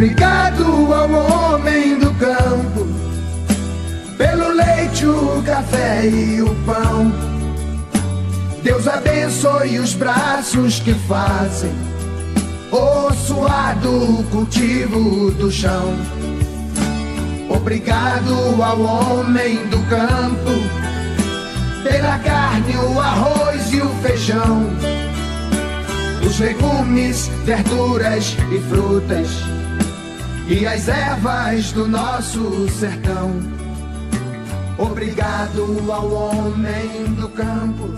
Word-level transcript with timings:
Obrigado 0.00 0.64
ao 0.94 1.10
homem 1.12 1.98
do 1.98 2.10
campo, 2.14 2.86
pelo 4.16 4.48
leite, 4.48 5.04
o 5.04 5.42
café 5.44 6.06
e 6.06 6.40
o 6.40 6.54
pão. 6.64 7.12
Deus 8.62 8.88
abençoe 8.88 9.78
os 9.78 9.92
braços 9.92 10.80
que 10.80 10.94
fazem 10.94 11.70
o 12.72 13.12
suado 13.12 14.24
cultivo 14.30 15.32
do 15.32 15.52
chão. 15.52 15.94
Obrigado 17.50 18.32
ao 18.62 18.80
homem 18.80 19.56
do 19.66 19.86
campo, 19.90 20.50
pela 21.82 22.18
carne, 22.20 22.74
o 22.74 22.98
arroz 22.98 23.70
e 23.70 23.82
o 23.82 23.90
feijão, 23.96 24.64
os 26.26 26.38
legumes, 26.38 27.30
verduras 27.44 28.34
e 28.50 28.58
frutas, 28.60 29.59
e 30.50 30.66
as 30.66 30.88
ervas 30.88 31.70
do 31.70 31.86
nosso 31.86 32.68
sertão. 32.70 33.30
Obrigado 34.76 35.92
ao 35.92 36.12
homem 36.12 37.04
do 37.14 37.28
campo 37.28 37.88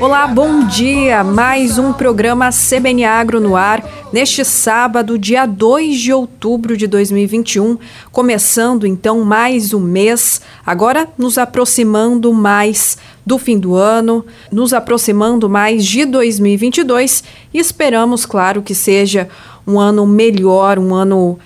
Olá, 0.00 0.26
bom 0.26 0.66
dia! 0.66 1.22
Mais 1.22 1.78
um 1.78 1.92
programa 1.92 2.50
CBN 2.50 3.04
Agro 3.04 3.40
no 3.40 3.54
ar, 3.54 3.80
neste 4.12 4.44
sábado, 4.44 5.16
dia 5.16 5.46
2 5.46 6.00
de 6.00 6.12
outubro 6.12 6.76
de 6.76 6.88
2021, 6.88 7.78
começando 8.10 8.84
então 8.84 9.22
mais 9.22 9.72
um 9.72 9.78
mês, 9.78 10.40
agora 10.66 11.06
nos 11.16 11.38
aproximando 11.38 12.32
mais 12.32 12.98
do 13.24 13.38
fim 13.38 13.56
do 13.56 13.76
ano, 13.76 14.26
nos 14.50 14.72
aproximando 14.72 15.48
mais 15.48 15.86
de 15.86 16.04
2022 16.04 17.22
e 17.52 17.58
esperamos, 17.60 18.26
claro, 18.26 18.62
que 18.62 18.74
seja 18.74 19.28
um 19.66 19.78
ano 19.78 20.06
melhor, 20.06 20.78
um 20.78 20.94
ano 20.94 21.38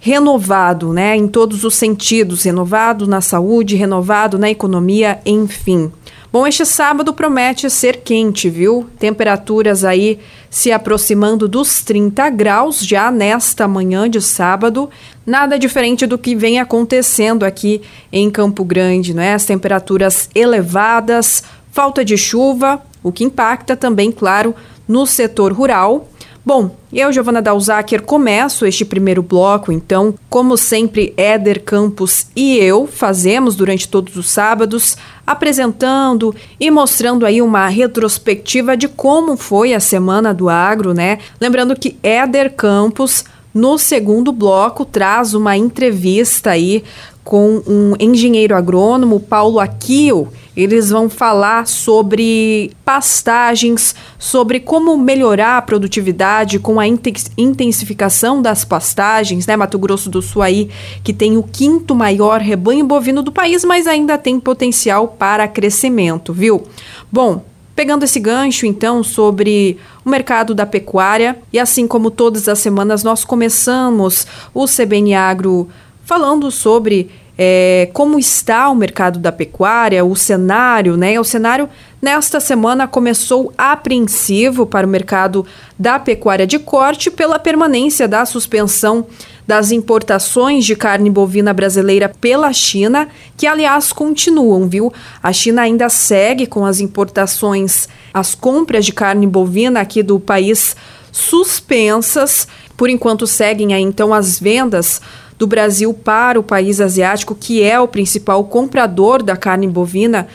renovado, 0.00 0.92
né, 0.92 1.16
em 1.16 1.26
todos 1.26 1.64
os 1.64 1.74
sentidos, 1.74 2.42
renovado 2.42 3.06
na 3.06 3.22
saúde, 3.22 3.74
renovado 3.74 4.38
na 4.38 4.50
economia, 4.50 5.18
enfim. 5.24 5.90
Bom, 6.34 6.46
este 6.46 6.66
sábado 6.66 7.14
promete 7.14 7.70
ser 7.70 7.98
quente, 7.98 8.50
viu? 8.50 8.86
Temperaturas 8.98 9.84
aí 9.84 10.18
se 10.50 10.72
aproximando 10.72 11.46
dos 11.46 11.80
30 11.80 12.28
graus 12.30 12.84
já 12.84 13.08
nesta 13.08 13.68
manhã 13.68 14.10
de 14.10 14.20
sábado. 14.20 14.90
Nada 15.24 15.56
diferente 15.56 16.06
do 16.06 16.18
que 16.18 16.34
vem 16.34 16.58
acontecendo 16.58 17.44
aqui 17.44 17.82
em 18.12 18.28
Campo 18.30 18.64
Grande, 18.64 19.14
né? 19.14 19.34
As 19.34 19.44
temperaturas 19.44 20.28
elevadas, 20.34 21.44
falta 21.70 22.04
de 22.04 22.18
chuva, 22.18 22.82
o 23.00 23.12
que 23.12 23.22
impacta 23.22 23.76
também, 23.76 24.10
claro, 24.10 24.56
no 24.88 25.06
setor 25.06 25.52
rural. 25.52 26.08
Bom, 26.46 26.76
eu, 26.92 27.10
Giovana 27.10 27.40
Dalzaker, 27.40 28.02
começo 28.02 28.66
este 28.66 28.84
primeiro 28.84 29.22
bloco, 29.22 29.72
então, 29.72 30.14
como 30.28 30.58
sempre, 30.58 31.14
Éder 31.16 31.62
Campos 31.64 32.26
e 32.36 32.58
eu 32.58 32.86
fazemos 32.86 33.56
durante 33.56 33.88
todos 33.88 34.14
os 34.16 34.28
sábados, 34.28 34.94
apresentando 35.26 36.34
e 36.60 36.70
mostrando 36.70 37.24
aí 37.24 37.40
uma 37.40 37.66
retrospectiva 37.68 38.76
de 38.76 38.88
como 38.88 39.38
foi 39.38 39.72
a 39.72 39.80
semana 39.80 40.34
do 40.34 40.50
agro, 40.50 40.92
né? 40.92 41.18
Lembrando 41.40 41.74
que 41.74 41.96
Éder 42.02 42.52
Campos, 42.52 43.24
no 43.54 43.78
segundo 43.78 44.30
bloco, 44.30 44.84
traz 44.84 45.32
uma 45.32 45.56
entrevista 45.56 46.50
aí 46.50 46.84
com 47.24 47.62
um 47.66 47.94
engenheiro 47.98 48.54
agrônomo, 48.54 49.18
Paulo 49.18 49.58
Aquio. 49.58 50.28
Eles 50.56 50.90
vão 50.90 51.08
falar 51.08 51.66
sobre 51.66 52.70
pastagens, 52.84 53.94
sobre 54.18 54.60
como 54.60 54.96
melhorar 54.96 55.56
a 55.56 55.62
produtividade 55.62 56.60
com 56.60 56.78
a 56.78 56.86
intensificação 56.86 58.40
das 58.40 58.64
pastagens, 58.64 59.46
né? 59.46 59.56
Mato 59.56 59.78
Grosso 59.78 60.08
do 60.08 60.22
Sul 60.22 60.42
aí, 60.42 60.70
que 61.02 61.12
tem 61.12 61.36
o 61.36 61.42
quinto 61.42 61.94
maior 61.94 62.40
rebanho 62.40 62.84
bovino 62.84 63.22
do 63.22 63.32
país, 63.32 63.64
mas 63.64 63.88
ainda 63.88 64.16
tem 64.16 64.38
potencial 64.38 65.08
para 65.08 65.48
crescimento, 65.48 66.32
viu? 66.32 66.62
Bom, 67.10 67.42
Pegando 67.74 68.04
esse 68.04 68.20
gancho, 68.20 68.66
então, 68.66 69.02
sobre 69.02 69.78
o 70.04 70.08
mercado 70.08 70.54
da 70.54 70.64
pecuária, 70.64 71.36
e 71.52 71.58
assim 71.58 71.88
como 71.88 72.08
todas 72.08 72.46
as 72.48 72.60
semanas, 72.60 73.02
nós 73.02 73.24
começamos 73.24 74.28
o 74.54 74.64
CBN 74.66 75.14
Agro 75.14 75.68
falando 76.04 76.50
sobre 76.50 77.10
é, 77.36 77.88
como 77.92 78.18
está 78.18 78.68
o 78.68 78.76
mercado 78.76 79.18
da 79.18 79.32
pecuária, 79.32 80.04
o 80.04 80.14
cenário, 80.14 80.96
né? 80.96 81.18
O 81.18 81.24
cenário 81.24 81.68
nesta 82.00 82.38
semana 82.38 82.86
começou 82.86 83.52
apreensivo 83.58 84.66
para 84.66 84.86
o 84.86 84.90
mercado 84.90 85.44
da 85.76 85.98
pecuária 85.98 86.46
de 86.46 86.58
corte 86.58 87.10
pela 87.10 87.38
permanência 87.38 88.06
da 88.06 88.24
suspensão 88.24 89.06
das 89.46 89.72
importações 89.72 90.64
de 90.64 90.74
carne 90.74 91.10
bovina 91.10 91.52
brasileira 91.52 92.08
pela 92.08 92.52
China, 92.52 93.08
que 93.36 93.46
aliás 93.46 93.92
continuam, 93.92 94.68
viu? 94.68 94.92
A 95.22 95.32
China 95.32 95.62
ainda 95.62 95.88
segue 95.88 96.46
com 96.46 96.64
as 96.64 96.80
importações, 96.80 97.88
as 98.12 98.34
compras 98.34 98.86
de 98.86 98.92
carne 98.92 99.26
bovina 99.26 99.80
aqui 99.80 100.02
do 100.02 100.18
país 100.20 100.76
suspensas. 101.12 102.48
Por 102.76 102.88
enquanto 102.88 103.26
seguem 103.26 103.74
aí 103.74 103.82
então 103.82 104.14
as 104.14 104.38
vendas 104.38 105.00
do 105.38 105.46
Brasil 105.46 105.92
para 105.92 106.38
o 106.38 106.42
país 106.42 106.80
asiático, 106.80 107.34
que 107.34 107.62
é 107.62 107.78
o 107.78 107.88
principal 107.88 108.44
comprador 108.44 109.22
da 109.22 109.36
carne 109.36 109.66
bovina 109.66 110.28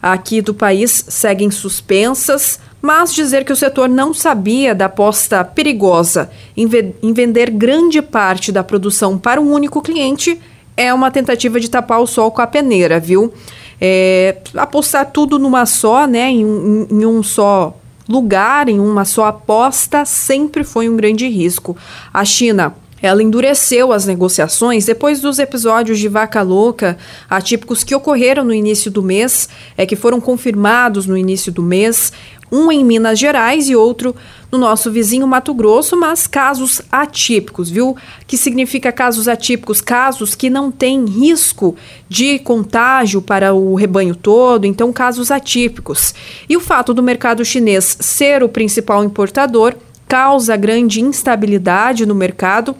aqui 0.00 0.40
do 0.40 0.54
país, 0.54 1.04
seguem 1.08 1.50
suspensas. 1.50 2.60
Mas 2.80 3.12
dizer 3.12 3.44
que 3.44 3.52
o 3.52 3.56
setor 3.56 3.88
não 3.88 4.14
sabia 4.14 4.72
da 4.72 4.84
aposta 4.84 5.44
perigosa 5.44 6.30
em, 6.56 6.68
em 7.02 7.12
vender 7.12 7.50
grande 7.50 8.00
parte 8.00 8.52
da 8.52 8.62
produção 8.62 9.18
para 9.18 9.40
um 9.40 9.52
único 9.52 9.82
cliente 9.82 10.40
é 10.76 10.94
uma 10.94 11.10
tentativa 11.10 11.58
de 11.58 11.68
tapar 11.68 12.00
o 12.00 12.06
sol 12.06 12.30
com 12.30 12.40
a 12.40 12.46
peneira, 12.46 13.00
viu? 13.00 13.32
É, 13.80 14.36
apostar 14.56 15.10
tudo 15.10 15.36
numa 15.36 15.66
só, 15.66 16.06
né, 16.06 16.30
em, 16.30 16.42
em, 16.42 16.86
em 16.88 17.04
um 17.04 17.20
só 17.20 17.76
lugar, 18.08 18.68
em 18.68 18.78
uma 18.78 19.04
só 19.04 19.26
aposta, 19.26 20.04
sempre 20.04 20.62
foi 20.62 20.88
um 20.88 20.96
grande 20.96 21.28
risco. 21.28 21.76
A 22.14 22.24
China 22.24 22.74
ela 23.00 23.22
endureceu 23.22 23.92
as 23.92 24.06
negociações 24.06 24.86
depois 24.86 25.20
dos 25.20 25.38
episódios 25.38 25.98
de 25.98 26.08
vaca 26.08 26.42
louca 26.42 26.96
atípicos 27.28 27.84
que 27.84 27.94
ocorreram 27.94 28.44
no 28.44 28.54
início 28.54 28.90
do 28.90 29.02
mês, 29.02 29.48
é 29.76 29.86
que 29.86 29.96
foram 29.96 30.20
confirmados 30.20 31.06
no 31.06 31.16
início 31.16 31.52
do 31.52 31.62
mês, 31.62 32.12
um 32.50 32.72
em 32.72 32.84
Minas 32.84 33.18
Gerais 33.18 33.68
e 33.68 33.76
outro 33.76 34.14
no 34.50 34.56
nosso 34.56 34.90
vizinho 34.90 35.26
Mato 35.26 35.52
Grosso, 35.52 35.94
mas 35.98 36.26
casos 36.26 36.80
atípicos, 36.90 37.68
viu? 37.68 37.94
Que 38.26 38.38
significa 38.38 38.90
casos 38.90 39.28
atípicos, 39.28 39.82
casos 39.82 40.34
que 40.34 40.48
não 40.48 40.70
têm 40.70 41.04
risco 41.04 41.76
de 42.08 42.38
contágio 42.38 43.20
para 43.20 43.52
o 43.52 43.74
rebanho 43.74 44.16
todo, 44.16 44.64
então 44.64 44.92
casos 44.92 45.30
atípicos. 45.30 46.14
E 46.48 46.56
o 46.56 46.60
fato 46.60 46.94
do 46.94 47.02
mercado 47.02 47.44
chinês 47.44 47.98
ser 48.00 48.42
o 48.42 48.48
principal 48.48 49.04
importador 49.04 49.74
causa 50.08 50.56
grande 50.56 51.00
instabilidade 51.00 52.06
no 52.06 52.14
mercado 52.14 52.74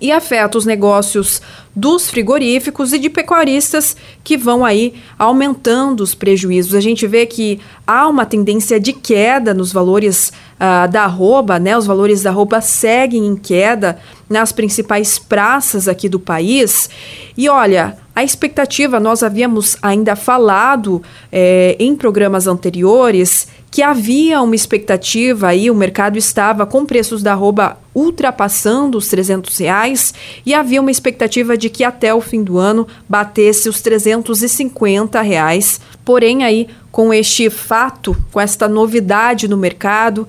e 0.00 0.12
afeta 0.12 0.58
os 0.58 0.66
negócios 0.66 1.40
dos 1.74 2.08
frigoríficos 2.08 2.92
e 2.92 2.98
de 2.98 3.10
pecuaristas 3.10 3.96
que 4.22 4.36
vão 4.36 4.64
aí 4.64 4.94
aumentando 5.18 6.02
os 6.02 6.14
prejuízos. 6.14 6.74
A 6.74 6.80
gente 6.80 7.06
vê 7.06 7.26
que 7.26 7.60
há 7.86 8.06
uma 8.08 8.24
tendência 8.24 8.78
de 8.78 8.92
queda 8.92 9.52
nos 9.52 9.72
valores 9.72 10.32
uh, 10.54 10.90
da 10.90 11.02
arroba, 11.04 11.58
né? 11.58 11.76
Os 11.76 11.86
valores 11.86 12.22
da 12.22 12.30
arroba 12.30 12.60
seguem 12.60 13.26
em 13.26 13.36
queda 13.36 13.98
nas 14.28 14.52
principais 14.52 15.18
praças 15.18 15.88
aqui 15.88 16.08
do 16.08 16.20
país. 16.20 16.88
E 17.36 17.48
olha, 17.48 17.96
a 18.14 18.22
expectativa, 18.22 19.00
nós 19.00 19.24
havíamos 19.24 19.76
ainda 19.82 20.14
falado 20.14 21.02
é, 21.32 21.76
em 21.80 21.96
programas 21.96 22.46
anteriores 22.46 23.48
que 23.74 23.82
havia 23.82 24.40
uma 24.40 24.54
expectativa 24.54 25.48
aí, 25.48 25.68
o 25.68 25.74
mercado 25.74 26.16
estava 26.16 26.64
com 26.64 26.86
preços 26.86 27.24
da 27.24 27.32
arroba 27.32 27.76
ultrapassando 27.92 28.96
os 28.96 29.08
300 29.08 29.58
reais 29.58 30.14
e 30.46 30.54
havia 30.54 30.80
uma 30.80 30.92
expectativa 30.92 31.56
de 31.56 31.63
que 31.68 31.84
até 31.84 32.14
o 32.14 32.20
fim 32.20 32.42
do 32.42 32.58
ano 32.58 32.86
batesse 33.08 33.68
os 33.68 33.80
350 33.80 35.20
reais. 35.20 35.80
Porém, 36.04 36.44
aí, 36.44 36.68
com 36.90 37.12
este 37.12 37.50
fato, 37.50 38.16
com 38.30 38.40
esta 38.40 38.68
novidade 38.68 39.48
no 39.48 39.56
mercado, 39.56 40.26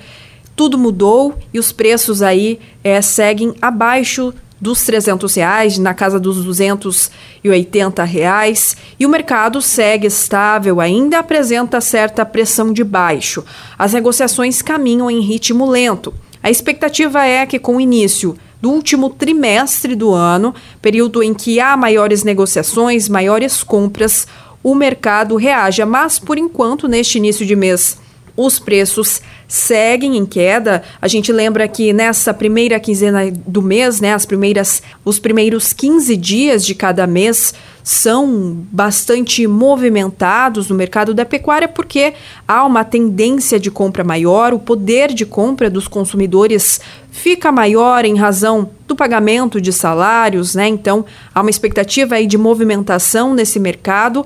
tudo 0.55 0.77
mudou 0.77 1.37
e 1.53 1.59
os 1.59 1.71
preços 1.71 2.21
aí 2.21 2.59
é, 2.83 3.01
seguem 3.01 3.53
abaixo 3.61 4.33
dos 4.59 4.83
300 4.83 5.35
reais, 5.35 5.77
na 5.77 5.93
casa 5.93 6.19
dos 6.19 6.43
280 6.43 8.03
reais, 8.03 8.75
e 8.99 9.05
o 9.05 9.09
mercado 9.09 9.61
segue 9.61 10.07
estável, 10.07 10.79
ainda 10.79 11.19
apresenta 11.19 11.81
certa 11.81 12.25
pressão 12.25 12.71
de 12.71 12.83
baixo. 12.83 13.43
As 13.77 13.93
negociações 13.93 14.61
caminham 14.61 15.11
em 15.11 15.19
ritmo 15.19 15.69
lento. 15.69 16.13
A 16.41 16.49
expectativa 16.49 17.25
é 17.25 17.45
que, 17.45 17.59
com 17.59 17.75
o 17.75 17.81
início 17.81 18.37
do 18.65 18.71
último 18.71 19.11
trimestre 19.11 19.93
do 19.93 20.11
ano, 20.11 20.55
período 20.81 21.21
em 21.21 21.35
que 21.35 21.59
há 21.59 21.77
maiores 21.77 22.23
negociações, 22.23 23.07
maiores 23.07 23.61
compras, 23.61 24.27
o 24.63 24.73
mercado 24.73 25.35
reaja. 25.35 25.85
Mas, 25.85 26.17
por 26.17 26.35
enquanto, 26.35 26.87
neste 26.87 27.19
início 27.19 27.45
de 27.45 27.55
mês 27.55 27.99
os 28.35 28.57
preços 28.57 29.21
seguem 29.47 30.17
em 30.17 30.25
queda. 30.25 30.81
A 30.99 31.07
gente 31.07 31.31
lembra 31.31 31.67
que 31.67 31.93
nessa 31.93 32.33
primeira 32.33 32.79
quinzena 32.79 33.31
do 33.31 33.61
mês, 33.61 34.01
né, 34.01 34.15
as 34.15 34.25
primeiras, 34.25 34.81
os 35.05 35.19
primeiros 35.19 35.71
15 35.71 36.17
dias 36.17 36.65
de 36.65 36.73
cada 36.73 37.05
mês 37.05 37.53
são 37.85 38.65
bastante 38.71 39.45
movimentados 39.45 40.69
no 40.69 40.75
mercado 40.75 41.13
da 41.13 41.23
pecuária 41.23 41.67
porque 41.67 42.15
há 42.47 42.65
uma 42.65 42.83
tendência 42.83 43.59
de 43.59 43.69
compra 43.69 44.03
maior, 44.03 44.55
o 44.55 44.59
poder 44.59 45.13
de 45.13 45.23
compra 45.23 45.69
dos 45.69 45.87
consumidores 45.87 46.81
fica 47.11 47.51
maior 47.51 48.03
em 48.03 48.15
razão 48.15 48.71
do 48.87 48.95
pagamento 48.95 49.61
de 49.61 49.71
salários, 49.71 50.55
né? 50.55 50.67
Então, 50.67 51.05
há 51.33 51.41
uma 51.41 51.49
expectativa 51.51 52.15
aí 52.15 52.25
de 52.25 52.39
movimentação 52.39 53.35
nesse 53.35 53.59
mercado, 53.59 54.25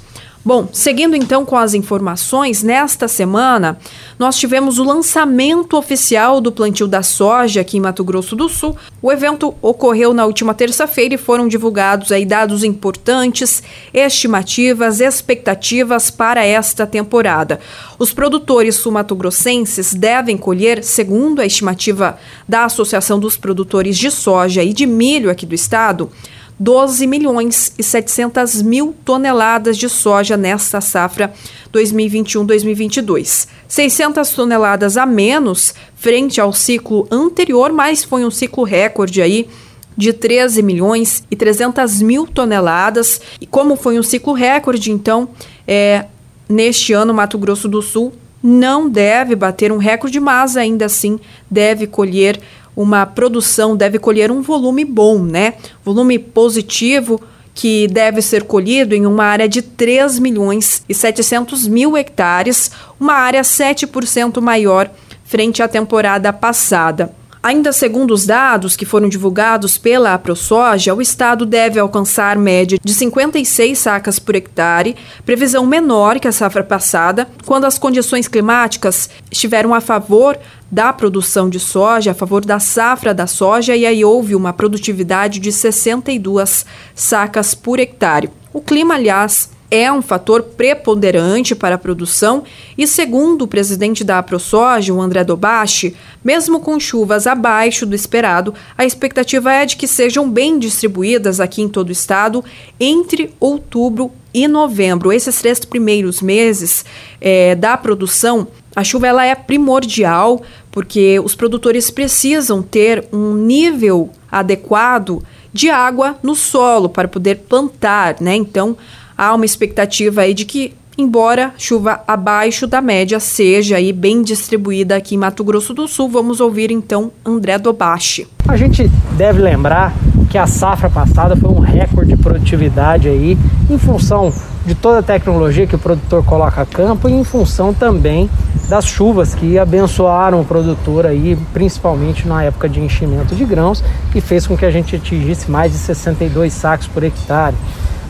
Bom, 0.47 0.69
seguindo 0.71 1.13
então 1.13 1.43
com 1.43 1.57
as 1.57 1.73
informações, 1.73 2.63
nesta 2.63 3.05
semana 3.09 3.77
nós 4.17 4.37
tivemos 4.37 4.79
o 4.79 4.83
lançamento 4.85 5.75
oficial 5.75 6.39
do 6.39 6.53
plantio 6.53 6.87
da 6.87 7.03
soja 7.03 7.59
aqui 7.59 7.75
em 7.75 7.81
Mato 7.81 8.01
Grosso 8.01 8.33
do 8.33 8.47
Sul. 8.47 8.73
O 9.01 9.11
evento 9.11 9.53
ocorreu 9.61 10.13
na 10.13 10.25
última 10.25 10.53
terça-feira 10.53 11.15
e 11.15 11.17
foram 11.17 11.49
divulgados 11.49 12.13
aí 12.13 12.25
dados 12.25 12.63
importantes, 12.63 13.61
estimativas, 13.93 15.01
expectativas 15.01 16.09
para 16.09 16.45
esta 16.45 16.87
temporada. 16.87 17.59
Os 17.99 18.13
produtores 18.13 18.75
sul-mato-grossenses 18.75 19.93
devem 19.93 20.37
colher, 20.37 20.81
segundo 20.81 21.41
a 21.41 21.45
estimativa 21.45 22.17
da 22.47 22.63
Associação 22.63 23.19
dos 23.19 23.35
Produtores 23.35 23.97
de 23.97 24.09
Soja 24.09 24.63
e 24.63 24.71
de 24.71 24.85
Milho 24.85 25.29
aqui 25.29 25.45
do 25.45 25.53
estado, 25.53 26.09
12 26.59 27.05
milhões 27.05 27.71
e 27.77 27.83
700 27.83 28.61
mil 28.61 28.95
toneladas 29.05 29.77
de 29.77 29.87
soja 29.87 30.35
nesta 30.35 30.81
safra 30.81 31.31
2021-2022. 31.73 33.47
600 33.67 34.29
toneladas 34.31 34.97
a 34.97 35.05
menos 35.05 35.75
frente 35.95 36.41
ao 36.41 36.51
ciclo 36.51 37.07
anterior, 37.11 37.71
mas 37.71 38.03
foi 38.03 38.25
um 38.25 38.31
ciclo 38.31 38.63
recorde 38.63 39.21
aí 39.21 39.47
de 39.95 40.13
13 40.13 40.61
milhões 40.61 41.23
e 41.29 41.35
300 41.35 42.01
mil 42.01 42.25
toneladas. 42.25 43.21
E 43.41 43.45
como 43.45 43.75
foi 43.75 43.99
um 43.99 44.03
ciclo 44.03 44.33
recorde, 44.33 44.91
então, 44.91 45.29
é, 45.67 46.05
neste 46.47 46.93
ano, 46.93 47.13
Mato 47.13 47.37
Grosso 47.37 47.67
do 47.67 47.81
Sul 47.81 48.13
não 48.41 48.87
deve 48.89 49.35
bater 49.35 49.71
um 49.71 49.77
recorde, 49.77 50.19
mas 50.19 50.55
ainda 50.55 50.85
assim 50.85 51.19
deve 51.49 51.87
colher 51.87 52.39
uma 52.77 53.07
produção 53.07 53.75
deve 53.75 53.97
colher 53.97 54.29
um 54.29 54.43
volume 54.43 54.85
bom, 54.85 55.17
né? 55.17 55.55
Volume 55.83 56.19
positivo 56.19 57.19
que 57.55 57.87
deve 57.87 58.21
ser 58.21 58.43
colhido 58.43 58.93
em 58.93 59.07
uma 59.07 59.23
área 59.23 59.49
de 59.49 59.63
3 59.63 60.19
milhões 60.19 60.83
e 60.87 60.93
700 60.93 61.67
mil 61.67 61.97
hectares, 61.97 62.69
uma 62.99 63.13
área 63.13 63.41
7% 63.41 64.39
maior 64.39 64.91
frente 65.25 65.63
à 65.63 65.67
temporada 65.67 66.31
passada. 66.31 67.11
Ainda 67.47 67.71
segundo 67.71 68.13
os 68.13 68.25
dados 68.25 68.75
que 68.75 68.85
foram 68.85 69.07
divulgados 69.07 69.77
pela 69.77 70.13
AproSoja, 70.13 70.93
o 70.93 71.01
estado 71.01 71.45
deve 71.45 71.79
alcançar 71.79 72.37
média 72.37 72.77
de 72.83 72.93
56 72.93 73.79
sacas 73.79 74.19
por 74.19 74.35
hectare, 74.35 74.97
previsão 75.25 75.65
menor 75.65 76.19
que 76.19 76.27
a 76.27 76.31
safra 76.33 76.61
passada, 76.61 77.25
quando 77.45 77.63
as 77.63 77.79
condições 77.79 78.27
climáticas 78.27 79.09
estiveram 79.31 79.73
a 79.73 79.79
favor 79.79 80.37
da 80.69 80.91
produção 80.91 81.49
de 81.49 81.57
soja, 81.57 82.11
a 82.11 82.13
favor 82.13 82.43
da 82.43 82.59
safra 82.59 83.13
da 83.13 83.27
soja, 83.27 83.77
e 83.77 83.85
aí 83.85 84.03
houve 84.03 84.35
uma 84.35 84.51
produtividade 84.51 85.39
de 85.39 85.49
62 85.49 86.65
sacas 86.93 87.55
por 87.55 87.79
hectare. 87.79 88.29
O 88.51 88.59
clima, 88.59 88.95
aliás, 88.95 89.49
é 89.69 89.91
um 89.91 90.01
fator 90.01 90.41
preponderante 90.43 91.53
para 91.53 91.75
a 91.75 91.77
produção 91.77 92.43
e, 92.77 92.87
segundo 92.87 93.43
o 93.43 93.47
presidente 93.47 94.03
da 94.03 94.19
AproSoja, 94.19 94.93
o 94.93 95.01
André 95.01 95.23
Dobashi, 95.23 95.95
mesmo 96.23 96.59
com 96.59 96.79
chuvas 96.79 97.27
abaixo 97.27 97.85
do 97.85 97.95
esperado, 97.95 98.53
a 98.77 98.85
expectativa 98.85 99.51
é 99.51 99.65
de 99.65 99.75
que 99.75 99.87
sejam 99.87 100.29
bem 100.29 100.57
distribuídas 100.57 101.39
aqui 101.39 101.61
em 101.61 101.69
todo 101.69 101.89
o 101.89 101.91
estado 101.91 102.43
entre 102.79 103.33
outubro 103.39 104.11
e 104.33 104.47
novembro. 104.47 105.11
Esses 105.11 105.39
três 105.39 105.59
primeiros 105.65 106.21
meses 106.21 106.85
é, 107.19 107.55
da 107.55 107.75
produção, 107.75 108.47
a 108.75 108.83
chuva 108.83 109.07
ela 109.07 109.25
é 109.25 109.35
primordial 109.35 110.41
porque 110.71 111.19
os 111.19 111.33
produtores 111.33 111.89
precisam 111.89 112.61
ter 112.61 113.07
um 113.11 113.33
nível 113.33 114.11
adequado 114.31 115.23
de 115.51 115.69
água 115.71 116.17
no 116.21 116.35
solo 116.35 116.87
para 116.87 117.07
poder 117.07 117.37
plantar, 117.49 118.17
né? 118.21 118.35
Então, 118.35 118.77
há 119.17 119.33
uma 119.33 119.45
expectativa 119.45 120.21
aí 120.21 120.33
de 120.33 120.45
que, 120.45 120.73
embora 120.97 121.53
chuva 121.57 122.01
abaixo 122.07 122.67
da 122.67 122.81
média 122.81 123.19
seja 123.19 123.77
aí 123.77 123.91
bem 123.91 124.21
distribuída 124.21 124.95
aqui 124.95 125.15
em 125.15 125.17
Mato 125.17 125.43
Grosso 125.43 125.73
do 125.73 125.87
Sul, 125.87 126.07
vamos 126.07 126.39
ouvir 126.39 126.71
então 126.71 127.11
André 127.25 127.57
Dobashi. 127.57 128.27
A 128.47 128.55
gente 128.55 128.89
deve 129.17 129.41
lembrar 129.41 129.93
que 130.29 130.37
a 130.37 130.45
safra 130.45 130.89
passada 130.89 131.35
foi 131.35 131.49
um 131.49 131.59
recorde 131.59 132.15
de 132.15 132.21
produtividade 132.21 133.07
aí, 133.07 133.37
em 133.69 133.77
função 133.77 134.31
de 134.65 134.75
toda 134.75 134.99
a 134.99 135.03
tecnologia 135.03 135.65
que 135.65 135.75
o 135.75 135.79
produtor 135.79 136.23
coloca 136.25 136.61
a 136.61 136.65
campo 136.65 137.07
e 137.07 137.13
em 137.13 137.23
função 137.23 137.73
também 137.73 138.29
das 138.67 138.85
chuvas 138.85 139.33
que 139.33 139.57
abençoaram 139.57 140.41
o 140.41 140.45
produtor 140.45 141.05
aí, 141.05 141.37
principalmente 141.53 142.27
na 142.27 142.43
época 142.43 142.67
de 142.67 142.81
enchimento 142.81 143.33
de 143.33 143.45
grãos, 143.45 143.81
e 144.13 144.19
fez 144.19 144.45
com 144.45 144.57
que 144.57 144.65
a 144.65 144.71
gente 144.71 144.95
atingisse 144.95 145.49
mais 145.49 145.71
de 145.71 145.77
62 145.77 146.51
sacos 146.51 146.87
por 146.87 147.01
hectare. 147.03 147.55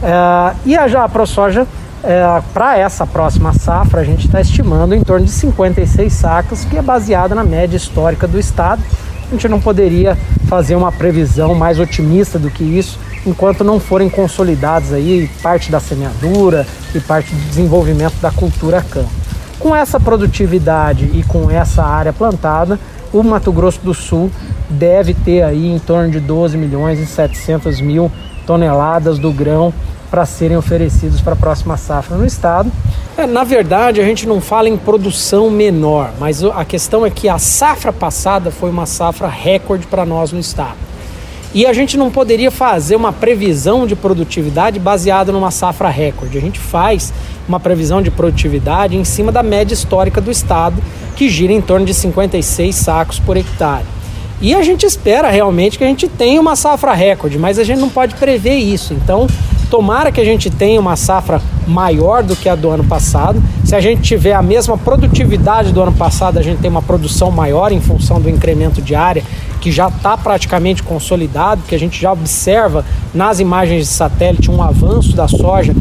É, 0.02 0.56
e 0.66 0.76
a, 0.76 1.04
a 1.04 1.10
ProSoja, 1.10 1.66
é, 2.04 2.42
para 2.54 2.78
essa 2.78 3.06
próxima 3.06 3.54
safra, 3.54 4.02
a 4.02 4.04
gente 4.04 4.26
está 4.26 4.40
estimando 4.40 4.94
em 4.94 5.04
torno 5.04 5.26
de 5.26 5.32
56 5.32 6.12
sacos, 6.14 6.64
que 6.66 6.78
é 6.78 6.82
baseada 6.82 7.34
na 7.34 7.44
média 7.44 7.78
histórica 7.78 8.28
do 8.28 8.40
estado. 8.40 8.82
A 9.28 9.32
gente 9.32 9.48
não 9.50 9.60
poderia 9.60 10.18
fazer 10.48 10.76
uma 10.76 10.92
previsão 10.92 11.54
mais 11.54 11.80
otimista 11.80 12.40
do 12.40 12.50
que 12.50 12.64
isso, 12.64 12.98
enquanto 13.26 13.64
não 13.64 13.80
forem 13.80 14.10
consolidados 14.10 14.94
aí 14.94 15.30
parte 15.42 15.70
da 15.70 15.80
semeadura 15.80 16.66
e 16.96 17.00
parte 17.00 17.34
do 17.34 17.42
desenvolvimento 17.50 18.16
da 18.22 18.32
cultura 18.32 18.82
campo. 18.82 19.10
Com 19.60 19.76
essa 19.76 20.00
produtividade 20.00 21.12
e 21.14 21.24
com 21.24 21.50
essa 21.50 21.84
área 21.84 22.14
plantada, 22.14 22.80
o 23.12 23.24
Mato 23.24 23.52
Grosso 23.52 23.82
do 23.82 23.94
Sul 23.94 24.32
deve 24.70 25.14
ter 25.14 25.42
aí 25.42 25.68
em 25.74 25.80
torno 25.80 26.12
de 26.12 26.20
12 26.20 26.58
milhões 26.58 27.00
e 27.00 27.06
700 27.06 27.82
mil 27.82 28.12
toneladas 28.48 29.20
do 29.20 29.32
grão 29.32 29.72
para 30.10 30.26
serem 30.26 30.56
oferecidos 30.58 31.20
para 31.22 31.34
a 31.34 31.36
próxima 31.36 31.76
safra 31.78 32.18
no 32.18 32.26
estado. 32.26 32.72
É, 33.18 33.28
na 33.28 33.44
verdade, 33.44 34.00
a 34.00 34.06
gente 34.06 34.26
não 34.26 34.40
fala 34.40 34.70
em 34.70 34.78
produção 34.78 35.52
menor, 35.52 36.12
mas 36.18 36.44
a 36.44 36.64
questão 36.64 37.06
é 37.06 37.10
que 37.10 37.28
a 37.28 37.38
safra 37.38 37.92
passada 37.92 38.50
foi 38.50 38.70
uma 38.70 38.86
safra 38.86 39.28
recorde 39.28 39.86
para 39.86 40.06
nós 40.06 40.32
no 40.32 40.40
estado. 40.40 40.78
E 41.54 41.66
a 41.66 41.74
gente 41.74 41.98
não 41.98 42.12
poderia 42.12 42.52
fazer 42.52 42.96
uma 42.96 43.12
previsão 43.12 43.88
de 43.88 43.96
produtividade 43.96 44.80
baseada 44.80 45.32
numa 45.32 45.52
safra 45.52 45.90
recorde. 45.90 46.38
A 46.38 46.42
gente 46.42 46.60
faz 46.60 47.14
uma 47.48 47.60
previsão 47.60 48.02
de 48.02 48.12
produtividade 48.12 48.96
em 48.96 49.04
cima 49.04 49.32
da 49.32 49.42
média 49.42 49.74
histórica 49.74 50.22
do 50.22 50.30
estado, 50.30 50.82
que 51.16 51.30
gira 51.30 51.52
em 51.52 51.62
torno 51.62 51.86
de 51.86 51.94
56 51.94 52.76
sacos 52.76 53.20
por 53.20 53.36
hectare. 53.38 53.97
E 54.40 54.54
a 54.54 54.62
gente 54.62 54.86
espera 54.86 55.30
realmente 55.30 55.78
que 55.78 55.84
a 55.84 55.88
gente 55.88 56.08
tenha 56.08 56.40
uma 56.40 56.56
safra 56.56 56.94
recorde, 56.94 57.40
mas 57.40 57.58
a 57.58 57.64
gente 57.64 57.80
não 57.80 57.90
pode 57.90 58.16
prever 58.16 58.56
isso. 58.56 58.94
Então, 58.94 59.28
tomara 59.70 60.12
que 60.12 60.22
a 60.22 60.26
gente 60.26 60.50
tenha 60.50 60.80
uma 60.80 60.96
safra 60.96 61.42
maior 61.68 62.24
do 62.24 62.36
que 62.36 62.48
a 62.48 62.56
do 62.56 62.70
ano 62.70 62.84
passado. 62.84 63.42
Se 63.66 63.76
a 63.76 63.82
gente 63.82 64.02
tiver 64.02 64.34
a 64.34 64.42
mesma 64.42 64.78
produtividade 64.78 65.74
do 65.74 65.82
ano 65.82 65.92
passado, 65.92 66.38
a 66.38 66.42
gente 66.42 66.60
tem 66.60 66.70
uma 66.70 66.82
produção 66.82 67.32
maior 67.32 67.72
em 67.72 67.82
função 67.82 68.22
do 68.22 68.30
incremento 68.30 68.82
de 68.82 68.96
área 68.96 69.24
que 69.60 69.72
já 69.72 69.88
está 69.88 70.16
praticamente 70.16 70.84
consolidado, 70.84 71.64
que 71.68 71.76
a 71.76 71.80
gente 71.80 72.00
já 72.00 72.12
observa 72.12 72.86
nas 73.14 73.40
imagens 73.40 73.88
de 73.88 73.94
satélite 73.94 74.52
um 74.52 74.62
avanço 74.62 75.16
da 75.16 75.28
soja 75.28 75.76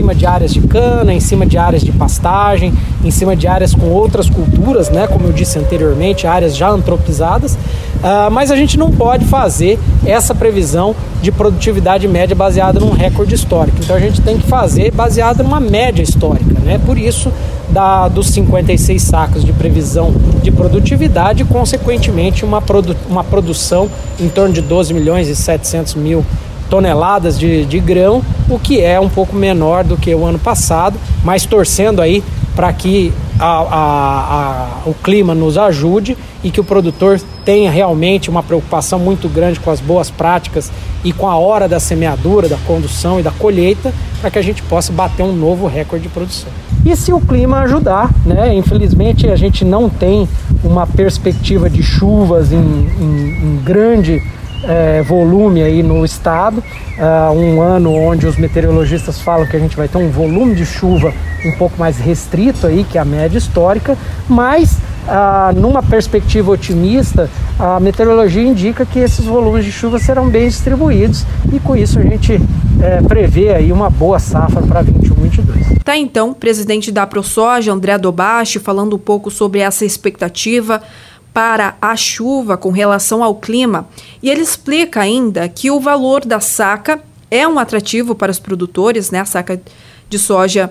cima 0.00 0.14
de 0.14 0.24
áreas 0.24 0.54
de 0.54 0.60
cana, 0.62 1.12
em 1.12 1.20
cima 1.20 1.44
de 1.44 1.58
áreas 1.58 1.82
de 1.82 1.92
pastagem, 1.92 2.72
em 3.04 3.10
cima 3.10 3.36
de 3.36 3.46
áreas 3.46 3.74
com 3.74 3.86
outras 3.88 4.30
culturas, 4.30 4.88
né, 4.88 5.06
como 5.06 5.26
eu 5.26 5.32
disse 5.32 5.58
anteriormente, 5.58 6.26
áreas 6.26 6.56
já 6.56 6.70
antropizadas. 6.70 7.54
Uh, 7.54 8.30
mas 8.32 8.50
a 8.50 8.56
gente 8.56 8.78
não 8.78 8.90
pode 8.90 9.26
fazer 9.26 9.78
essa 10.06 10.34
previsão 10.34 10.96
de 11.20 11.30
produtividade 11.30 12.08
média 12.08 12.34
baseada 12.34 12.80
num 12.80 12.92
recorde 12.92 13.34
histórico. 13.34 13.76
Então 13.82 13.94
a 13.94 14.00
gente 14.00 14.22
tem 14.22 14.38
que 14.38 14.46
fazer 14.46 14.90
baseada 14.90 15.42
numa 15.42 15.60
média 15.60 16.02
histórica, 16.02 16.58
né? 16.60 16.80
Por 16.86 16.96
isso 16.96 17.30
da, 17.68 18.08
dos 18.08 18.28
56 18.30 19.02
sacos 19.02 19.44
de 19.44 19.52
previsão 19.52 20.14
de 20.42 20.50
produtividade, 20.50 21.44
consequentemente 21.44 22.42
uma, 22.42 22.62
produ, 22.62 22.96
uma 23.06 23.22
produção 23.22 23.90
em 24.18 24.30
torno 24.30 24.54
de 24.54 24.62
12 24.62 24.94
milhões 24.94 25.28
e 25.28 25.36
700 25.36 25.94
mil 25.94 26.24
toneladas 26.70 27.38
de, 27.38 27.66
de 27.66 27.80
grão, 27.80 28.22
o 28.48 28.58
que 28.58 28.80
é 28.80 28.98
um 28.98 29.08
pouco 29.08 29.36
menor 29.36 29.84
do 29.84 29.96
que 29.96 30.14
o 30.14 30.24
ano 30.24 30.38
passado, 30.38 30.98
mas 31.24 31.44
torcendo 31.44 32.00
aí 32.00 32.22
para 32.54 32.72
que 32.72 33.12
a, 33.38 33.46
a, 33.46 34.84
a, 34.84 34.88
o 34.88 34.94
clima 34.94 35.34
nos 35.34 35.58
ajude 35.58 36.16
e 36.44 36.50
que 36.50 36.60
o 36.60 36.64
produtor 36.64 37.20
tenha 37.44 37.70
realmente 37.70 38.28
uma 38.28 38.42
preocupação 38.42 38.98
muito 38.98 39.28
grande 39.28 39.58
com 39.58 39.70
as 39.70 39.80
boas 39.80 40.10
práticas 40.10 40.70
e 41.02 41.12
com 41.12 41.28
a 41.28 41.36
hora 41.36 41.68
da 41.68 41.80
semeadura, 41.80 42.48
da 42.48 42.58
condução 42.66 43.18
e 43.18 43.22
da 43.22 43.30
colheita, 43.30 43.92
para 44.20 44.30
que 44.30 44.38
a 44.38 44.42
gente 44.42 44.62
possa 44.62 44.92
bater 44.92 45.22
um 45.22 45.32
novo 45.32 45.66
recorde 45.66 46.04
de 46.04 46.08
produção. 46.08 46.50
E 46.84 46.94
se 46.96 47.12
o 47.12 47.20
clima 47.20 47.60
ajudar, 47.60 48.10
né? 48.24 48.54
Infelizmente 48.54 49.28
a 49.28 49.36
gente 49.36 49.64
não 49.64 49.88
tem 49.88 50.28
uma 50.64 50.86
perspectiva 50.86 51.68
de 51.68 51.82
chuvas 51.82 52.52
em, 52.52 52.56
em, 52.56 53.38
em 53.42 53.60
grande 53.62 54.22
é, 54.64 55.02
volume 55.02 55.62
aí 55.62 55.82
no 55.82 56.04
estado. 56.04 56.62
Uh, 56.98 57.32
um 57.32 57.62
ano 57.62 57.94
onde 57.94 58.26
os 58.26 58.36
meteorologistas 58.36 59.20
falam 59.20 59.46
que 59.46 59.56
a 59.56 59.58
gente 59.58 59.74
vai 59.74 59.88
ter 59.88 59.96
um 59.96 60.10
volume 60.10 60.54
de 60.54 60.66
chuva 60.66 61.14
um 61.46 61.52
pouco 61.56 61.78
mais 61.78 61.96
restrito 61.98 62.66
aí 62.66 62.84
que 62.84 62.98
a 62.98 63.04
média 63.04 63.38
histórica, 63.38 63.96
mas 64.28 64.78
uh, 65.06 65.58
numa 65.58 65.82
perspectiva 65.82 66.50
otimista, 66.50 67.30
a 67.58 67.80
meteorologia 67.80 68.42
indica 68.42 68.84
que 68.84 68.98
esses 68.98 69.24
volumes 69.24 69.64
de 69.64 69.72
chuva 69.72 69.98
serão 69.98 70.28
bem 70.28 70.48
distribuídos 70.48 71.24
e 71.50 71.58
com 71.58 71.74
isso 71.74 71.98
a 71.98 72.02
gente 72.02 72.38
é, 72.80 73.00
prevê 73.02 73.54
aí 73.54 73.72
uma 73.72 73.90
boa 73.90 74.18
safra 74.18 74.62
para 74.62 74.82
21, 74.82 75.14
22. 75.14 75.66
Tá 75.84 75.96
então, 75.96 76.32
presidente 76.32 76.90
da 76.90 77.06
ProSoja, 77.06 77.72
André 77.72 77.98
Dobachi, 77.98 78.58
falando 78.58 78.96
um 78.96 78.98
pouco 78.98 79.30
sobre 79.30 79.60
essa 79.60 79.84
expectativa 79.84 80.82
para 81.32 81.76
a 81.80 81.96
chuva 81.96 82.56
com 82.56 82.70
relação 82.70 83.22
ao 83.22 83.34
clima, 83.34 83.88
e 84.22 84.30
ele 84.30 84.42
explica 84.42 85.00
ainda 85.00 85.48
que 85.48 85.70
o 85.70 85.80
valor 85.80 86.24
da 86.24 86.40
saca 86.40 87.00
é 87.30 87.46
um 87.46 87.58
atrativo 87.58 88.14
para 88.14 88.32
os 88.32 88.38
produtores, 88.38 89.10
né? 89.10 89.20
A 89.20 89.24
saca 89.24 89.60
de 90.08 90.18
soja 90.18 90.70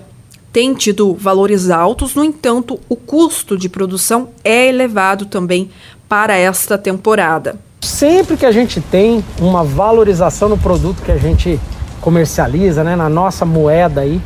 tem 0.52 0.74
tido 0.74 1.14
valores 1.14 1.70
altos, 1.70 2.14
no 2.14 2.24
entanto, 2.24 2.78
o 2.88 2.96
custo 2.96 3.56
de 3.56 3.68
produção 3.68 4.28
é 4.44 4.68
elevado 4.68 5.24
também 5.26 5.70
para 6.08 6.36
esta 6.36 6.76
temporada. 6.76 7.56
Sempre 7.80 8.36
que 8.36 8.44
a 8.44 8.52
gente 8.52 8.80
tem 8.80 9.24
uma 9.40 9.64
valorização 9.64 10.48
no 10.48 10.58
produto 10.58 11.02
que 11.02 11.12
a 11.12 11.16
gente 11.16 11.58
comercializa, 12.00 12.82
né, 12.82 12.96
na 12.96 13.08
nossa 13.08 13.44
moeda 13.44 14.00
aí, 14.02 14.20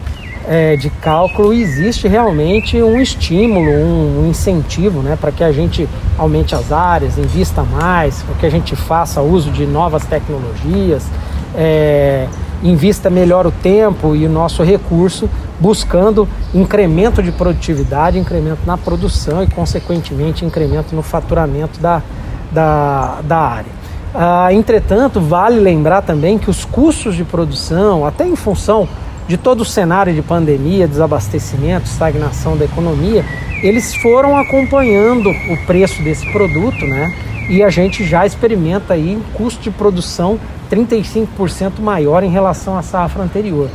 é, 0.47 0.77
de 0.77 0.91
cálculo, 0.91 1.53
existe 1.53 2.07
realmente 2.07 2.81
um 2.83 3.01
estímulo, 3.01 3.71
um, 3.71 4.25
um 4.25 4.29
incentivo 4.29 5.01
né, 5.01 5.17
para 5.19 5.33
que 5.33 5.43
a 5.43 5.53
gente 5.53 5.89
aumente 6.19 6.55
as 6.55 6.71
áreas, 6.71 7.19
invista 7.19 7.63
mais, 7.63 8.23
para 8.23 8.35
que 8.35 8.47
a 8.47 8.51
gente 8.51 8.77
faça 8.77 9.21
uso 9.23 9.51
de 9.51 9.67
novas 9.67 10.05
tecnologias, 10.05 11.05
é, 11.55 12.27
invista 12.63 13.11
melhor 13.11 13.47
o 13.47 13.51
tempo 13.51 14.15
e 14.15 14.27
o 14.27 14.31
nosso 14.31 14.63
recurso, 14.63 15.29
buscando 15.61 16.29
incremento 16.53 17.23
de 17.23 17.33
produtividade, 17.33 18.19
incremento 18.19 18.61
na 18.67 18.77
produção 18.77 19.43
e, 19.43 19.47
consequentemente, 19.47 20.45
incremento 20.45 20.95
no 20.95 21.03
faturamento 21.03 21.81
da, 21.81 22.03
da, 22.51 23.21
da 23.23 23.39
área. 23.39 23.85
Ah, 24.15 24.53
entretanto, 24.53 25.21
vale 25.21 25.59
lembrar 25.59 26.03
também 26.03 26.39
que 26.39 26.49
os 26.49 26.65
custos 26.65 27.17
de 27.17 27.25
produção, 27.25 28.07
até 28.07 28.27
em 28.27 28.37
função 28.37 28.89
de 29.27 29.37
todo 29.37 29.63
o 29.63 29.65
cenário 29.65 30.13
de 30.13 30.23
pandemia, 30.23 30.87
desabastecimento, 30.87 31.87
estagnação 31.87 32.57
da 32.57 32.65
economia, 32.65 33.25
eles 33.63 33.95
foram 33.95 34.37
acompanhando 34.37 35.31
o 35.31 35.57
preço 35.67 36.03
desse 36.03 36.31
produto, 36.31 36.87
né? 36.87 37.15
E 37.49 37.63
a 37.63 37.71
gente 37.71 38.05
já 38.05 38.27
experimenta 38.27 38.95
aí 38.95 39.17
um 39.17 39.37
custo 39.37 39.63
de 39.63 39.71
produção 39.71 40.39
35% 40.71 41.81
maior 41.81 42.23
em 42.23 42.31
relação 42.31 42.77
à 42.77 42.83
safra 42.83 43.23
anterior. 43.23 43.69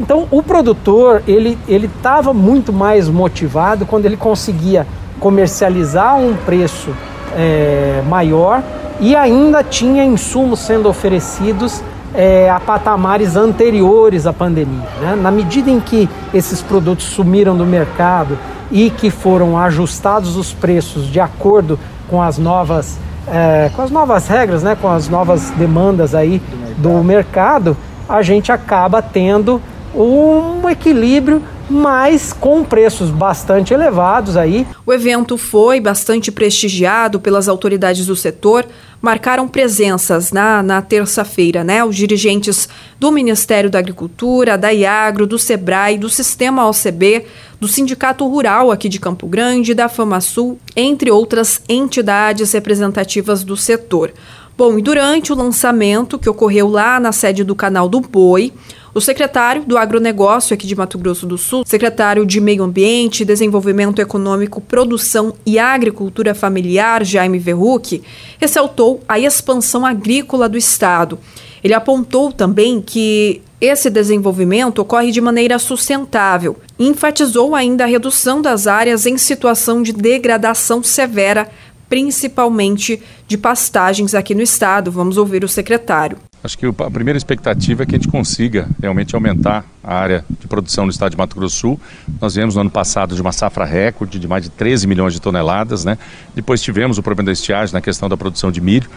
Então, 0.00 0.26
o 0.30 0.42
produtor, 0.42 1.22
ele 1.26 1.56
ele 1.68 1.86
estava 1.86 2.34
muito 2.34 2.72
mais 2.72 3.08
motivado 3.08 3.86
quando 3.86 4.06
ele 4.06 4.16
conseguia 4.16 4.86
comercializar 5.20 6.16
um 6.16 6.34
preço 6.36 6.90
é, 7.36 8.02
maior 8.08 8.62
e 9.00 9.14
ainda 9.14 9.62
tinha 9.62 10.04
insumos 10.04 10.60
sendo 10.60 10.88
oferecidos 10.88 11.82
é, 12.14 12.48
a 12.48 12.60
patamares 12.60 13.36
anteriores 13.36 14.26
à 14.26 14.32
pandemia. 14.32 14.88
Né? 15.00 15.18
Na 15.20 15.30
medida 15.30 15.70
em 15.70 15.80
que 15.80 16.08
esses 16.32 16.62
produtos 16.62 17.06
sumiram 17.06 17.56
do 17.56 17.66
mercado 17.66 18.38
e 18.70 18.88
que 18.88 19.10
foram 19.10 19.58
ajustados 19.58 20.36
os 20.36 20.52
preços 20.52 21.08
de 21.08 21.20
acordo 21.20 21.78
com 22.08 22.22
as 22.22 22.38
novas, 22.38 22.98
é, 23.26 23.70
com 23.74 23.82
as 23.82 23.90
novas 23.90 24.28
regras, 24.28 24.62
né? 24.62 24.76
com 24.80 24.88
as 24.88 25.08
novas 25.08 25.50
demandas 25.50 26.14
aí 26.14 26.40
do 26.78 27.02
mercado, 27.02 27.76
a 28.08 28.22
gente 28.22 28.52
acaba 28.52 29.02
tendo 29.02 29.60
um 29.94 30.68
equilíbrio 30.68 31.42
mas 31.68 32.32
com 32.32 32.62
preços 32.62 33.10
bastante 33.10 33.72
elevados 33.72 34.36
aí. 34.36 34.66
O 34.84 34.92
evento 34.92 35.38
foi 35.38 35.80
bastante 35.80 36.30
prestigiado 36.30 37.18
pelas 37.18 37.48
autoridades 37.48 38.06
do 38.06 38.14
setor, 38.14 38.66
marcaram 39.00 39.48
presenças 39.48 40.30
na, 40.30 40.62
na 40.62 40.82
terça-feira, 40.82 41.64
né? 41.64 41.84
Os 41.84 41.96
dirigentes 41.96 42.68
do 42.98 43.10
Ministério 43.10 43.70
da 43.70 43.78
Agricultura, 43.78 44.58
da 44.58 44.70
Iagro, 44.70 45.26
do 45.26 45.38
Sebrae, 45.38 45.98
do 45.98 46.08
Sistema 46.08 46.68
OCB, 46.68 47.26
do 47.60 47.68
Sindicato 47.68 48.26
Rural 48.28 48.70
aqui 48.70 48.88
de 48.88 49.00
Campo 49.00 49.26
Grande, 49.26 49.74
da 49.74 49.88
FamaSul, 49.88 50.58
entre 50.76 51.10
outras 51.10 51.62
entidades 51.68 52.52
representativas 52.52 53.42
do 53.42 53.56
setor. 53.56 54.12
Bom, 54.56 54.78
e 54.78 54.82
durante 54.82 55.32
o 55.32 55.36
lançamento 55.36 56.16
que 56.16 56.30
ocorreu 56.30 56.68
lá 56.68 57.00
na 57.00 57.10
sede 57.10 57.42
do 57.42 57.56
canal 57.56 57.88
do 57.88 58.00
Boi, 58.00 58.52
o 58.94 59.00
secretário 59.00 59.64
do 59.64 59.76
Agronegócio 59.76 60.54
aqui 60.54 60.64
de 60.64 60.76
Mato 60.76 60.96
Grosso 60.96 61.26
do 61.26 61.36
Sul, 61.36 61.64
secretário 61.66 62.24
de 62.24 62.40
Meio 62.40 62.62
Ambiente, 62.62 63.24
Desenvolvimento 63.24 64.00
Econômico, 64.00 64.60
Produção 64.60 65.34
e 65.44 65.58
Agricultura 65.58 66.36
Familiar, 66.36 67.04
Jaime 67.04 67.40
Verruc, 67.40 68.00
ressaltou 68.38 69.00
a 69.08 69.18
expansão 69.18 69.84
agrícola 69.84 70.48
do 70.48 70.56
estado. 70.56 71.18
Ele 71.62 71.74
apontou 71.74 72.30
também 72.30 72.80
que 72.80 73.42
esse 73.60 73.90
desenvolvimento 73.90 74.78
ocorre 74.78 75.10
de 75.10 75.20
maneira 75.20 75.58
sustentável 75.58 76.56
enfatizou 76.78 77.54
ainda 77.54 77.84
a 77.84 77.86
redução 77.86 78.42
das 78.42 78.66
áreas 78.66 79.06
em 79.06 79.16
situação 79.16 79.82
de 79.82 79.92
degradação 79.92 80.82
severa, 80.82 81.48
principalmente 81.94 83.00
de 83.28 83.38
pastagens 83.38 84.16
aqui 84.16 84.34
no 84.34 84.42
estado. 84.42 84.90
Vamos 84.90 85.16
ouvir 85.16 85.44
o 85.44 85.48
secretário. 85.48 86.18
Acho 86.42 86.58
que 86.58 86.66
a 86.66 86.90
primeira 86.90 87.16
expectativa 87.16 87.84
é 87.84 87.86
que 87.86 87.94
a 87.94 87.98
gente 87.98 88.08
consiga 88.08 88.68
realmente 88.82 89.14
aumentar 89.14 89.64
a 89.80 89.94
área 89.94 90.24
de 90.40 90.48
produção 90.48 90.86
no 90.86 90.90
estado 90.90 91.12
de 91.12 91.16
Mato 91.16 91.36
Grosso 91.36 91.54
do 91.54 91.60
Sul. 91.60 91.80
Nós 92.20 92.34
viemos 92.34 92.56
no 92.56 92.62
ano 92.62 92.70
passado 92.70 93.14
de 93.14 93.22
uma 93.22 93.30
safra 93.30 93.64
recorde 93.64 94.18
de 94.18 94.26
mais 94.26 94.42
de 94.42 94.50
13 94.50 94.88
milhões 94.88 95.12
de 95.12 95.20
toneladas, 95.20 95.84
né? 95.84 95.96
Depois 96.34 96.60
tivemos 96.60 96.98
o 96.98 97.02
problema 97.02 97.26
da 97.26 97.32
estiagem 97.32 97.72
na 97.72 97.80
questão 97.80 98.08
da 98.08 98.16
produção 98.16 98.50
de 98.50 98.60
milho, 98.60 98.90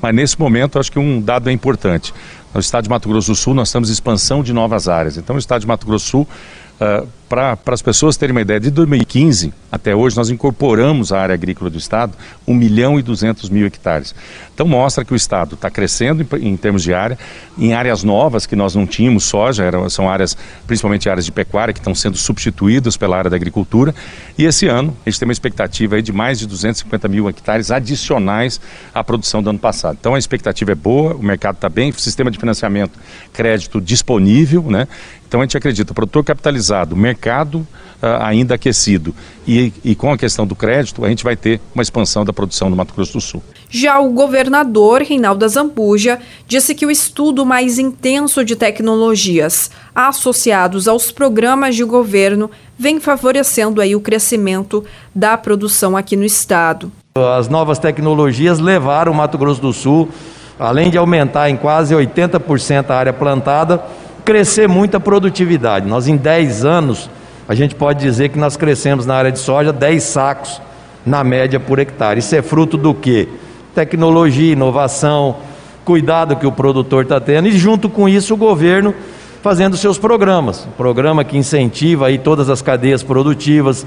mas 0.00 0.14
nesse 0.14 0.38
momento 0.38 0.78
acho 0.78 0.92
que 0.92 0.98
um 1.00 1.20
dado 1.20 1.50
é 1.50 1.52
importante. 1.52 2.14
No 2.54 2.60
estado 2.60 2.84
de 2.84 2.90
Mato 2.90 3.08
Grosso 3.08 3.32
do 3.32 3.34
Sul 3.34 3.52
nós 3.52 3.72
temos 3.72 3.90
expansão 3.90 4.44
de 4.44 4.52
novas 4.52 4.86
áreas. 4.86 5.16
Então 5.16 5.34
o 5.34 5.40
estado 5.40 5.62
de 5.62 5.66
Mato 5.66 5.84
Grosso 5.84 6.04
do 6.04 6.08
Sul 6.08 6.28
Uh, 6.74 7.06
para 7.34 7.74
as 7.74 7.82
pessoas 7.82 8.16
terem 8.16 8.32
uma 8.32 8.42
ideia, 8.42 8.60
de 8.60 8.70
2015 8.70 9.52
até 9.74 9.92
hoje 9.92 10.16
nós 10.16 10.30
incorporamos 10.30 11.12
a 11.12 11.20
área 11.20 11.34
agrícola 11.34 11.68
do 11.68 11.76
Estado 11.76 12.12
1 12.46 12.54
milhão 12.54 12.96
e 12.96 13.02
200 13.02 13.50
mil 13.50 13.66
hectares. 13.66 14.14
Então 14.54 14.68
mostra 14.68 15.04
que 15.04 15.12
o 15.12 15.16
Estado 15.16 15.56
está 15.56 15.68
crescendo 15.68 16.22
em, 16.22 16.48
em, 16.50 16.56
termos 16.56 16.84
de 16.84 16.94
área, 16.94 17.18
em 17.58 17.74
áreas 17.74 18.04
novas 18.04 18.46
que 18.46 18.54
nós 18.54 18.76
não 18.76 18.86
tínhamos 18.86 19.24
soja, 19.24 19.64
eram, 19.64 19.90
são 19.90 20.08
áreas, 20.08 20.36
principalmente 20.64 21.10
áreas 21.10 21.24
de 21.24 21.32
pecuária, 21.32 21.74
que 21.74 21.80
estão 21.80 21.92
sendo 21.92 22.16
substituídas 22.16 22.96
pela 22.96 23.18
área 23.18 23.28
da 23.28 23.34
agricultura. 23.34 23.92
E 24.38 24.44
esse 24.44 24.68
ano 24.68 24.96
a 25.04 25.10
gente 25.10 25.18
tem 25.18 25.26
uma 25.26 25.32
expectativa 25.32 26.00
de 26.00 26.12
mais 26.12 26.38
de 26.38 26.46
250 26.46 27.08
mil 27.08 27.28
hectares 27.28 27.72
adicionais 27.72 28.60
à 28.94 29.02
produção 29.02 29.42
do 29.42 29.50
ano 29.50 29.58
passado. 29.58 29.96
Então 30.00 30.14
a 30.14 30.18
expectativa 30.20 30.70
é 30.70 30.76
boa, 30.76 31.14
o 31.16 31.22
mercado 31.22 31.56
está 31.56 31.68
bem, 31.68 31.90
o 31.90 31.98
sistema 31.98 32.30
de 32.30 32.38
financiamento, 32.38 32.96
crédito 33.32 33.80
disponível, 33.80 34.62
né? 34.62 34.86
Então 35.26 35.40
a 35.40 35.44
gente 35.44 35.56
acredita, 35.56 35.92
produtor 35.92 36.22
capitalizado, 36.22 36.94
mercado 36.94 37.23
uh, 37.32 38.22
ainda 38.22 38.54
aquecido 38.54 39.14
e, 39.46 39.72
e, 39.84 39.94
com 39.94 40.10
a 40.10 40.16
questão 40.16 40.46
do 40.46 40.54
crédito, 40.54 41.04
a 41.04 41.08
gente 41.08 41.22
vai 41.22 41.36
ter 41.36 41.60
uma 41.74 41.82
expansão 41.82 42.24
da 42.24 42.32
produção 42.32 42.70
no 42.70 42.76
Mato 42.76 42.94
Grosso 42.94 43.12
do 43.14 43.20
Sul. 43.20 43.42
Já 43.68 43.98
o 43.98 44.10
governador 44.10 45.02
Reinaldo 45.02 45.46
Zambuja 45.48 46.18
disse 46.46 46.74
que 46.74 46.86
o 46.86 46.90
estudo 46.90 47.44
mais 47.44 47.78
intenso 47.78 48.44
de 48.44 48.56
tecnologias 48.56 49.70
associados 49.94 50.88
aos 50.88 51.10
programas 51.10 51.76
de 51.76 51.84
governo 51.84 52.50
vem 52.78 53.00
favorecendo 53.00 53.80
aí 53.80 53.94
o 53.94 54.00
crescimento 54.00 54.84
da 55.14 55.36
produção 55.36 55.96
aqui 55.96 56.16
no 56.16 56.24
estado. 56.24 56.90
As 57.16 57.48
novas 57.48 57.78
tecnologias 57.78 58.58
levaram 58.58 59.12
o 59.12 59.14
Mato 59.14 59.38
Grosso 59.38 59.60
do 59.60 59.72
Sul, 59.72 60.08
além 60.58 60.90
de 60.90 60.98
aumentar 60.98 61.50
em 61.50 61.56
quase 61.56 61.94
80% 61.94 62.90
a 62.90 62.96
área 62.96 63.12
plantada, 63.12 63.84
crescer 64.24 64.68
muito 64.68 64.96
a 64.96 65.00
produtividade. 65.00 65.86
Nós, 65.86 66.08
em 66.08 66.16
10 66.16 66.64
anos, 66.64 67.10
a 67.46 67.54
gente 67.54 67.74
pode 67.74 68.00
dizer 68.00 68.30
que 68.30 68.38
nós 68.38 68.56
crescemos 68.56 69.04
na 69.04 69.14
área 69.14 69.30
de 69.30 69.38
soja 69.38 69.72
10 69.72 70.02
sacos 70.02 70.62
na 71.04 71.22
média 71.22 71.60
por 71.60 71.78
hectare. 71.78 72.18
Isso 72.18 72.34
é 72.34 72.40
fruto 72.40 72.76
do 72.76 72.94
que? 72.94 73.28
Tecnologia, 73.74 74.52
inovação, 74.52 75.36
cuidado 75.84 76.36
que 76.36 76.46
o 76.46 76.52
produtor 76.52 77.02
está 77.02 77.20
tendo 77.20 77.48
e, 77.48 77.52
junto 77.52 77.88
com 77.88 78.08
isso, 78.08 78.34
o 78.34 78.36
governo 78.36 78.94
fazendo 79.42 79.76
seus 79.76 79.98
programas. 79.98 80.66
Um 80.66 80.70
programa 80.70 81.22
que 81.22 81.36
incentiva 81.36 82.06
aí 82.06 82.16
todas 82.16 82.48
as 82.48 82.62
cadeias 82.62 83.02
produtivas, 83.02 83.84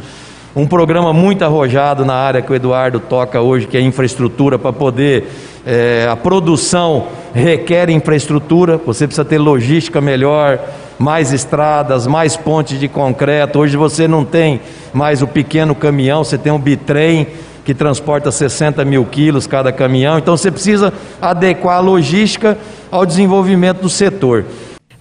um 0.56 0.68
programa 0.68 1.12
muito 1.14 1.44
arrojado 1.44 2.06
na 2.06 2.14
área 2.14 2.42
que 2.42 2.52
o 2.52 2.56
Eduardo 2.56 3.00
toca 3.00 3.42
hoje, 3.42 3.66
que 3.66 3.76
é 3.76 3.82
infraestrutura 3.82 4.60
para 4.60 4.72
poder 4.72 5.28
é, 5.70 6.08
a 6.10 6.16
produção 6.16 7.08
requer 7.34 7.90
infraestrutura, 7.90 8.78
você 8.78 9.06
precisa 9.06 9.26
ter 9.26 9.38
logística 9.38 10.00
melhor, 10.00 10.58
mais 10.98 11.34
estradas, 11.34 12.08
mais 12.08 12.38
pontes 12.38 12.80
de 12.80 12.88
concreto. 12.88 13.60
Hoje 13.60 13.76
você 13.76 14.08
não 14.08 14.24
tem 14.24 14.62
mais 14.94 15.22
o 15.22 15.28
pequeno 15.28 15.76
caminhão, 15.76 16.24
você 16.24 16.38
tem 16.38 16.54
um 16.54 16.58
bitrem 16.58 17.28
que 17.66 17.74
transporta 17.74 18.32
60 18.32 18.86
mil 18.86 19.04
quilos 19.04 19.46
cada 19.46 19.74
caminhão. 19.74 20.18
Então 20.18 20.38
você 20.38 20.50
precisa 20.50 20.94
adequar 21.22 21.80
a 21.80 21.82
logística 21.82 22.58
ao 22.90 23.06
desenvolvimento 23.06 23.82
do 23.82 23.90
setor. 23.90 24.46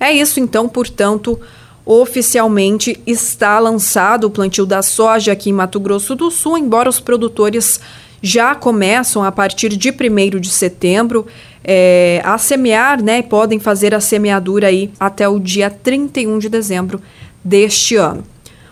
É 0.00 0.10
isso 0.10 0.40
então, 0.40 0.68
portanto, 0.68 1.38
oficialmente 1.84 3.00
está 3.06 3.60
lançado 3.60 4.24
o 4.24 4.30
plantio 4.30 4.66
da 4.66 4.82
soja 4.82 5.30
aqui 5.30 5.50
em 5.50 5.52
Mato 5.52 5.78
Grosso 5.78 6.16
do 6.16 6.28
Sul, 6.28 6.58
embora 6.58 6.88
os 6.88 6.98
produtores 6.98 7.80
já 8.26 8.56
começam 8.56 9.22
a 9.22 9.30
partir 9.30 9.68
de 9.76 9.90
1 9.90 10.40
de 10.40 10.50
setembro 10.50 11.26
é, 11.62 12.20
a 12.24 12.36
semear, 12.36 13.00
né? 13.00 13.22
Podem 13.22 13.60
fazer 13.60 13.94
a 13.94 14.00
semeadura 14.00 14.66
aí 14.66 14.90
até 14.98 15.28
o 15.28 15.38
dia 15.38 15.70
31 15.70 16.38
de 16.40 16.48
dezembro 16.48 17.00
deste 17.44 17.94
ano. 17.94 18.24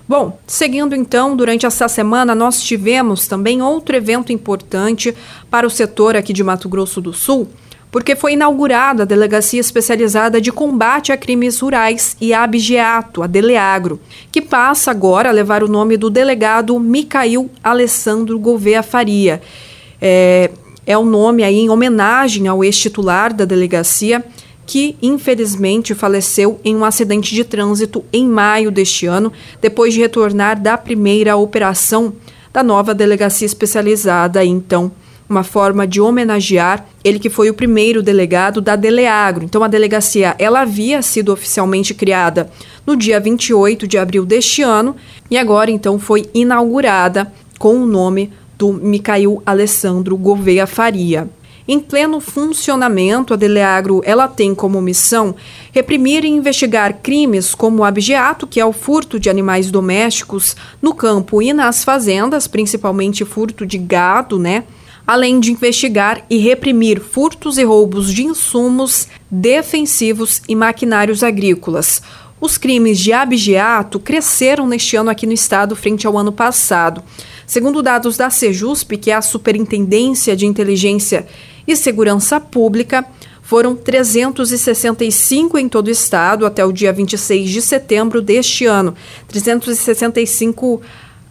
Bom, 0.09 0.39
seguindo 0.45 0.95
então, 0.95 1.37
durante 1.37 1.65
essa 1.65 1.89
semana 1.89 2.35
nós 2.35 2.61
tivemos 2.61 3.29
também 3.29 3.63
outro 3.63 3.95
evento 3.97 4.33
importante 4.33 5.15
para 5.49 5.67
o 5.67 5.71
setor 5.71 6.17
aqui 6.17 6.33
de 6.33 6.43
Mato 6.43 6.69
Grosso 6.69 7.01
do 7.01 7.13
Sul, 7.13 7.49
porque 7.95 8.17
foi 8.17 8.33
inaugurada 8.33 9.05
a 9.05 9.07
Delegacia 9.07 9.61
Especializada 9.61 10.41
de 10.41 10.51
Combate 10.51 11.13
a 11.13 11.17
Crimes 11.17 11.61
Rurais 11.61 12.17
e 12.21 12.35
Abigeato, 12.35 13.23
a 13.23 13.29
Deleagro, 13.29 14.01
que 14.33 14.43
passa 14.43 14.91
agora 14.91 15.29
a 15.29 15.33
levar 15.33 15.63
o 15.63 15.69
nome 15.69 15.97
do 15.97 16.11
delegado 16.11 16.77
Micail 16.81 17.49
Alessandro 17.63 18.37
Gouveia 18.37 18.83
Faria. 18.83 19.41
É, 20.03 20.51
é 20.85 20.99
o 20.99 21.05
nome 21.05 21.45
aí 21.45 21.61
em 21.61 21.71
homenagem 21.71 22.49
ao 22.49 22.65
ex-titular 22.65 23.33
da 23.33 23.45
delegacia, 23.45 24.25
que 24.67 24.97
infelizmente 25.01 25.95
faleceu 25.95 26.59
em 26.65 26.75
um 26.75 26.85
acidente 26.85 27.33
de 27.33 27.45
trânsito 27.45 28.05
em 28.13 28.27
maio 28.27 28.73
deste 28.73 29.07
ano, 29.07 29.33
depois 29.63 29.95
de 29.95 30.01
retornar 30.01 30.61
da 30.61 30.77
primeira 30.77 31.37
operação 31.37 32.13
da 32.53 32.65
nova 32.65 32.93
delegacia 32.93 33.47
especializada, 33.47 34.45
então 34.45 34.91
uma 35.29 35.43
forma 35.43 35.87
de 35.87 36.01
homenagear 36.01 36.87
ele 37.03 37.19
que 37.19 37.31
foi 37.31 37.51
o 37.51 37.55
primeiro 37.55 38.03
delegado 38.03 38.61
da 38.61 38.77
Deleagro. 38.77 39.45
Então 39.45 39.63
a 39.63 39.69
delegacia 39.69 40.35
ela 40.39 40.61
havia 40.61 41.03
sido 41.03 41.33
oficialmente 41.33 41.95
criada 41.95 42.51
no 42.87 42.97
dia 42.97 43.19
28 43.21 43.87
de 43.87 43.99
abril 43.99 44.25
deste 44.25 44.63
ano 44.63 44.97
e 45.31 45.39
agora 45.39 45.71
então 45.71 45.99
foi 45.99 46.29
inaugurada 46.35 47.33
com 47.59 47.77
o 47.77 47.87
nome 47.87 48.33
do 48.57 48.73
Micael 48.73 49.43
Alessandro 49.45 50.17
Gouveia 50.17 50.67
Faria. 50.67 51.29
Em 51.67 51.81
pleno 51.81 52.21
funcionamento, 52.21 53.33
a 53.33 53.37
Deleagro 53.37 54.03
ela 54.05 54.29
tem 54.29 54.55
como 54.55 54.83
missão 54.83 55.35
reprimir 55.73 56.23
e 56.23 56.29
investigar 56.29 56.99
crimes 57.03 57.55
como 57.55 57.79
o 57.79 57.85
abjeato, 57.85 58.47
que 58.47 58.61
é 58.61 58.67
o 58.67 58.73
furto 58.73 59.19
de 59.19 59.31
animais 59.31 59.71
domésticos 59.71 60.55
no 60.83 60.95
campo 60.95 61.41
e 61.41 61.55
nas 61.55 61.83
fazendas, 61.83 62.47
principalmente 62.47 63.25
furto 63.25 63.65
de 63.65 63.79
gado, 63.79 64.39
né? 64.39 64.65
Além 65.07 65.39
de 65.39 65.53
investigar 65.53 66.25
e 66.31 66.39
reprimir 66.39 67.01
furtos 67.01 67.59
e 67.59 67.65
roubos 67.65 68.13
de 68.13 68.25
insumos 68.25 69.09
defensivos 69.31 70.43
e 70.49 70.55
maquinários 70.55 71.23
agrícolas. 71.23 72.03
Os 72.41 72.59
crimes 72.59 72.99
de 72.99 73.13
abigeato 73.13 73.99
cresceram 73.99 74.67
neste 74.67 74.97
ano 74.97 75.11
aqui 75.11 75.27
no 75.27 75.33
estado 75.33 75.75
frente 75.77 76.07
ao 76.07 76.19
ano 76.19 76.33
passado. 76.33 77.03
Segundo 77.47 77.83
dados 77.83 78.17
da 78.17 78.31
Sejusp, 78.31 78.97
que 78.97 79.11
é 79.11 79.15
a 79.15 79.23
Superintendência 79.23 80.35
de 80.37 80.47
Inteligência 80.47 81.27
e 81.67 81.77
Segurança 81.77 82.41
Pública, 82.41 83.07
foram 83.45 83.77
365 83.77 85.59
em 85.59 85.69
todo 85.69 85.89
o 85.89 85.91
estado 85.91 86.47
até 86.47 86.65
o 86.65 86.73
dia 86.73 86.93
26 86.93 87.51
de 87.51 87.61
setembro 87.61 88.23
deste 88.23 88.65
ano. 88.65 88.95
365 89.29 90.81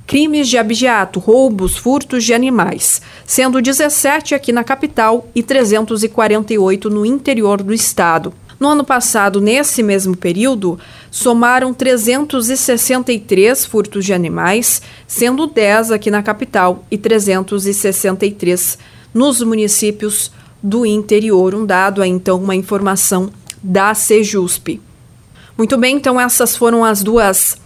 crimes 0.05 0.49
de 0.49 0.57
abigeato, 0.57 1.19
roubos, 1.19 1.77
furtos 1.77 2.23
de 2.23 2.33
animais, 2.33 3.01
sendo 3.25 3.61
17 3.61 4.35
aqui 4.35 4.51
na 4.51 4.63
capital 4.63 5.27
e 5.33 5.41
348 5.41 6.89
no 6.89 7.05
interior 7.05 7.61
do 7.61 7.73
estado. 7.73 8.33
No 8.59 8.69
ano 8.69 8.83
passado, 8.83 9.41
nesse 9.41 9.83
mesmo 9.83 10.15
período, 10.15 10.79
somaram 11.11 11.73
363 11.73 13.65
furtos 13.65 14.05
de 14.05 14.13
animais, 14.13 14.81
sendo 15.05 15.47
10 15.47 15.91
aqui 15.91 16.09
na 16.09 16.23
capital 16.23 16.85
e 16.89 16.97
363 16.97 18.77
nos 19.13 19.41
municípios 19.41 20.31
do 20.61 20.85
interior. 20.85 21.53
Um 21.53 21.65
dado 21.65 22.01
é 22.01 22.07
então 22.07 22.41
uma 22.41 22.55
informação 22.55 23.29
da 23.61 23.93
Sejusp. 23.93 24.79
Muito 25.57 25.77
bem, 25.77 25.97
então 25.97 26.19
essas 26.19 26.55
foram 26.55 26.85
as 26.85 27.03
duas 27.03 27.57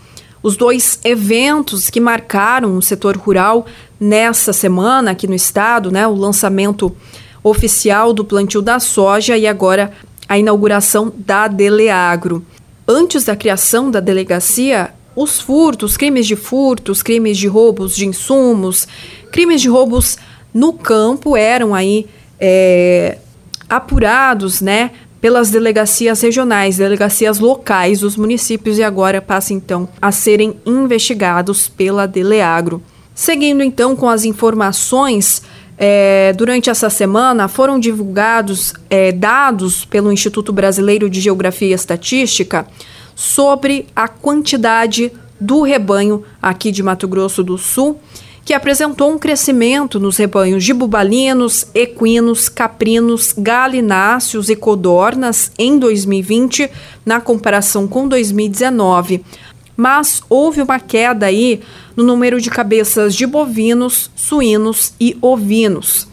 os 0.41 0.55
dois 0.55 0.99
eventos 1.03 1.89
que 1.89 1.99
marcaram 1.99 2.77
o 2.77 2.81
setor 2.81 3.17
rural 3.17 3.65
nessa 3.99 4.53
semana 4.53 5.11
aqui 5.11 5.27
no 5.27 5.35
estado, 5.35 5.91
né? 5.91 6.07
O 6.07 6.15
lançamento 6.15 6.95
oficial 7.43 8.13
do 8.13 8.25
plantio 8.25 8.61
da 8.61 8.79
soja 8.79 9.37
e 9.37 9.47
agora 9.47 9.91
a 10.27 10.37
inauguração 10.37 11.11
da 11.15 11.47
Deleagro. 11.47 12.45
antes 12.87 13.25
da 13.25 13.35
criação 13.35 13.91
da 13.91 13.99
delegacia, 13.99 14.93
os 15.13 15.41
furtos, 15.41 15.97
crimes 15.97 16.25
de 16.25 16.35
furtos, 16.37 17.03
crimes 17.03 17.37
de 17.37 17.47
roubos 17.47 17.95
de 17.95 18.05
insumos, 18.05 18.87
crimes 19.31 19.61
de 19.61 19.67
roubos 19.67 20.17
no 20.53 20.71
campo 20.71 21.35
eram 21.35 21.75
aí 21.75 22.07
é, 22.39 23.17
apurados, 23.67 24.61
né, 24.61 24.91
pelas 25.19 25.49
delegacias 25.49 26.21
regionais, 26.21 26.77
delegacias 26.77 27.39
locais 27.39 28.01
dos 28.01 28.15
municípios 28.15 28.77
e 28.77 28.83
agora 28.83 29.21
passa 29.21 29.53
então 29.53 29.89
a 30.01 30.11
serem 30.11 30.55
investigados 30.65 31.67
pela 31.67 32.05
Deleagro. 32.05 32.81
Seguindo 33.15 33.63
então 33.63 33.95
com 33.95 34.07
as 34.07 34.25
informações, 34.25 35.41
é, 35.77 36.33
durante 36.33 36.69
essa 36.69 36.89
semana 36.89 37.47
foram 37.47 37.79
divulgados 37.79 38.73
é, 38.89 39.11
dados 39.11 39.85
pelo 39.85 40.11
Instituto 40.11 40.53
Brasileiro 40.53 41.09
de 41.09 41.19
Geografia 41.19 41.69
e 41.69 41.73
Estatística 41.73 42.67
sobre 43.15 43.87
a 43.95 44.07
quantidade 44.07 45.11
do 45.39 45.61
rebanho 45.61 46.23
aqui 46.41 46.71
de 46.71 46.81
Mato 46.81 47.07
Grosso 47.07 47.43
do 47.43 47.57
Sul 47.57 47.99
que 48.47 48.53
apresentou 48.53 49.11
um 49.11 49.19
crescimento 49.19 49.99
nos 49.99 50.15
rebanhos 50.15 50.63
de 50.63 50.73
bubalinos, 50.73 51.67
equinos, 51.75 52.47
caprinos, 52.47 53.33
galináceos 53.37 54.49
e 54.49 54.55
codornas 54.55 55.51
em 55.59 55.77
2020, 55.77 56.71
na 57.05 57.19
comparação 57.19 57.89
com 57.89 58.07
2019. 58.07 59.21
Mas 59.75 60.21
houve 60.29 60.61
uma 60.61 60.79
queda 60.79 61.25
aí 61.25 61.59
no 61.93 62.05
número 62.05 62.39
de 62.39 62.49
cabeças 62.49 63.13
de 63.13 63.27
bovinos, 63.27 64.09
suínos 64.15 64.93
e 64.97 65.17
ovinos. 65.21 66.07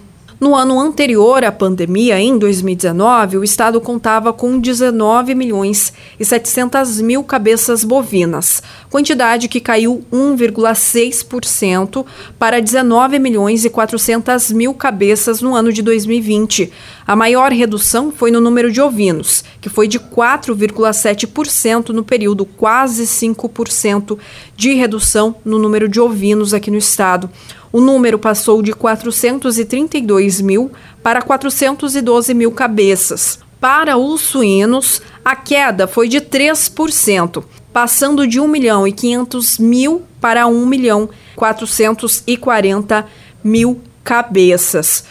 No 0.45 0.55
ano 0.55 0.79
anterior 0.79 1.43
à 1.43 1.51
pandemia, 1.51 2.21
em 2.21 2.37
2019, 2.37 3.39
o 3.39 3.45
estado 3.45 3.81
contava 3.81 4.31
com 4.31 4.61
19 4.61 5.35
milhões 5.35 5.91
e 6.21 6.25
700 6.27 7.01
mil 7.01 7.25
cabeças 7.25 7.83
bovinas, 7.83 8.63
quantidade 8.91 9.49
que 9.49 9.59
caiu 9.59 10.05
1,6% 10.13 12.05
para 12.39 12.61
19 12.61 13.19
milhões 13.19 13.65
e 13.65 13.71
400 13.71 14.53
mil 14.53 14.75
cabeças 14.75 15.41
no 15.41 15.55
ano 15.55 15.73
de 15.73 15.81
2020. 15.81 16.71
A 17.07 17.17
maior 17.17 17.51
redução 17.51 18.13
foi 18.13 18.31
no 18.31 18.39
número 18.39 18.71
de 18.71 18.83
ovinos, 18.83 19.43
que 19.63 19.71
foi 19.71 19.89
de 19.89 19.99
4,7% 19.99 21.89
no 21.89 22.05
período, 22.05 22.45
quase 22.45 23.05
5% 23.05 24.19
de 24.55 24.75
redução 24.75 25.37
no 25.43 25.59
número 25.59 25.89
de 25.89 25.99
ovinos 25.99 26.53
aqui 26.53 26.71
no 26.71 26.77
estado. 26.77 27.31
O 27.75 27.81
número 27.81 28.21
passou 28.21 28.63
de 28.63 28.73
432 28.73 30.41
mil 30.41 30.71
para 31.03 31.21
412 31.21 32.33
mil 32.33 32.53
cabeças. 32.53 33.41
Para 33.61 33.97
os 33.97 34.21
suínos, 34.21 35.03
a 35.25 35.35
queda 35.35 35.89
foi 35.89 36.07
de 36.07 36.21
3%, 36.21 37.43
passando 37.73 38.29
de 38.29 38.39
1 38.39 38.47
milhão 38.47 38.87
e 38.87 38.93
500 38.93 39.59
mil 39.59 40.03
para 40.21 40.47
1 40.47 40.65
milhão 40.65 41.11
440 41.35 43.09
mil 43.43 43.81
cabeças. 44.05 45.05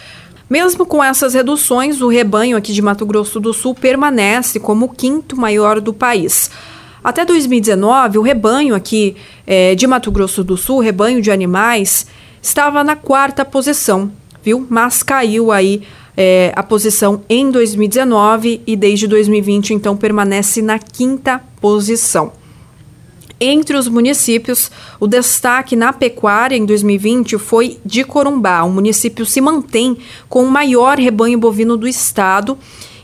Mesmo 0.49 0.85
com 0.85 1.03
essas 1.03 1.33
reduções, 1.33 1.99
o 1.99 2.07
rebanho 2.07 2.55
aqui 2.55 2.71
de 2.71 2.81
Mato 2.81 3.05
Grosso 3.05 3.41
do 3.41 3.53
Sul 3.53 3.75
permanece 3.75 4.57
como 4.57 4.85
o 4.85 4.89
quinto 4.89 5.35
maior 5.35 5.81
do 5.81 5.93
país. 5.93 6.49
Até 7.03 7.25
2019, 7.25 8.19
o 8.19 8.21
rebanho 8.21 8.73
aqui 8.73 9.17
é, 9.45 9.75
de 9.75 9.85
Mato 9.85 10.09
Grosso 10.09 10.45
do 10.45 10.55
Sul, 10.55 10.79
rebanho 10.79 11.21
de 11.21 11.29
animais, 11.29 12.07
estava 12.43 12.83
na 12.83 12.97
quarta 12.97 13.45
posição, 13.45 14.11
viu? 14.43 14.67
Mas 14.69 15.01
caiu 15.01 15.49
aí 15.49 15.81
é, 16.15 16.51
a 16.55 16.61
posição 16.61 17.23
em 17.29 17.49
2019 17.49 18.61
e 18.67 18.75
desde 18.75 19.07
2020 19.07 19.73
então 19.73 19.95
permanece 19.95 20.61
na 20.61 20.77
quinta 20.77 21.41
posição. 21.61 22.33
Entre 23.39 23.75
os 23.75 23.87
municípios, 23.87 24.69
o 24.99 25.07
destaque 25.07 25.75
na 25.75 25.91
pecuária 25.91 26.55
em 26.55 26.65
2020 26.65 27.37
foi 27.37 27.77
de 27.83 28.03
Corumbá. 28.03 28.63
O 28.63 28.69
município 28.69 29.25
se 29.25 29.41
mantém 29.41 29.97
com 30.29 30.43
o 30.43 30.51
maior 30.51 30.97
rebanho 30.97 31.39
bovino 31.39 31.75
do 31.75 31.87
estado 31.87 32.57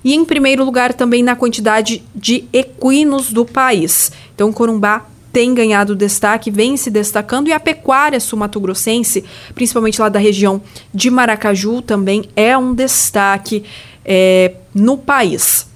e 0.04 0.13
em 0.13 0.23
primeiro 0.23 0.63
lugar 0.63 0.93
também 0.93 1.23
na 1.23 1.36
quantidade 1.36 2.04
de 2.15 2.45
equinos 2.54 3.34
do 3.34 3.43
país. 3.43 4.12
Então, 4.34 4.54
Corumbá 4.54 5.06
tem 5.32 5.54
ganhado 5.54 5.96
destaque, 5.96 6.50
vem 6.50 6.76
se 6.76 6.89
destacando, 6.89 7.48
e 7.48 7.54
a 7.54 7.60
pecuária 7.60 8.20
sumatogrossense, 8.20 9.24
principalmente 9.54 10.02
lá 10.02 10.10
da 10.10 10.20
região 10.20 10.62
de 10.94 11.10
Maracaju, 11.10 11.82
também 11.82 12.30
é 12.36 12.58
um 12.58 12.74
destaque 12.74 13.63
é, 14.04 14.54
no 14.74 14.98
país. 14.98 15.68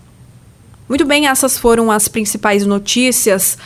Muito 0.89 1.05
bem, 1.05 1.27
essas 1.27 1.57
foram 1.57 1.91
as 1.91 2.07
principais 2.07 2.65
notícias 2.65 3.57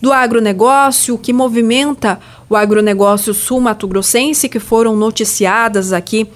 do 0.00 0.12
agronegócio 0.12 1.16
que 1.16 1.32
movimenta 1.32 2.20
o 2.48 2.54
agronegócio 2.54 3.32
sul-mato-grossense, 3.32 4.48
que 4.48 4.60
foram 4.60 4.96
noticiadas 4.96 5.92
aqui 5.92 6.28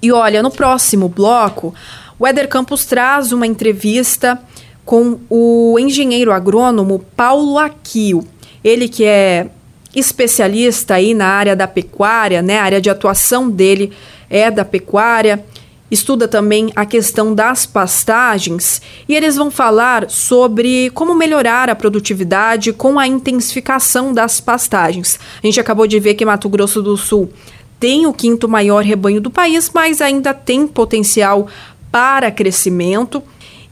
E 0.00 0.12
olha, 0.12 0.42
no 0.42 0.50
próximo 0.50 1.08
bloco, 1.08 1.74
o 2.18 2.26
Eder 2.26 2.48
Campos 2.48 2.84
traz 2.84 3.30
uma 3.30 3.46
entrevista 3.46 4.40
com 4.88 5.20
o 5.28 5.78
engenheiro 5.78 6.32
agrônomo 6.32 7.04
Paulo 7.14 7.58
Aquio. 7.58 8.26
Ele 8.64 8.88
que 8.88 9.04
é 9.04 9.50
especialista 9.94 10.94
aí 10.94 11.12
na 11.12 11.26
área 11.26 11.54
da 11.54 11.68
pecuária, 11.68 12.40
né? 12.40 12.58
A 12.58 12.62
área 12.62 12.80
de 12.80 12.88
atuação 12.88 13.50
dele 13.50 13.92
é 14.30 14.50
da 14.50 14.64
pecuária. 14.64 15.44
Estuda 15.90 16.26
também 16.26 16.72
a 16.74 16.86
questão 16.86 17.34
das 17.34 17.66
pastagens 17.66 18.80
e 19.06 19.14
eles 19.14 19.36
vão 19.36 19.50
falar 19.50 20.08
sobre 20.08 20.88
como 20.94 21.14
melhorar 21.14 21.68
a 21.68 21.74
produtividade 21.74 22.72
com 22.72 22.98
a 22.98 23.06
intensificação 23.06 24.14
das 24.14 24.40
pastagens. 24.40 25.20
A 25.42 25.46
gente 25.46 25.60
acabou 25.60 25.86
de 25.86 26.00
ver 26.00 26.14
que 26.14 26.24
Mato 26.24 26.48
Grosso 26.48 26.80
do 26.80 26.96
Sul 26.96 27.30
tem 27.78 28.06
o 28.06 28.14
quinto 28.14 28.48
maior 28.48 28.82
rebanho 28.82 29.20
do 29.20 29.30
país, 29.30 29.70
mas 29.74 30.00
ainda 30.00 30.32
tem 30.32 30.66
potencial 30.66 31.46
para 31.92 32.30
crescimento. 32.30 33.22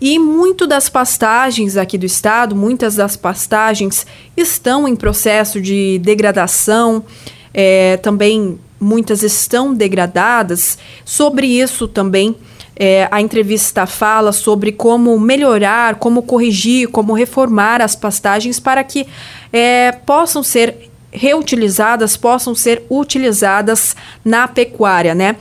E 0.01 0.19
muito 0.19 0.67
das 0.67 0.89
pastagens 0.89 1.77
aqui 1.77 1.97
do 1.97 2.05
estado, 2.05 2.55
muitas 2.55 2.97
das 2.97 3.17
pastagens 3.17 4.07
estão 4.37 4.87
em 4.87 4.95
processo 4.95 5.61
de 5.61 5.99
degradação, 6.01 7.05
é, 7.53 7.97
também 7.99 8.59
muitas 8.79 9.23
estão 9.23 9.73
degradadas. 9.73 10.79
Sobre 11.05 11.47
isso 11.47 11.89
também 11.89 12.37
é, 12.79 13.09
a 13.11 13.23
entrevista 13.23 13.87
fala 13.87 14.33
sobre 14.33 14.71
como 14.71 15.19
melhorar, 15.19 15.95
como 15.95 16.23
corrigir, 16.23 16.89
como 16.89 17.15
reformar 17.15 17.81
as 17.81 17.97
pastagens 17.97 18.61
para 18.61 18.85
que 18.85 19.07
é, 19.51 19.93
possam 19.93 20.43
ser 20.43 20.91
reutilizadas, 21.11 22.19
possam 22.19 22.55
ser 22.55 22.83
utilizadas 22.91 23.97
na 24.23 24.47
pecuária, 24.47 25.15
né? 25.15 25.37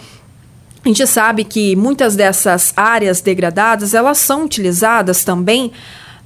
A 0.86 0.88
gente 0.88 1.08
sabe 1.08 1.43
que 1.43 1.76
muitas 1.76 2.15
dessas 2.15 2.71
áreas 2.78 3.19
degradadas, 3.19 3.95
elas 3.95 4.19
são 4.19 4.45
utilizadas 4.45 5.24
também 5.24 5.71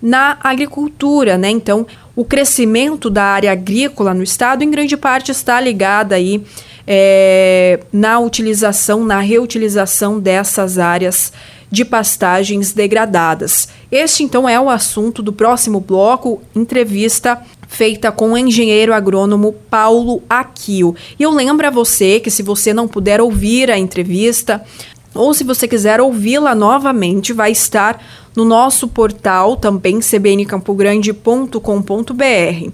na 0.01 0.37
agricultura, 0.43 1.37
né? 1.37 1.49
Então, 1.49 1.87
o 2.13 2.25
crescimento 2.25 3.09
da 3.09 3.23
área 3.23 3.53
agrícola 3.53 4.13
no 4.13 4.21
estado, 4.21 4.61
em 4.61 4.69
grande 4.69 4.97
parte, 4.97 5.31
está 5.31 5.61
ligado 5.61 6.11
aí 6.11 6.43
é, 6.85 7.79
na 7.93 8.19
utilização, 8.19 9.05
na 9.05 9.21
reutilização 9.21 10.19
dessas 10.19 10.77
áreas 10.77 11.31
de 11.71 11.85
pastagens 11.85 12.73
degradadas. 12.73 13.69
Este, 13.89 14.23
então, 14.23 14.47
é 14.47 14.59
o 14.59 14.69
assunto 14.69 15.23
do 15.23 15.31
próximo 15.31 15.79
bloco, 15.79 16.41
entrevista 16.53 17.41
feita 17.69 18.11
com 18.11 18.33
o 18.33 18.37
engenheiro 18.37 18.93
agrônomo 18.93 19.53
Paulo 19.69 20.21
Aquio. 20.27 20.93
E 21.17 21.23
eu 21.23 21.31
lembro 21.31 21.65
a 21.67 21.69
você 21.69 22.19
que 22.19 22.29
se 22.31 22.43
você 22.43 22.73
não 22.73 22.87
puder 22.87 23.21
ouvir 23.21 23.71
a 23.71 23.77
entrevista, 23.77 24.61
ou 25.13 25.33
se 25.33 25.43
você 25.43 25.67
quiser 25.67 26.01
ouvi-la 26.01 26.55
novamente, 26.55 27.31
vai 27.31 27.51
estar 27.51 28.03
no 28.35 28.43
nosso 28.43 28.87
portal 28.87 29.55
também 29.55 29.99
cbncampogrande.com.br. 29.99 32.71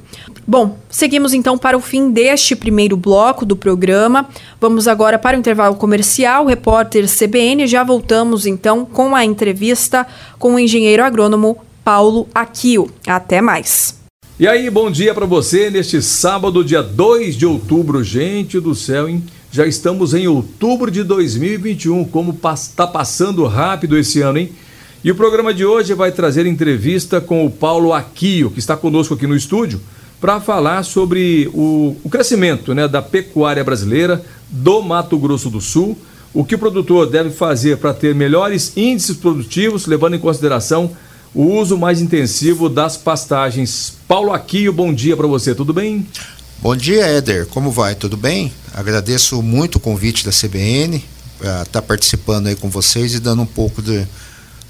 Bom, 0.48 0.78
seguimos 0.90 1.34
então 1.34 1.58
para 1.58 1.78
o 1.78 1.82
fim 1.82 2.12
deste 2.12 2.56
primeiro 2.56 2.96
bloco 2.96 3.46
do 3.46 3.56
programa. 3.56 4.30
Vamos 4.62 4.88
agora 4.88 5.20
para 5.20 5.36
o 5.36 5.40
intervalo 5.40 5.76
comercial. 5.76 6.46
Repórter 6.46 7.06
CBN, 7.08 7.68
já 7.68 7.84
voltamos 7.84 8.46
então 8.46 8.86
com 8.86 9.16
a 9.16 9.26
entrevista 9.26 10.08
com 10.40 10.56
o 10.56 10.60
engenheiro 10.60 11.04
agrônomo 11.04 11.58
Paulo 11.84 12.28
Aquio. 12.34 12.90
Até 13.08 13.42
mais. 13.42 14.05
E 14.38 14.50
aí, 14.50 14.70
bom 14.70 14.92
dia 14.92 15.14
para 15.14 15.26
você 15.26 15.70
neste 15.70 16.02
sábado, 16.02 16.62
dia 16.62 16.84
2 16.84 17.38
de 17.38 17.46
outubro. 17.46 18.04
Gente 18.04 18.60
do 18.60 18.76
céu, 18.76 19.08
hein? 19.08 19.24
Já 19.50 19.66
estamos 19.66 20.14
em 20.14 20.28
outubro 20.28 20.92
de 20.92 21.04
2021. 21.04 22.04
Como 22.04 22.38
está 22.54 22.86
passando 22.86 23.46
rápido 23.46 23.98
esse 23.98 24.20
ano, 24.20 24.40
hein? 24.40 24.52
E 25.02 25.10
o 25.10 25.16
programa 25.16 25.54
de 25.54 25.64
hoje 25.64 25.94
vai 25.94 26.12
trazer 26.12 26.46
entrevista 26.46 27.22
com 27.22 27.46
o 27.46 27.50
Paulo 27.50 27.94
Aquio, 27.94 28.52
que 28.52 28.60
está 28.60 28.76
conosco 28.76 29.14
aqui 29.14 29.26
no 29.26 29.38
estúdio, 29.38 29.80
para 30.20 30.42
falar 30.42 30.84
sobre 30.84 31.50
o, 31.54 31.96
o 32.04 32.10
crescimento 32.10 32.76
né, 32.76 32.90
da 32.90 33.02
pecuária 33.02 33.64
brasileira, 33.64 34.22
do 34.50 34.82
Mato 34.82 35.18
Grosso 35.18 35.50
do 35.50 35.62
Sul, 35.62 35.98
o 36.34 36.44
que 36.44 36.56
o 36.56 36.60
produtor 36.60 37.10
deve 37.10 37.30
fazer 37.30 37.78
para 37.78 37.94
ter 37.94 38.14
melhores 38.14 38.76
índices 38.76 39.16
produtivos, 39.16 39.86
levando 39.86 40.18
em 40.18 40.20
consideração 40.20 40.92
o 41.34 41.54
uso 41.54 41.78
mais 41.78 42.02
intensivo 42.02 42.68
das 42.68 42.98
pastagens. 42.98 43.95
Paulo 44.08 44.32
Aquio, 44.32 44.72
bom 44.72 44.94
dia 44.94 45.18
para 45.18 45.26
você, 45.26 45.56
tudo 45.56 45.74
bem? 45.74 46.06
Bom 46.62 46.76
dia, 46.76 47.08
Éder. 47.08 47.48
Como 47.48 47.72
vai? 47.72 47.96
Tudo 47.96 48.16
bem? 48.16 48.54
Agradeço 48.72 49.42
muito 49.42 49.78
o 49.78 49.80
convite 49.80 50.24
da 50.24 50.32
CBN 50.32 51.04
para 51.40 51.64
estar 51.64 51.66
tá 51.66 51.82
participando 51.82 52.46
aí 52.46 52.56
com 52.56 52.70
vocês 52.70 53.16
e 53.16 53.20
dando 53.20 53.42
um 53.42 53.48
pouco 53.48 53.82
de, 53.82 54.06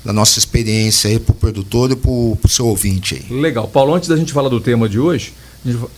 da 0.06 0.14
nossa 0.14 0.40
experiência 0.40 1.10
aí 1.10 1.20
para 1.20 1.34
o 1.34 1.36
produtor 1.36 1.92
e 1.92 1.98
para 1.98 2.10
o 2.10 2.40
seu 2.48 2.66
ouvinte 2.66 3.16
aí. 3.16 3.38
Legal. 3.38 3.68
Paulo, 3.68 3.94
antes 3.94 4.08
da 4.08 4.16
gente 4.16 4.32
falar 4.32 4.48
do 4.48 4.62
tema 4.62 4.88
de 4.88 5.00
hoje, 5.00 5.34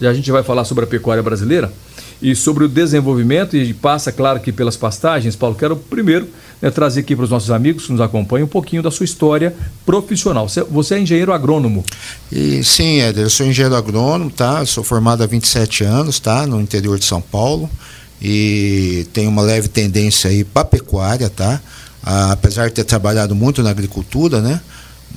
a 0.02 0.14
gente 0.14 0.32
vai 0.32 0.42
falar 0.42 0.66
sobre 0.66 0.86
a 0.86 0.88
pecuária 0.88 1.22
brasileira 1.22 1.72
e 2.20 2.36
sobre 2.36 2.64
o 2.64 2.68
desenvolvimento 2.68 3.56
e 3.56 3.72
passa, 3.72 4.12
claro, 4.12 4.40
que 4.40 4.52
pelas 4.52 4.76
pastagens. 4.76 5.36
Paulo, 5.36 5.56
quero 5.56 5.76
primeiro 5.76 6.28
né, 6.62 6.70
trazer 6.72 7.02
aqui 7.02 7.16
para 7.16 7.26
os 7.26 7.30
nossos 7.30 7.52
amigos 7.52 7.86
que 7.86 7.92
nos 7.92 8.02
acompanham 8.02 8.46
um 8.46 8.50
pouquinho 8.50 8.82
da 8.82 8.92
sua 8.92 9.04
história 9.04 9.56
profissional. 9.86 10.48
Você, 10.48 10.64
você 10.64 10.96
é 10.96 11.00
engenheiro 11.00 11.34
agrônomo? 11.34 11.84
E, 12.32 12.64
sim, 12.64 13.00
Éder, 13.00 13.26
eu 13.26 13.30
sou 13.30 13.46
engenheiro 13.46 13.76
agrônomo, 13.76 14.30
tá? 14.30 14.66
sou 14.66 14.84
formado 14.84 15.24
há 15.24 15.28
27 15.28 15.84
anos, 15.84 16.20
tá? 16.20 16.46
No 16.48 16.60
interior 16.60 16.98
de 16.98 17.06
São 17.06 17.22
Paulo 17.22 17.70
e 18.22 19.08
tenho 19.14 19.30
uma 19.30 19.42
leve 19.42 19.68
tendência 19.68 20.30
aí 20.30 20.44
para 20.44 20.66
pecuária, 20.66 21.30
tá? 21.30 21.62
Apesar 22.04 22.68
de 22.68 22.74
ter 22.74 22.84
trabalhado 22.84 23.36
muito 23.36 23.62
na 23.62 23.70
agricultura, 23.70 24.42
né? 24.42 24.60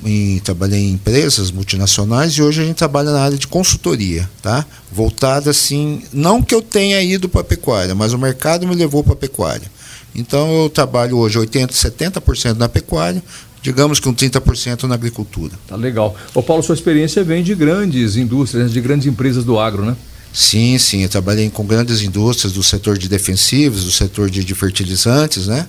Em, 0.05 0.39
trabalhei 0.39 0.81
em 0.81 0.93
empresas 0.93 1.51
multinacionais 1.51 2.33
e 2.33 2.43
hoje 2.43 2.63
a 2.63 2.65
gente 2.65 2.77
trabalha 2.77 3.11
na 3.11 3.21
área 3.21 3.37
de 3.37 3.47
consultoria, 3.47 4.29
tá? 4.43 4.65
Voltada 4.91 5.51
assim, 5.51 6.03
não 6.13 6.43
que 6.43 6.55
eu 6.55 6.63
tenha 6.63 7.03
ido 7.03 7.29
para 7.29 7.43
a 7.43 7.45
pecuária, 7.45 7.95
mas 7.95 8.13
o 8.13 8.19
mercado 8.19 8.67
me 8.67 8.75
levou 8.75 9.03
para 9.03 9.15
a 9.15 9.17
pecuária. 9.17 9.71
Então 10.15 10.63
eu 10.63 10.69
trabalho 10.69 11.19
hoje 11.19 11.39
80, 11.39 11.73
70% 11.73 12.57
na 12.57 12.69
pecuária, 12.69 13.23
digamos 13.63 14.01
que 14.01 14.09
um 14.09 14.15
30% 14.15 14.85
na 14.85 14.95
agricultura. 14.95 15.53
Tá 15.69 15.77
legal. 15.77 16.17
Ô 16.35 16.43
Paulo, 16.43 16.63
sua 16.63 16.75
experiência 16.75 17.23
vem 17.23 17.43
de 17.43 17.55
grandes 17.55 18.17
indústrias, 18.17 18.73
de 18.73 18.81
grandes 18.81 19.07
empresas 19.07 19.45
do 19.45 19.59
agro, 19.59 19.85
né? 19.85 19.97
Sim, 20.33 20.79
sim. 20.79 21.03
Eu 21.03 21.09
trabalhei 21.09 21.51
com 21.51 21.65
grandes 21.65 22.03
indústrias 22.03 22.53
do 22.53 22.63
setor 22.63 22.97
de 22.97 23.09
defensivos, 23.09 23.85
do 23.85 23.91
setor 23.91 24.31
de, 24.31 24.45
de 24.45 24.55
fertilizantes, 24.55 25.47
né? 25.47 25.67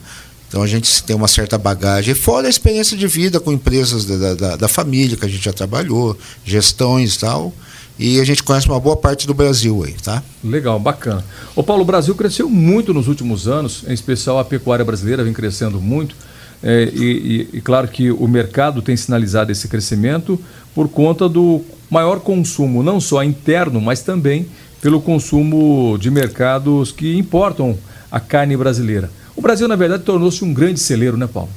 Então 0.48 0.62
a 0.62 0.68
gente 0.68 1.04
tem 1.04 1.16
uma 1.16 1.28
certa 1.28 1.58
bagagem. 1.58 2.14
Fora 2.14 2.48
a 2.48 2.50
experiência 2.50 2.98
de 2.98 3.08
vida 3.08 3.40
com 3.40 3.54
empresas 3.54 4.06
da, 4.06 4.34
da, 4.34 4.56
da 4.58 4.68
família 4.68 5.16
que 5.16 5.26
a 5.26 5.30
gente 5.30 5.44
já 5.44 5.54
trabalhou, 5.54 6.18
gestões 6.46 7.16
e 7.16 7.20
tal. 7.20 7.54
E 8.02 8.20
a 8.20 8.24
gente 8.24 8.42
conhece 8.42 8.68
uma 8.68 8.80
boa 8.80 8.98
parte 8.98 9.28
do 9.28 9.34
Brasil 9.36 9.84
aí, 9.84 9.94
tá? 9.94 10.24
Legal, 10.44 10.80
bacana. 10.80 11.24
O 11.56 11.62
Paulo, 11.62 11.84
o 11.84 11.86
Brasil 11.86 12.16
cresceu 12.16 12.50
muito 12.50 12.96
nos 12.96 13.08
últimos 13.08 13.48
anos, 13.48 13.84
em 13.88 13.94
especial 13.94 14.40
a 14.40 14.44
pecuária 14.44 14.84
brasileira 14.84 15.24
vem 15.24 15.32
crescendo 15.32 15.80
muito. 15.80 16.16
É, 16.64 16.90
e, 16.92 17.48
e, 17.54 17.58
e, 17.58 17.62
claro 17.62 17.88
que 17.88 18.10
o 18.10 18.28
mercado 18.28 18.82
tem 18.82 18.98
sinalizado 18.98 19.52
esse 19.52 19.68
crescimento 19.68 20.40
por 20.74 20.90
conta 20.90 21.30
do 21.30 21.62
maior 21.92 22.22
consumo, 22.22 22.82
não 22.82 23.00
só 23.00 23.24
interno, 23.24 23.80
mas 23.80 24.02
também 24.02 24.48
pelo 24.82 25.00
consumo 25.00 25.96
de 26.00 26.10
mercados 26.10 26.92
que 26.92 27.16
importam 27.16 27.78
a 28.12 28.20
carne 28.20 28.58
brasileira. 28.58 29.12
O 29.36 29.44
Brasil, 29.44 29.68
na 29.68 29.76
verdade, 29.76 30.02
tornou-se 30.02 30.44
um 30.44 30.52
grande 30.52 30.80
celeiro, 30.80 31.18
né, 31.18 31.30
Paulo? 31.32 31.50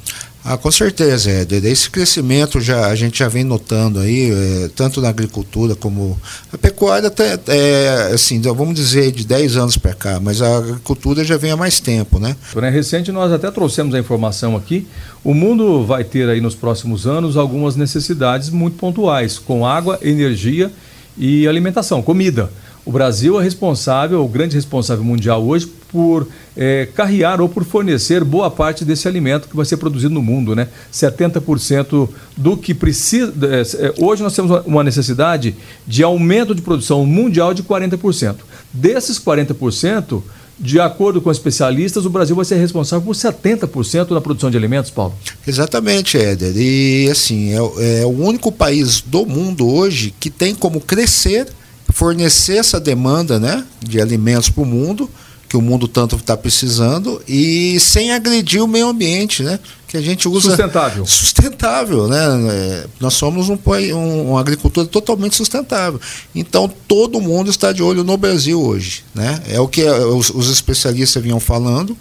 Ah, 0.46 0.58
com 0.58 0.70
certeza, 0.70 1.30
é. 1.30 1.46
Esse 1.64 1.88
crescimento 1.88 2.60
já, 2.60 2.88
a 2.88 2.94
gente 2.94 3.18
já 3.18 3.28
vem 3.28 3.44
notando 3.44 3.98
aí, 3.98 4.30
é, 4.30 4.70
tanto 4.76 5.00
na 5.00 5.08
agricultura 5.08 5.74
como 5.74 6.20
a 6.52 6.58
pecuária, 6.58 7.08
até, 7.08 7.38
é, 7.46 8.10
assim, 8.12 8.38
vamos 8.42 8.74
dizer, 8.74 9.10
de 9.10 9.26
10 9.26 9.56
anos 9.56 9.78
para 9.78 9.94
cá, 9.94 10.20
mas 10.20 10.42
a 10.42 10.58
agricultura 10.58 11.24
já 11.24 11.38
vem 11.38 11.50
há 11.50 11.56
mais 11.56 11.80
tempo, 11.80 12.18
né? 12.18 12.36
É 12.54 12.68
recente 12.68 13.10
nós 13.10 13.32
até 13.32 13.50
trouxemos 13.50 13.94
a 13.94 13.98
informação 13.98 14.54
aqui, 14.54 14.86
o 15.22 15.32
mundo 15.32 15.82
vai 15.86 16.04
ter 16.04 16.28
aí 16.28 16.42
nos 16.42 16.54
próximos 16.54 17.06
anos 17.06 17.38
algumas 17.38 17.74
necessidades 17.74 18.50
muito 18.50 18.76
pontuais, 18.76 19.38
com 19.38 19.64
água, 19.64 19.98
energia 20.02 20.70
e 21.16 21.48
alimentação, 21.48 22.02
comida. 22.02 22.50
O 22.84 22.92
Brasil 22.92 23.40
é 23.40 23.42
responsável, 23.42 24.22
o 24.22 24.28
grande 24.28 24.56
responsável 24.56 25.02
mundial 25.02 25.42
hoje, 25.42 25.72
por 25.94 26.26
é, 26.56 26.88
carrear 26.92 27.40
ou 27.40 27.48
por 27.48 27.64
fornecer 27.64 28.24
boa 28.24 28.50
parte 28.50 28.84
desse 28.84 29.06
alimento 29.06 29.48
que 29.48 29.54
vai 29.54 29.64
ser 29.64 29.76
produzido 29.76 30.12
no 30.12 30.20
mundo, 30.20 30.52
né? 30.52 30.66
70% 30.92 32.08
do 32.36 32.56
que 32.56 32.74
precisa. 32.74 33.32
É, 33.42 33.86
é, 33.86 33.94
hoje 34.00 34.20
nós 34.20 34.34
temos 34.34 34.60
uma 34.66 34.82
necessidade 34.82 35.54
de 35.86 36.02
aumento 36.02 36.52
de 36.52 36.62
produção 36.62 37.06
mundial 37.06 37.54
de 37.54 37.62
40%. 37.62 38.38
Desses 38.72 39.20
40%, 39.20 40.20
de 40.58 40.80
acordo 40.80 41.20
com 41.20 41.30
especialistas, 41.30 42.04
o 42.04 42.10
Brasil 42.10 42.34
vai 42.34 42.44
ser 42.44 42.56
responsável 42.56 43.06
por 43.06 43.14
70% 43.14 44.12
da 44.12 44.20
produção 44.20 44.50
de 44.50 44.56
alimentos, 44.56 44.90
Paulo. 44.90 45.14
Exatamente, 45.46 46.18
Éder. 46.18 46.56
E 46.56 47.08
assim, 47.08 47.52
é, 47.52 48.00
é 48.00 48.04
o 48.04 48.20
único 48.20 48.50
país 48.50 49.00
do 49.00 49.24
mundo 49.24 49.70
hoje 49.70 50.12
que 50.18 50.28
tem 50.28 50.56
como 50.56 50.80
crescer 50.80 51.46
fornecer 51.92 52.56
essa 52.56 52.80
demanda 52.80 53.38
né, 53.38 53.64
de 53.80 54.00
alimentos 54.00 54.48
para 54.48 54.62
o 54.62 54.66
mundo, 54.66 55.08
que 55.54 55.56
o 55.56 55.62
mundo 55.62 55.86
tanto 55.86 56.16
está 56.16 56.36
precisando, 56.36 57.22
e 57.28 57.78
sem 57.78 58.10
agredir 58.10 58.60
o 58.60 58.66
meio 58.66 58.88
ambiente, 58.88 59.44
né? 59.44 59.60
Que 59.86 59.96
a 59.96 60.00
gente 60.00 60.26
usa. 60.26 60.48
Sustentável. 60.48 61.06
Sustentável, 61.06 62.08
né? 62.08 62.18
É, 62.50 62.86
nós 62.98 63.14
somos 63.14 63.48
um, 63.48 63.56
um, 63.94 64.30
uma 64.30 64.40
agricultura 64.40 64.84
totalmente 64.84 65.36
sustentável. 65.36 66.00
Então 66.34 66.68
todo 66.88 67.20
mundo 67.20 67.50
está 67.50 67.70
de 67.70 67.84
olho 67.84 68.02
no 68.02 68.16
Brasil 68.16 68.60
hoje. 68.60 69.04
Né? 69.14 69.40
É 69.48 69.60
o 69.60 69.68
que 69.68 69.84
os, 69.84 70.30
os 70.30 70.50
especialistas 70.50 71.22
vinham 71.22 71.38
falando 71.38 71.96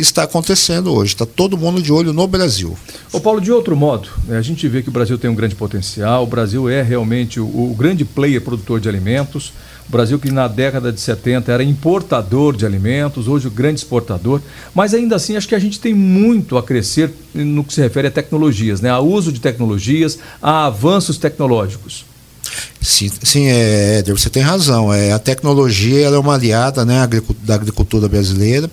está 0.00 0.22
acontecendo 0.22 0.92
hoje. 0.92 1.14
Está 1.14 1.26
todo 1.26 1.56
mundo 1.56 1.82
de 1.82 1.92
olho 1.92 2.12
no 2.12 2.26
Brasil. 2.26 2.76
Ô 3.12 3.20
Paulo, 3.20 3.40
de 3.40 3.50
outro 3.50 3.76
modo, 3.76 4.08
né, 4.26 4.38
a 4.38 4.42
gente 4.42 4.66
vê 4.68 4.82
que 4.82 4.88
o 4.88 4.92
Brasil 4.92 5.18
tem 5.18 5.30
um 5.30 5.34
grande 5.34 5.54
potencial, 5.54 6.24
o 6.24 6.26
Brasil 6.26 6.68
é 6.68 6.82
realmente 6.82 7.40
o, 7.40 7.44
o 7.44 7.74
grande 7.76 8.04
player 8.04 8.40
produtor 8.40 8.80
de 8.80 8.88
alimentos. 8.88 9.52
O 9.88 9.90
Brasil 9.90 10.18
que 10.18 10.30
na 10.30 10.46
década 10.46 10.92
de 10.92 11.00
70 11.00 11.50
era 11.50 11.64
importador 11.64 12.54
de 12.54 12.66
alimentos, 12.66 13.26
hoje 13.26 13.48
o 13.48 13.50
grande 13.50 13.80
exportador, 13.80 14.42
mas 14.74 14.92
ainda 14.92 15.16
assim 15.16 15.34
acho 15.34 15.48
que 15.48 15.54
a 15.54 15.58
gente 15.58 15.80
tem 15.80 15.94
muito 15.94 16.58
a 16.58 16.62
crescer 16.62 17.10
no 17.32 17.64
que 17.64 17.72
se 17.72 17.80
refere 17.80 18.08
a 18.08 18.10
tecnologias, 18.10 18.82
né? 18.82 18.90
a 18.90 19.00
uso 19.00 19.32
de 19.32 19.40
tecnologias, 19.40 20.18
a 20.42 20.66
avanços 20.66 21.16
tecnológicos. 21.16 22.04
Sim, 22.80 23.10
sim 23.22 23.46
é, 23.46 24.02
você 24.06 24.30
tem 24.30 24.42
razão. 24.42 24.92
É, 24.92 25.12
a 25.12 25.18
tecnologia 25.18 26.08
é 26.08 26.18
uma 26.18 26.34
aliada 26.34 26.84
né, 26.84 27.08
da 27.42 27.54
agricultura 27.54 28.08
brasileira. 28.08 28.70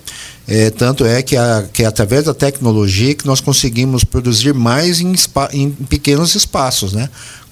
É, 0.48 0.70
tanto 0.70 1.04
é 1.04 1.22
que, 1.22 1.36
a, 1.36 1.66
que 1.72 1.82
é 1.82 1.86
através 1.86 2.24
da 2.24 2.34
tecnologia 2.34 3.14
que 3.14 3.26
nós 3.26 3.40
conseguimos 3.40 4.04
produzir 4.04 4.54
mais 4.54 5.00
em, 5.00 5.14
em 5.52 5.70
pequenos 5.70 6.34
espaços, 6.34 6.92
né? 6.92 7.08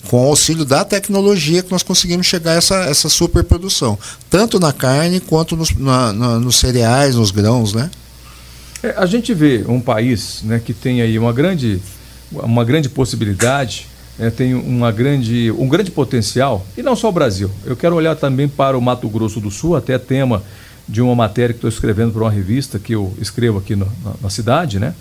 com 0.09 0.23
o 0.23 0.29
auxílio 0.29 0.65
da 0.65 0.85
tecnologia 0.85 1.63
que 1.63 1.71
nós 1.73 1.83
conseguimos 1.83 2.27
chegar 2.27 2.53
a 2.53 2.55
essa, 2.57 2.77
essa 2.85 3.09
superprodução, 3.09 3.99
tanto 4.29 4.61
na 4.61 4.73
carne 4.73 5.19
quanto 5.19 5.57
nos, 5.57 5.75
na, 5.75 6.13
na, 6.13 6.39
nos 6.39 6.57
cereais, 6.57 7.15
nos 7.17 7.31
grãos, 7.31 7.73
né? 7.73 7.91
É, 8.83 8.95
a 8.99 9.07
gente 9.07 9.33
vê 9.33 9.65
um 9.67 9.81
país 9.81 10.43
né, 10.43 10.61
que 10.63 10.75
tem 10.75 11.01
aí 11.01 11.19
uma 11.19 11.33
grande, 11.33 11.81
uma 12.31 12.65
grande 12.65 12.89
possibilidade 12.89 13.87
é, 14.19 14.31
tem 14.31 14.55
uma 14.55 14.93
grande, 14.93 15.51
um 15.53 15.69
grande 15.69 15.91
potencial, 15.91 16.65
e 16.77 16.83
não 16.83 16.95
só 16.95 17.09
o 17.09 17.13
Brasil. 17.13 17.51
Eu 17.65 17.77
quero 17.77 17.95
olhar 17.95 18.15
também 18.17 18.49
para 18.49 18.79
o 18.79 18.81
Mato 18.81 19.09
Grosso 19.09 19.41
do 19.41 19.51
Sul, 19.51 19.77
até 19.77 19.99
tema 19.99 20.43
de 20.89 21.01
uma 21.01 21.15
matéria 21.15 21.53
que 21.53 21.59
estou 21.59 21.69
escrevendo 21.69 22.13
para 22.13 22.23
uma 22.23 22.31
revista 22.31 22.79
que 22.79 22.95
eu 22.95 23.13
escrevo 23.21 23.59
aqui 23.59 23.75
no, 23.75 23.87
na, 24.05 24.13
na, 24.23 24.31
cidade, 24.31 24.79
né? 24.79 24.95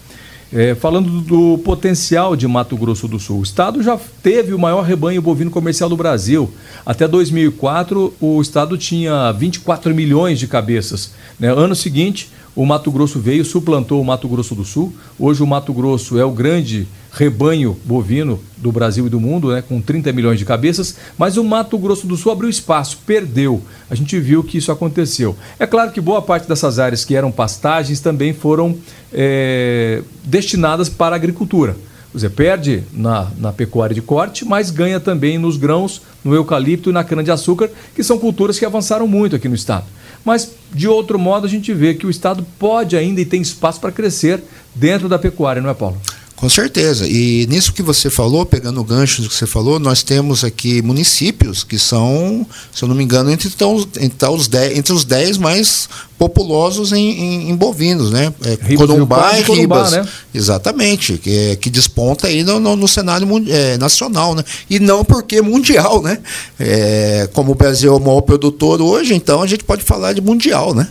É, 0.51 0.75
falando 0.75 1.21
do 1.21 1.57
potencial 1.57 2.35
de 2.35 2.47
Mato 2.47 2.77
Grosso 2.77 3.07
do 3.07 3.19
Sul. 3.19 3.39
O 3.39 3.43
estado 3.43 3.81
já 3.81 3.99
teve 4.21 4.53
o 4.53 4.59
maior 4.59 4.83
rebanho 4.83 5.19
bovino 5.19 5.49
comercial 5.49 5.89
do 5.89 5.97
Brasil. 5.97 6.53
Até 6.85 7.07
2004, 7.07 8.13
o 8.21 8.39
estado 8.39 8.77
tinha 8.77 9.31
24 9.31 9.93
milhões 9.95 10.39
de 10.39 10.47
cabeças. 10.47 11.11
Né? 11.39 11.47
Ano 11.49 11.75
seguinte, 11.75 12.29
o 12.55 12.67
Mato 12.67 12.91
Grosso 12.91 13.19
veio, 13.19 13.43
suplantou 13.43 13.99
o 13.99 14.05
Mato 14.05 14.27
Grosso 14.27 14.53
do 14.53 14.63
Sul. 14.63 14.93
Hoje 15.17 15.41
o 15.41 15.47
Mato 15.47 15.73
Grosso 15.73 16.19
é 16.19 16.25
o 16.25 16.31
grande 16.31 16.87
rebanho 17.13 17.77
bovino 17.85 18.39
do 18.57 18.71
Brasil 18.71 19.05
e 19.05 19.09
do 19.09 19.19
mundo, 19.19 19.51
né, 19.51 19.61
com 19.61 19.79
30 19.79 20.11
milhões 20.11 20.39
de 20.39 20.45
cabeças, 20.45 20.95
mas 21.17 21.37
o 21.37 21.43
Mato 21.43 21.77
Grosso 21.77 22.07
do 22.07 22.17
Sul 22.17 22.31
abriu 22.31 22.49
espaço, 22.49 22.99
perdeu. 23.05 23.61
A 23.89 23.95
gente 23.95 24.19
viu 24.19 24.43
que 24.43 24.57
isso 24.57 24.71
aconteceu. 24.71 25.35
É 25.59 25.67
claro 25.67 25.91
que 25.91 26.01
boa 26.01 26.21
parte 26.21 26.47
dessas 26.47 26.79
áreas 26.79 27.05
que 27.05 27.15
eram 27.15 27.31
pastagens 27.31 27.99
também 27.99 28.33
foram 28.33 28.75
é, 29.11 30.01
destinadas 30.23 30.89
para 30.89 31.15
a 31.15 31.17
agricultura. 31.17 31.75
Você 32.13 32.29
perde 32.29 32.83
na, 32.91 33.31
na 33.37 33.51
pecuária 33.51 33.93
de 33.93 34.01
corte, 34.01 34.45
mas 34.45 34.69
ganha 34.69 34.99
também 34.99 35.37
nos 35.37 35.57
grãos, 35.57 36.01
no 36.23 36.33
eucalipto 36.33 36.89
e 36.89 36.93
na 36.93 37.03
cana-de-açúcar, 37.03 37.69
que 37.95 38.03
são 38.03 38.19
culturas 38.19 38.57
que 38.57 38.65
avançaram 38.65 39.07
muito 39.07 39.35
aqui 39.35 39.49
no 39.49 39.55
estado. 39.55 39.85
Mas, 40.23 40.51
de 40.71 40.87
outro 40.87 41.19
modo, 41.19 41.45
a 41.45 41.49
gente 41.49 41.73
vê 41.73 41.93
que 41.93 42.05
o 42.05 42.09
estado 42.09 42.45
pode 42.57 42.95
ainda 42.95 43.19
e 43.19 43.25
tem 43.25 43.41
espaço 43.41 43.79
para 43.79 43.91
crescer 43.91 44.43
dentro 44.73 45.09
da 45.09 45.19
pecuária, 45.19 45.61
não 45.61 45.69
é, 45.69 45.73
Paulo? 45.73 45.99
Com 46.35 46.49
certeza. 46.49 47.07
E 47.07 47.47
nisso 47.47 47.71
que 47.73 47.81
você 47.81 48.09
falou, 48.09 48.45
pegando 48.45 48.81
o 48.81 48.83
gancho 48.83 49.21
do 49.21 49.29
que 49.29 49.35
você 49.35 49.47
falou, 49.47 49.79
nós 49.79 50.03
temos 50.03 50.43
aqui 50.43 50.81
municípios 50.81 51.63
que 51.63 51.79
são, 51.79 52.45
se 52.73 52.83
eu 52.83 52.89
não 52.89 52.95
me 52.95 53.03
engano, 53.03 53.31
entre, 53.31 53.47
então, 53.47 53.87
entre, 53.99 54.27
os, 54.27 54.47
dez, 54.47 54.77
entre 54.77 54.91
os 54.91 55.05
dez 55.05 55.37
mais 55.37 55.87
populosos 56.17 56.91
em, 56.91 57.09
em, 57.09 57.49
em 57.49 57.55
bovinos, 57.55 58.11
né? 58.11 58.33
É, 58.43 58.57
Ribas 58.61 58.87
Corumbá 58.87 59.39
e 59.39 59.41
Ribas. 59.43 59.91
Né? 59.91 60.07
Exatamente, 60.33 61.17
que, 61.17 61.37
é, 61.37 61.55
que 61.55 61.69
desponta 61.69 62.27
aí 62.27 62.43
no, 62.43 62.59
no, 62.59 62.75
no 62.75 62.87
cenário 62.87 63.27
é, 63.47 63.77
nacional, 63.77 64.35
né? 64.35 64.43
E 64.69 64.79
não 64.79 65.05
porque 65.05 65.41
mundial, 65.41 66.01
né? 66.01 66.19
É, 66.59 67.29
como 67.33 67.51
o 67.53 67.55
Brasil 67.55 67.93
é 67.93 67.95
o 67.95 67.99
maior 67.99 68.21
produtor 68.21 68.81
hoje, 68.81 69.13
então 69.13 69.41
a 69.41 69.47
gente 69.47 69.63
pode 69.63 69.83
falar 69.83 70.13
de 70.13 70.21
mundial, 70.21 70.73
né? 70.73 70.89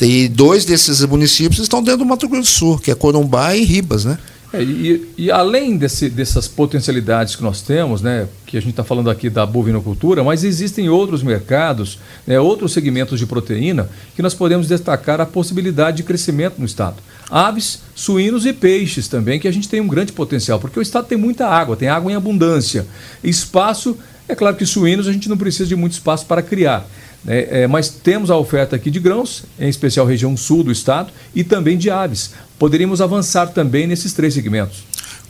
E 0.00 0.28
dois 0.28 0.64
desses 0.64 1.00
municípios 1.02 1.60
estão 1.60 1.82
dentro 1.82 2.00
do 2.00 2.06
Mato 2.06 2.28
Grosso 2.28 2.42
do 2.42 2.58
Sul, 2.58 2.78
que 2.78 2.90
é 2.90 2.94
Corumbá 2.94 3.54
e 3.56 3.64
Ribas, 3.64 4.04
né? 4.04 4.18
É, 4.52 4.62
e, 4.62 5.12
e, 5.18 5.30
além 5.30 5.76
desse, 5.76 6.08
dessas 6.08 6.46
potencialidades 6.46 7.34
que 7.34 7.42
nós 7.42 7.62
temos, 7.62 8.00
né, 8.00 8.28
que 8.46 8.56
a 8.56 8.60
gente 8.60 8.70
está 8.70 8.84
falando 8.84 9.10
aqui 9.10 9.28
da 9.28 9.44
bovinocultura, 9.44 10.22
mas 10.22 10.44
existem 10.44 10.88
outros 10.88 11.22
mercados, 11.22 11.98
né, 12.26 12.38
outros 12.38 12.72
segmentos 12.72 13.18
de 13.18 13.26
proteína 13.26 13.88
que 14.14 14.22
nós 14.22 14.34
podemos 14.34 14.68
destacar 14.68 15.20
a 15.20 15.26
possibilidade 15.26 15.98
de 15.98 16.02
crescimento 16.04 16.58
no 16.58 16.64
estado. 16.64 16.96
Aves, 17.28 17.82
suínos 17.94 18.46
e 18.46 18.52
peixes 18.52 19.08
também, 19.08 19.40
que 19.40 19.48
a 19.48 19.52
gente 19.52 19.68
tem 19.68 19.80
um 19.80 19.88
grande 19.88 20.12
potencial, 20.12 20.60
porque 20.60 20.78
o 20.78 20.82
estado 20.82 21.08
tem 21.08 21.18
muita 21.18 21.46
água, 21.48 21.76
tem 21.76 21.88
água 21.88 22.12
em 22.12 22.14
abundância. 22.14 22.86
Espaço, 23.24 23.98
é 24.28 24.34
claro 24.34 24.56
que 24.56 24.64
suínos 24.64 25.08
a 25.08 25.12
gente 25.12 25.28
não 25.28 25.36
precisa 25.36 25.68
de 25.68 25.74
muito 25.74 25.92
espaço 25.92 26.24
para 26.24 26.40
criar. 26.40 26.88
É, 27.26 27.62
é, 27.62 27.66
mas 27.66 27.88
temos 27.88 28.30
a 28.30 28.36
oferta 28.36 28.76
aqui 28.76 28.90
de 28.90 29.00
grãos, 29.00 29.44
em 29.58 29.68
especial 29.68 30.06
região 30.06 30.36
sul 30.36 30.62
do 30.62 30.70
estado, 30.70 31.12
e 31.34 31.42
também 31.42 31.76
de 31.76 31.90
aves. 31.90 32.30
Poderíamos 32.58 33.00
avançar 33.00 33.48
também 33.48 33.86
nesses 33.86 34.12
três 34.12 34.32
segmentos. 34.34 34.84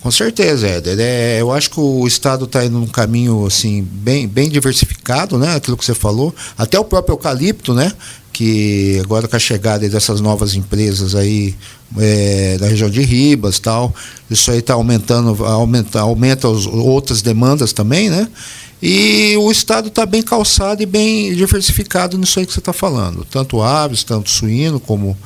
Com 0.06 0.10
certeza, 0.10 0.68
Éder. 0.68 1.00
É, 1.00 1.40
eu 1.40 1.50
acho 1.50 1.70
que 1.70 1.80
o 1.80 2.06
Estado 2.06 2.44
está 2.44 2.64
indo 2.64 2.78
num 2.78 2.86
caminho 2.86 3.44
assim, 3.44 3.82
bem, 3.82 4.28
bem 4.28 4.48
diversificado, 4.48 5.36
né? 5.36 5.56
Aquilo 5.56 5.76
que 5.76 5.84
você 5.84 5.94
falou. 5.94 6.32
Até 6.56 6.78
o 6.78 6.84
próprio 6.84 7.14
eucalipto, 7.14 7.74
né? 7.74 7.90
Que 8.32 9.00
agora 9.02 9.26
com 9.26 9.34
a 9.34 9.38
chegada 9.38 9.88
dessas 9.88 10.20
novas 10.20 10.54
empresas 10.54 11.16
aí 11.16 11.56
é, 11.98 12.56
da 12.58 12.68
região 12.68 12.90
de 12.90 13.00
Ribas 13.02 13.58
tal, 13.58 13.94
isso 14.30 14.50
aí 14.50 14.58
está 14.58 14.74
aumentando, 14.74 15.44
aumenta, 15.44 16.00
aumenta 16.00 16.48
as 16.48 16.66
outras 16.66 17.22
demandas 17.22 17.72
também, 17.72 18.10
né? 18.10 18.28
E 18.82 19.36
o 19.38 19.50
Estado 19.50 19.88
está 19.88 20.04
bem 20.04 20.22
calçado 20.22 20.82
e 20.82 20.86
bem 20.86 21.34
diversificado 21.34 22.18
nisso 22.18 22.38
aí 22.38 22.46
que 22.46 22.52
você 22.52 22.58
está 22.58 22.72
falando. 22.72 23.24
Tanto 23.24 23.62
aves, 23.62 24.04
tanto 24.04 24.28
suíno, 24.28 24.78
como 24.78 25.16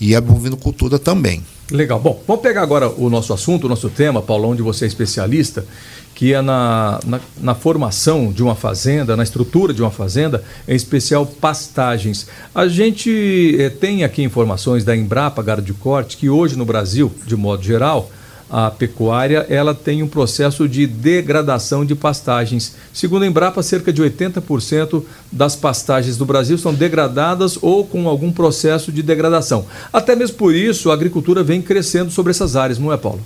e 0.00 0.14
a 0.14 0.20
bovinocultura 0.20 0.98
também. 0.98 1.42
Legal. 1.70 2.00
Bom, 2.00 2.22
vamos 2.26 2.42
pegar 2.42 2.62
agora 2.62 2.88
o 2.88 3.10
nosso 3.10 3.32
assunto, 3.32 3.64
o 3.64 3.68
nosso 3.68 3.90
tema, 3.90 4.22
Paulo, 4.22 4.48
onde 4.48 4.62
você 4.62 4.84
é 4.84 4.88
especialista, 4.88 5.66
que 6.14 6.32
é 6.32 6.40
na, 6.40 6.98
na, 7.04 7.20
na, 7.40 7.54
formação 7.54 8.32
de 8.32 8.42
uma 8.42 8.54
fazenda, 8.54 9.16
na 9.16 9.22
estrutura 9.22 9.74
de 9.74 9.82
uma 9.82 9.90
fazenda, 9.90 10.42
em 10.66 10.74
especial 10.74 11.26
pastagens. 11.26 12.26
A 12.54 12.66
gente 12.66 13.56
eh, 13.58 13.68
tem 13.68 14.02
aqui 14.02 14.22
informações 14.22 14.82
da 14.82 14.96
Embrapa 14.96 15.42
Gado 15.42 15.62
de 15.62 15.74
Corte 15.74 16.16
que 16.16 16.30
hoje 16.30 16.56
no 16.56 16.64
Brasil, 16.64 17.12
de 17.26 17.36
modo 17.36 17.62
geral, 17.62 18.10
a 18.50 18.70
pecuária 18.70 19.46
ela 19.48 19.74
tem 19.74 20.02
um 20.02 20.08
processo 20.08 20.68
de 20.68 20.86
degradação 20.86 21.84
de 21.84 21.94
pastagens. 21.94 22.74
Segundo 22.92 23.22
a 23.22 23.26
Embrapa, 23.26 23.62
cerca 23.62 23.92
de 23.92 24.02
80% 24.02 25.02
das 25.30 25.54
pastagens 25.54 26.16
do 26.16 26.24
Brasil 26.24 26.56
são 26.56 26.72
degradadas 26.72 27.58
ou 27.60 27.84
com 27.84 28.08
algum 28.08 28.32
processo 28.32 28.90
de 28.90 29.02
degradação. 29.02 29.66
Até 29.92 30.16
mesmo 30.16 30.36
por 30.36 30.54
isso, 30.54 30.90
a 30.90 30.94
agricultura 30.94 31.42
vem 31.42 31.60
crescendo 31.60 32.10
sobre 32.10 32.30
essas 32.30 32.56
áreas, 32.56 32.78
não 32.78 32.92
é, 32.92 32.96
Paulo? 32.96 33.20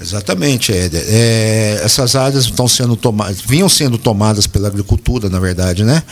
Exatamente, 0.00 0.72
Éder. 0.72 1.04
É, 1.08 1.80
essas 1.82 2.14
áreas 2.14 2.44
estão 2.44 2.68
sendo 2.68 2.96
tomadas, 2.96 3.40
vinham 3.40 3.68
sendo 3.68 3.98
tomadas 3.98 4.46
pela 4.46 4.68
agricultura, 4.68 5.28
na 5.28 5.40
verdade, 5.40 5.82
né? 5.82 6.04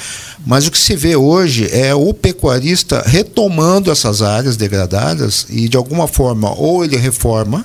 Mas 0.45 0.67
o 0.67 0.73
que 0.73 0.79
se 0.79 0.97
vê 0.97 1.15
hoje 1.15 1.69
é 1.71 1.95
o 1.95 2.13
pecuarista 2.13 3.05
retomando 3.07 3.91
essas 3.91 4.23
áreas 4.23 4.57
degradadas 4.57 5.47
e 5.49 5.69
de 5.69 5.77
alguma 5.77 6.09
forma 6.09 6.53
ou 6.53 6.85
ele 6.85 6.97
reforma 6.97 7.65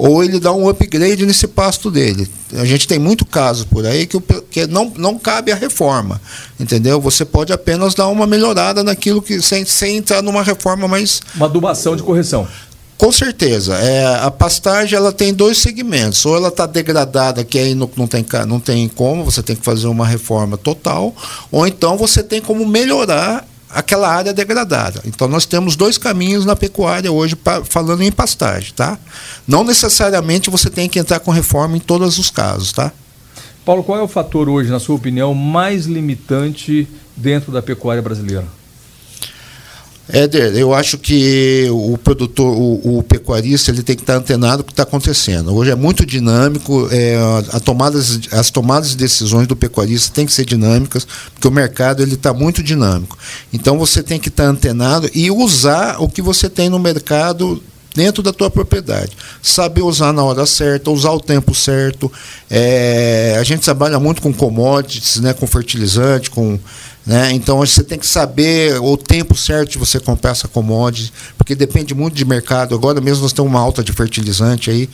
ou 0.00 0.24
ele 0.24 0.40
dá 0.40 0.52
um 0.52 0.68
upgrade 0.68 1.26
nesse 1.26 1.46
pasto 1.46 1.90
dele. 1.90 2.26
A 2.54 2.64
gente 2.64 2.88
tem 2.88 2.98
muito 2.98 3.26
caso 3.26 3.66
por 3.66 3.84
aí 3.84 4.06
que, 4.06 4.18
que 4.50 4.66
não, 4.66 4.90
não 4.96 5.18
cabe 5.18 5.52
a 5.52 5.54
reforma, 5.54 6.20
entendeu? 6.58 7.00
Você 7.00 7.24
pode 7.24 7.52
apenas 7.52 7.94
dar 7.94 8.08
uma 8.08 8.26
melhorada 8.26 8.82
naquilo 8.82 9.20
que 9.20 9.42
sem, 9.42 9.64
sem 9.64 9.98
entrar 9.98 10.22
numa 10.22 10.42
reforma 10.42 10.88
mais... 10.88 11.20
Uma 11.36 11.46
adubação 11.46 11.94
de 11.94 12.02
correção. 12.02 12.48
Com 12.96 13.12
certeza. 13.12 13.74
É, 13.76 14.16
a 14.16 14.30
pastagem 14.30 14.96
ela 14.96 15.12
tem 15.12 15.32
dois 15.32 15.58
segmentos. 15.58 16.24
Ou 16.26 16.36
ela 16.36 16.48
está 16.48 16.66
degradada, 16.66 17.44
que 17.44 17.58
aí 17.58 17.74
não, 17.74 17.90
não, 17.96 18.06
tem, 18.06 18.24
não 18.46 18.60
tem 18.60 18.88
como, 18.88 19.24
você 19.24 19.42
tem 19.42 19.56
que 19.56 19.64
fazer 19.64 19.86
uma 19.86 20.06
reforma 20.06 20.56
total, 20.56 21.14
ou 21.50 21.66
então 21.66 21.96
você 21.96 22.22
tem 22.22 22.40
como 22.40 22.66
melhorar 22.66 23.46
aquela 23.72 24.08
área 24.08 24.32
degradada. 24.32 25.00
Então 25.04 25.28
nós 25.28 25.46
temos 25.46 25.76
dois 25.76 25.96
caminhos 25.96 26.44
na 26.44 26.56
pecuária 26.56 27.10
hoje 27.10 27.36
pra, 27.36 27.64
falando 27.64 28.02
em 28.02 28.12
pastagem, 28.12 28.72
tá? 28.74 28.98
Não 29.46 29.64
necessariamente 29.64 30.50
você 30.50 30.68
tem 30.68 30.88
que 30.88 30.98
entrar 30.98 31.20
com 31.20 31.30
reforma 31.30 31.76
em 31.76 31.80
todos 31.80 32.18
os 32.18 32.30
casos, 32.30 32.72
tá? 32.72 32.92
Paulo, 33.64 33.84
qual 33.84 33.98
é 33.98 34.02
o 34.02 34.08
fator 34.08 34.48
hoje, 34.48 34.70
na 34.70 34.80
sua 34.80 34.96
opinião, 34.96 35.34
mais 35.34 35.86
limitante 35.86 36.88
dentro 37.16 37.52
da 37.52 37.62
pecuária 37.62 38.02
brasileira? 38.02 38.46
Éder, 40.12 40.56
eu 40.56 40.74
acho 40.74 40.98
que 40.98 41.68
o 41.70 41.96
produtor, 41.96 42.56
o, 42.56 42.98
o 42.98 43.02
pecuarista, 43.02 43.70
ele 43.70 43.82
tem 43.82 43.94
que 43.94 44.02
estar 44.02 44.14
antenado 44.14 44.62
com 44.62 44.62
o 44.62 44.66
que 44.66 44.72
está 44.72 44.82
acontecendo. 44.82 45.54
Hoje 45.54 45.70
é 45.70 45.74
muito 45.74 46.04
dinâmico, 46.04 46.88
é, 46.90 47.16
a 47.52 47.60
tomadas, 47.60 48.20
as 48.32 48.50
tomadas 48.50 48.90
de 48.90 48.96
decisões 48.96 49.46
do 49.46 49.56
pecuarista 49.56 50.12
têm 50.14 50.26
que 50.26 50.32
ser 50.32 50.44
dinâmicas, 50.44 51.06
porque 51.32 51.46
o 51.46 51.50
mercado 51.50 52.02
ele 52.02 52.14
está 52.14 52.32
muito 52.32 52.62
dinâmico. 52.62 53.16
Então 53.52 53.78
você 53.78 54.02
tem 54.02 54.18
que 54.18 54.28
estar 54.28 54.44
antenado 54.44 55.08
e 55.14 55.30
usar 55.30 56.00
o 56.00 56.08
que 56.08 56.22
você 56.22 56.48
tem 56.48 56.68
no 56.68 56.78
mercado 56.78 57.62
dentro 57.94 58.22
da 58.22 58.32
tua 58.32 58.50
propriedade. 58.50 59.16
Saber 59.42 59.82
usar 59.82 60.12
na 60.12 60.22
hora 60.22 60.46
certa, 60.46 60.90
usar 60.90 61.10
o 61.10 61.20
tempo 61.20 61.54
certo. 61.54 62.10
É, 62.48 63.36
a 63.38 63.42
gente 63.42 63.62
trabalha 63.62 63.98
muito 63.98 64.22
com 64.22 64.32
commodities, 64.32 65.20
né, 65.20 65.32
com 65.32 65.46
fertilizante, 65.46 66.30
com 66.30 66.58
né? 67.06 67.32
Então 67.32 67.58
você 67.58 67.82
tem 67.82 67.98
que 67.98 68.06
saber 68.06 68.80
o 68.80 68.96
tempo 68.96 69.34
certo 69.34 69.70
de 69.72 69.78
você 69.78 69.98
comprar 69.98 70.32
essa 70.32 70.46
commodity, 70.46 71.12
porque 71.36 71.54
depende 71.54 71.94
muito 71.94 72.14
de 72.14 72.24
mercado. 72.24 72.74
Agora 72.74 73.00
mesmo 73.00 73.22
nós 73.22 73.32
temos 73.32 73.50
uma 73.50 73.60
alta 73.60 73.82
de 73.82 73.92
fertilizante 73.92 74.70
aí, 74.70 74.88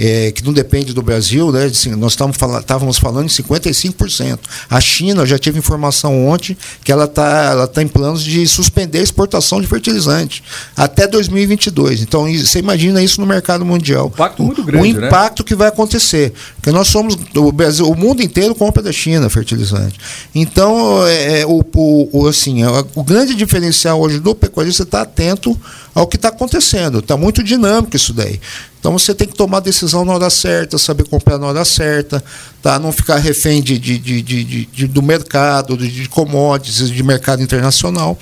é, 0.00 0.32
que 0.32 0.42
não 0.42 0.54
depende 0.54 0.94
do 0.94 1.02
Brasil, 1.02 1.52
né? 1.52 1.70
nós 1.98 2.14
estávamos 2.14 2.96
falando, 2.96 3.26
em 3.26 3.28
55%. 3.28 4.38
A 4.70 4.80
China, 4.80 5.26
já 5.26 5.38
tive 5.38 5.58
informação 5.58 6.26
ontem 6.26 6.56
que 6.82 6.90
ela 6.90 7.04
está 7.04 7.50
ela 7.50 7.66
tá 7.66 7.82
em 7.82 7.88
planos 7.88 8.24
de 8.24 8.46
suspender 8.46 9.00
a 9.00 9.02
exportação 9.02 9.60
de 9.60 9.66
fertilizante 9.66 10.42
até 10.74 11.06
2022. 11.06 12.00
Então 12.00 12.24
você 12.32 12.60
imagina 12.60 13.02
isso 13.02 13.20
no 13.20 13.26
mercado 13.26 13.62
mundial. 13.62 14.06
Um 14.06 14.08
impacto 14.08 14.42
muito 14.42 14.64
grande, 14.64 14.88
O 14.88 15.00
né? 15.00 15.06
impacto 15.06 15.40
né? 15.40 15.44
que 15.46 15.54
vai 15.54 15.68
acontecer. 15.68 16.32
Porque 16.56 16.72
nós 16.72 16.88
somos, 16.88 17.18
o 17.36 17.52
Brasil, 17.52 17.86
o 17.86 17.94
mundo 17.94 18.22
inteiro 18.22 18.54
compra 18.54 18.82
da 18.82 18.92
China 18.92 19.28
fertilizante. 19.28 20.00
Então, 20.34 21.06
é, 21.06 21.40
é 21.40 21.46
o, 21.46 21.62
o, 21.74 22.20
o, 22.22 22.26
assim, 22.26 22.62
é, 22.62 22.68
o 22.94 23.04
grande 23.04 23.34
diferencial 23.34 24.00
hoje 24.00 24.18
do 24.18 24.34
pecuarista 24.34 24.84
está 24.84 25.02
atento 25.02 25.58
ao 25.94 26.06
que 26.06 26.16
está 26.16 26.28
acontecendo. 26.28 27.00
Está 27.00 27.18
muito 27.18 27.42
dinâmico 27.42 27.94
isso 27.96 28.14
daí. 28.14 28.40
Então 28.80 28.92
você 28.92 29.14
tem 29.14 29.28
que 29.28 29.34
tomar 29.34 29.58
a 29.58 29.60
decisão 29.60 30.06
na 30.06 30.14
hora 30.14 30.30
certa, 30.30 30.78
saber 30.78 31.06
comprar 31.06 31.38
na 31.38 31.46
hora 31.46 31.64
certa, 31.66 32.24
tá? 32.62 32.78
não 32.78 32.90
ficar 32.90 33.18
refém 33.18 33.62
de, 33.62 33.78
de, 33.78 33.98
de, 33.98 34.64
de 34.64 34.86
do 34.86 35.02
mercado, 35.02 35.76
de, 35.76 36.08
commodities, 36.08 36.90
de 36.90 37.02
mercado 37.02 37.42
internacional, 37.42 38.18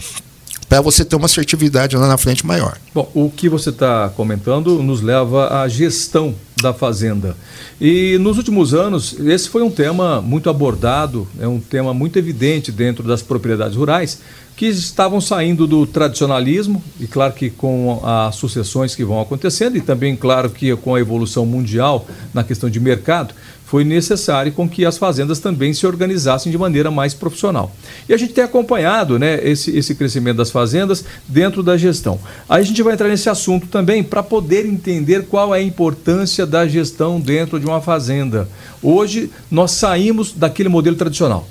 para 0.69 0.81
você 0.81 1.05
ter 1.05 1.16
uma 1.16 1.27
assertividade 1.27 1.97
lá 1.97 2.07
na 2.07 2.19
frente 2.19 2.47
maior. 2.47 2.77
Bom, 2.95 3.11
o 3.14 3.31
que 3.31 3.49
você 3.49 3.71
está 3.71 4.11
comentando 4.11 4.83
nos 4.83 5.01
leva 5.01 5.62
à 5.62 5.69
gestão 5.69 6.35
da 6.61 6.75
fazenda. 6.75 7.37
E 7.81 8.19
nos 8.19 8.37
últimos 8.37 8.75
anos, 8.75 9.16
esse 9.21 9.49
foi 9.49 9.62
um 9.62 9.71
tema 9.71 10.21
muito 10.21 10.51
abordado, 10.51 11.27
é 11.41 11.47
um 11.47 11.61
tema 11.61 11.95
muito 11.95 12.19
evidente 12.19 12.73
dentro 12.73 13.03
das 13.05 13.23
propriedades 13.23 13.77
rurais, 13.77 14.21
que 14.57 14.66
estavam 14.66 15.21
saindo 15.21 15.69
do 15.69 15.87
tradicionalismo, 15.87 16.83
e 16.99 17.07
claro 17.07 17.33
que 17.33 17.49
com 17.49 18.01
as 18.03 18.35
sucessões 18.35 18.93
que 18.93 19.05
vão 19.05 19.21
acontecendo, 19.21 19.77
e 19.77 19.81
também, 19.81 20.16
claro, 20.16 20.51
que 20.51 20.75
com 20.75 20.97
a 20.97 21.01
evolução 21.01 21.47
mundial 21.47 22.09
na 22.35 22.43
questão 22.43 22.69
de 22.69 22.81
mercado, 22.81 23.33
foi 23.69 23.85
necessário 23.85 24.51
com 24.51 24.66
que 24.66 24.87
as 24.87 24.97
fazendas 24.97 25.41
também 25.41 25.75
se 25.75 25.87
organizassem 25.87 26.51
de 26.51 26.57
maneira 26.57 26.91
mais 26.91 27.12
profissional. 27.12 27.71
E 28.09 28.14
a 28.14 28.16
gente 28.16 28.33
tem 28.33 28.43
acompanhado 28.43 29.19
né, 29.19 29.39
esse, 29.47 29.77
esse 29.77 29.95
crescimento 29.95 30.39
das 30.39 30.51
fazendas 30.51 31.05
dentro 31.29 31.62
da 31.62 31.77
gestão. 31.77 32.19
Aí 32.49 32.62
a 32.62 32.64
gente 32.64 32.83
vai 32.83 32.95
entrar 32.95 33.09
nesse 33.09 33.29
assunto 33.29 33.66
também 33.66 34.03
para 34.03 34.23
poder 34.23 34.64
entender 34.64 35.27
qual 35.27 35.55
é 35.55 35.59
a 35.59 35.62
importância 35.62 36.47
da 36.47 36.66
gestão 36.66 37.21
dentro 37.21 37.61
de 37.61 37.66
uma 37.66 37.83
fazenda. 37.83 38.49
Hoje 38.83 39.31
nós 39.51 39.73
saímos 39.73 40.33
daquele 40.33 40.71
modelo 40.71 40.97
tradicional. 40.97 41.47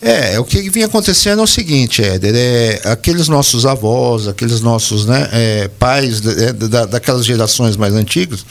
É, 0.00 0.40
o 0.40 0.44
que 0.44 0.68
vinha 0.68 0.86
acontecendo 0.86 1.40
é 1.40 1.44
o 1.44 1.46
seguinte, 1.46 2.02
Éder, 2.02 2.34
é, 2.34 2.80
aqueles 2.86 3.28
nossos 3.28 3.64
avós, 3.64 4.26
aqueles 4.26 4.60
nossos 4.60 5.06
né, 5.06 5.28
é, 5.32 5.68
pais 5.78 6.20
é, 6.26 6.52
da, 6.52 6.86
daquelas 6.86 7.24
gerações 7.24 7.76
mais 7.76 7.94
antigas, 7.94 8.44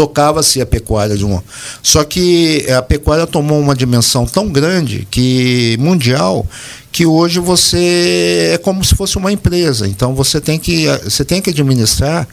tocava-se 0.00 0.62
a 0.62 0.66
pecuária 0.66 1.14
de 1.14 1.26
um. 1.26 1.38
Só 1.82 2.02
que 2.04 2.64
a 2.70 2.80
pecuária 2.80 3.26
tomou 3.26 3.60
uma 3.60 3.74
dimensão 3.74 4.24
tão 4.24 4.48
grande 4.48 5.06
que 5.10 5.76
mundial 5.78 6.46
que 6.90 7.04
hoje 7.04 7.38
você 7.38 8.52
é 8.54 8.56
como 8.56 8.82
se 8.82 8.94
fosse 8.94 9.18
uma 9.18 9.30
empresa. 9.30 9.86
Então 9.86 10.14
você 10.14 10.40
tem 10.40 10.58
que 10.58 10.86
você 11.04 11.22
tem 11.22 11.42
que 11.42 11.50
administrar 11.50 12.26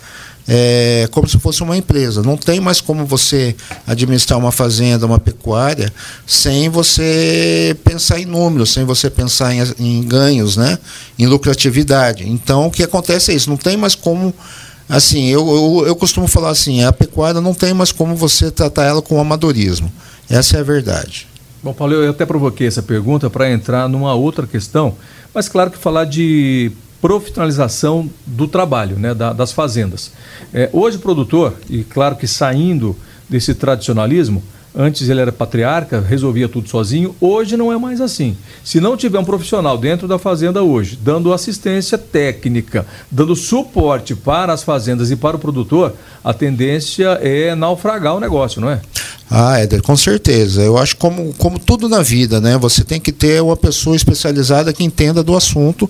é, 0.48 1.10
como 1.12 1.28
se 1.28 1.38
fosse 1.40 1.62
uma 1.62 1.76
empresa. 1.76 2.24
Não 2.24 2.38
tem 2.38 2.62
mais 2.62 2.80
como 2.80 3.06
você 3.06 3.54
administrar 3.86 4.40
uma 4.40 4.54
fazenda, 4.54 5.06
uma 5.06 5.20
pecuária, 5.20 5.92
sem 6.26 6.70
você 6.70 7.76
pensar 7.84 8.18
em 8.18 8.26
números, 8.26 8.72
sem 8.72 8.86
você 8.86 9.10
pensar 9.10 9.54
em, 9.54 9.62
em 9.78 10.04
ganhos, 10.04 10.56
né? 10.56 10.80
em 11.20 11.28
lucratividade. 11.28 12.26
Então 12.30 12.68
o 12.68 12.72
que 12.72 12.82
acontece 12.82 13.34
é 13.34 13.36
isso, 13.36 13.50
não 13.50 13.58
tem 13.58 13.76
mais 13.76 13.94
como 13.94 14.34
assim, 14.88 15.28
eu, 15.28 15.48
eu, 15.48 15.88
eu, 15.88 15.96
costumo 15.96 16.28
falar 16.28 16.50
assim, 16.50 16.84
a 16.84 16.92
pecuária 16.92 17.42
não 17.42 17.54
tem 17.54 17.74
mais 17.74 17.92
como 17.92 18.16
você 18.16 18.50
tratar 18.52 18.86
ela 18.86 19.02
com 19.02 19.20
amadorismo. 19.20 19.92
Essa 20.30 20.58
é 20.58 20.60
a 20.60 20.64
verdade. 20.64 21.28
Bom, 21.64 21.74
Paulo, 21.74 21.94
eu 21.94 22.12
até 22.12 22.26
provoquei 22.26 22.68
essa 22.68 22.84
pergunta 22.84 23.30
para 23.30 23.52
entrar 23.52 23.90
numa 23.90 24.14
outra 24.14 24.46
questão, 24.46 24.96
mas 25.34 25.50
claro 25.50 25.72
que 25.72 25.78
falar 25.78 26.06
de 26.06 26.72
profissionalização 27.02 28.10
do 28.26 28.48
trabalho, 28.48 28.98
né, 28.98 29.14
da, 29.14 29.34
das 29.34 29.52
fazendas. 29.52 30.12
É, 30.54 30.70
hoje 30.74 30.98
o 30.98 31.00
produtor, 31.00 31.54
e 31.70 31.84
claro 31.84 32.16
que 32.16 32.28
saindo 32.28 32.96
desse 33.30 33.54
tradicionalismo, 33.54 34.44
Antes 34.80 35.10
ele 35.10 35.20
era 35.20 35.32
patriarca, 35.32 36.00
resolvia 36.00 36.48
tudo 36.48 36.70
sozinho. 36.70 37.16
Hoje 37.20 37.58
não 37.58 37.74
é 37.74 37.80
mais 37.80 38.00
assim. 38.00 38.38
Se 38.64 38.80
não 38.80 38.96
tiver 38.96 39.18
um 39.18 39.26
profissional 39.26 39.76
dentro 39.76 40.08
da 40.08 40.20
fazenda 40.20 40.62
hoje, 40.62 41.00
dando 41.02 41.34
assistência 41.34 41.98
técnica, 41.98 42.86
dando 43.10 43.36
suporte 43.36 44.16
para 44.16 44.54
as 44.54 44.62
fazendas 44.62 45.10
e 45.10 45.16
para 45.16 45.36
o 45.36 45.40
produtor, 45.40 45.96
a 46.24 46.32
tendência 46.32 47.18
é 47.24 47.56
naufragar 47.56 48.16
o 48.16 48.20
negócio, 48.20 48.62
não 48.62 48.70
é? 48.70 48.80
Ah, 49.32 49.60
Éder, 49.60 49.82
com 49.82 49.98
certeza. 49.98 50.62
Eu 50.62 50.78
acho 50.78 50.96
como, 50.98 51.34
como 51.40 51.58
tudo 51.58 51.90
na 51.90 52.04
vida, 52.04 52.40
né? 52.40 52.56
Você 52.60 52.84
tem 52.84 53.02
que 53.02 53.12
ter 53.12 53.42
uma 53.42 53.58
pessoa 53.58 53.96
especializada 53.96 54.72
que 54.72 54.84
entenda 54.84 55.24
do 55.24 55.36
assunto 55.36 55.90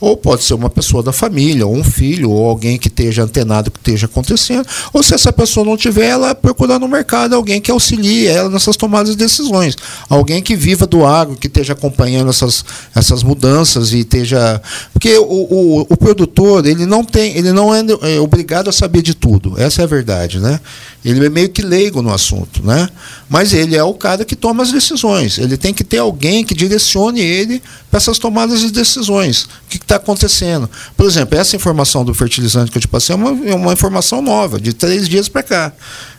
ou 0.00 0.16
pode 0.16 0.44
ser 0.44 0.54
uma 0.54 0.68
pessoa 0.68 1.02
da 1.02 1.12
família, 1.12 1.66
ou 1.66 1.74
um 1.74 1.84
filho, 1.84 2.30
ou 2.30 2.48
alguém 2.48 2.78
que 2.78 2.88
esteja 2.88 3.22
antenado 3.22 3.70
que 3.70 3.78
esteja 3.78 4.06
acontecendo. 4.06 4.66
Ou 4.92 5.02
se 5.02 5.14
essa 5.14 5.32
pessoa 5.32 5.64
não 5.64 5.76
tiver, 5.76 6.06
ela 6.06 6.34
procurar 6.34 6.78
no 6.78 6.88
mercado 6.88 7.34
alguém 7.34 7.60
que 7.60 7.70
auxilie 7.70 8.26
ela 8.26 8.48
nessas 8.48 8.76
tomadas 8.76 9.10
de 9.12 9.16
decisões. 9.16 9.76
Alguém 10.08 10.42
que 10.42 10.54
viva 10.54 10.86
do 10.86 11.04
agro, 11.04 11.36
que 11.36 11.46
esteja 11.46 11.72
acompanhando 11.72 12.30
essas, 12.30 12.64
essas 12.94 13.22
mudanças 13.22 13.92
e 13.92 14.00
esteja. 14.00 14.60
Porque 14.92 15.16
o, 15.18 15.24
o, 15.24 15.80
o 15.88 15.96
produtor, 15.96 16.66
ele 16.66 16.86
não 16.86 17.04
tem, 17.04 17.36
ele 17.36 17.52
não 17.52 17.74
é, 17.74 17.82
obrigado 18.20 18.68
a 18.68 18.72
saber 18.72 19.02
de 19.02 19.14
tudo. 19.14 19.54
Essa 19.60 19.82
é 19.82 19.84
a 19.84 19.88
verdade, 19.88 20.38
né? 20.38 20.60
Ele 21.06 21.24
é 21.24 21.30
meio 21.30 21.48
que 21.48 21.62
leigo 21.62 22.02
no 22.02 22.12
assunto, 22.12 22.66
né? 22.66 22.88
Mas 23.28 23.52
ele 23.52 23.76
é 23.76 23.84
o 23.84 23.94
cara 23.94 24.24
que 24.24 24.34
toma 24.34 24.64
as 24.64 24.72
decisões. 24.72 25.38
Ele 25.38 25.56
tem 25.56 25.72
que 25.72 25.84
ter 25.84 25.98
alguém 25.98 26.44
que 26.44 26.52
direcione 26.52 27.20
ele 27.20 27.62
para 27.88 27.98
essas 27.98 28.18
tomadas 28.18 28.58
de 28.58 28.72
decisões. 28.72 29.44
O 29.44 29.48
que 29.68 29.76
está 29.76 29.96
acontecendo? 29.96 30.68
Por 30.96 31.06
exemplo, 31.06 31.38
essa 31.38 31.54
informação 31.54 32.04
do 32.04 32.12
fertilizante 32.12 32.72
que 32.72 32.78
eu 32.78 32.82
te 32.82 32.88
passei 32.88 33.14
é 33.14 33.16
uma, 33.16 33.48
é 33.48 33.54
uma 33.54 33.72
informação 33.72 34.20
nova, 34.20 34.60
de 34.60 34.72
três 34.72 35.08
dias 35.08 35.28
para 35.28 35.44
cá. 35.44 35.72